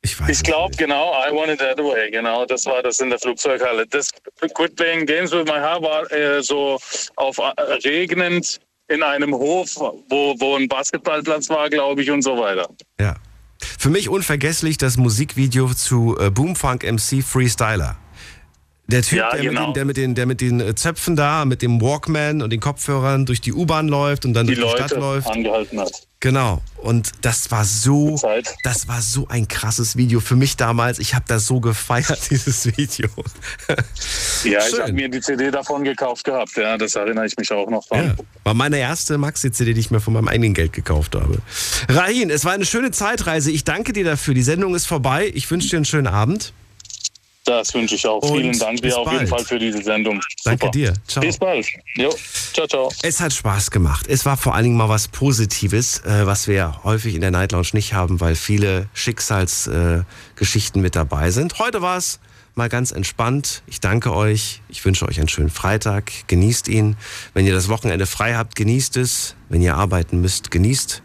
[0.00, 3.10] Ich weiß Ich glaube, genau, I Want It That Way, genau, das war das in
[3.10, 3.86] der Flugzeughalle.
[3.86, 4.10] Das
[4.54, 6.78] Quit Playing Games with My Heart war äh, so
[7.16, 8.60] auf äh, regnend
[8.92, 12.68] in einem Hof, wo, wo ein Basketballplatz war, glaube ich, und so weiter.
[13.00, 13.16] Ja.
[13.78, 17.96] Für mich unvergesslich das Musikvideo zu äh, Boomfunk MC Freestyler.
[18.88, 19.68] Der Typ, Ja, der, genau.
[19.68, 22.50] mit den, der, mit den, der mit den äh, Zöpfen da, mit dem Walkman und
[22.50, 25.28] den Kopfhörern durch die U-Bahn läuft und dann Die durch die Stadt Leute läuft.
[25.28, 25.92] angehalten hat.
[26.20, 26.62] Genau.
[26.76, 28.20] Und das war so,
[28.62, 30.98] das war so ein krasses Video für mich damals.
[31.00, 33.08] Ich habe das so gefeiert, dieses Video.
[34.44, 34.80] Ja, ich Schön.
[34.82, 36.56] habe mir die CD davon gekauft gehabt.
[36.56, 38.14] Ja, das erinnere ich mich auch noch dran.
[38.18, 41.38] Ja, war meine erste Maxi-CD, die ich mir von meinem eigenen Geld gekauft habe.
[41.88, 43.50] Rahin, es war eine schöne Zeitreise.
[43.50, 44.34] Ich danke dir dafür.
[44.34, 45.30] Die Sendung ist vorbei.
[45.34, 46.52] Ich wünsche dir einen schönen Abend.
[47.44, 48.22] Das wünsche ich auch.
[48.22, 49.28] Und Vielen Dank dir auf jeden bald.
[49.28, 50.20] Fall für diese Sendung.
[50.44, 50.70] Danke Super.
[50.70, 50.94] dir.
[51.08, 51.24] Ciao.
[51.24, 51.66] Bis bald.
[51.96, 52.14] Jo.
[52.52, 52.92] Ciao, ciao.
[53.02, 54.06] Es hat Spaß gemacht.
[54.08, 57.52] Es war vor allen Dingen mal was Positives, äh, was wir häufig in der Night
[57.52, 60.06] Lounge nicht haben, weil viele Schicksalsgeschichten
[60.36, 61.58] Geschichten mit dabei sind.
[61.58, 62.20] Heute war es
[62.54, 63.62] mal ganz entspannt.
[63.66, 64.60] Ich danke euch.
[64.68, 66.12] Ich wünsche euch einen schönen Freitag.
[66.28, 66.96] Genießt ihn.
[67.34, 69.34] Wenn ihr das Wochenende frei habt, genießt es.
[69.48, 71.02] Wenn ihr arbeiten müsst, genießt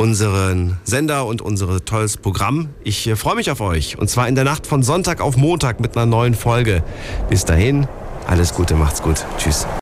[0.00, 2.70] unseren Sender und unser tolles Programm.
[2.82, 3.98] Ich äh, freue mich auf euch.
[3.98, 6.82] Und zwar in der Nacht von Sonntag auf Montag mit einer neuen Folge.
[7.28, 7.86] Bis dahin,
[8.26, 9.26] alles Gute, macht's gut.
[9.36, 9.66] Tschüss.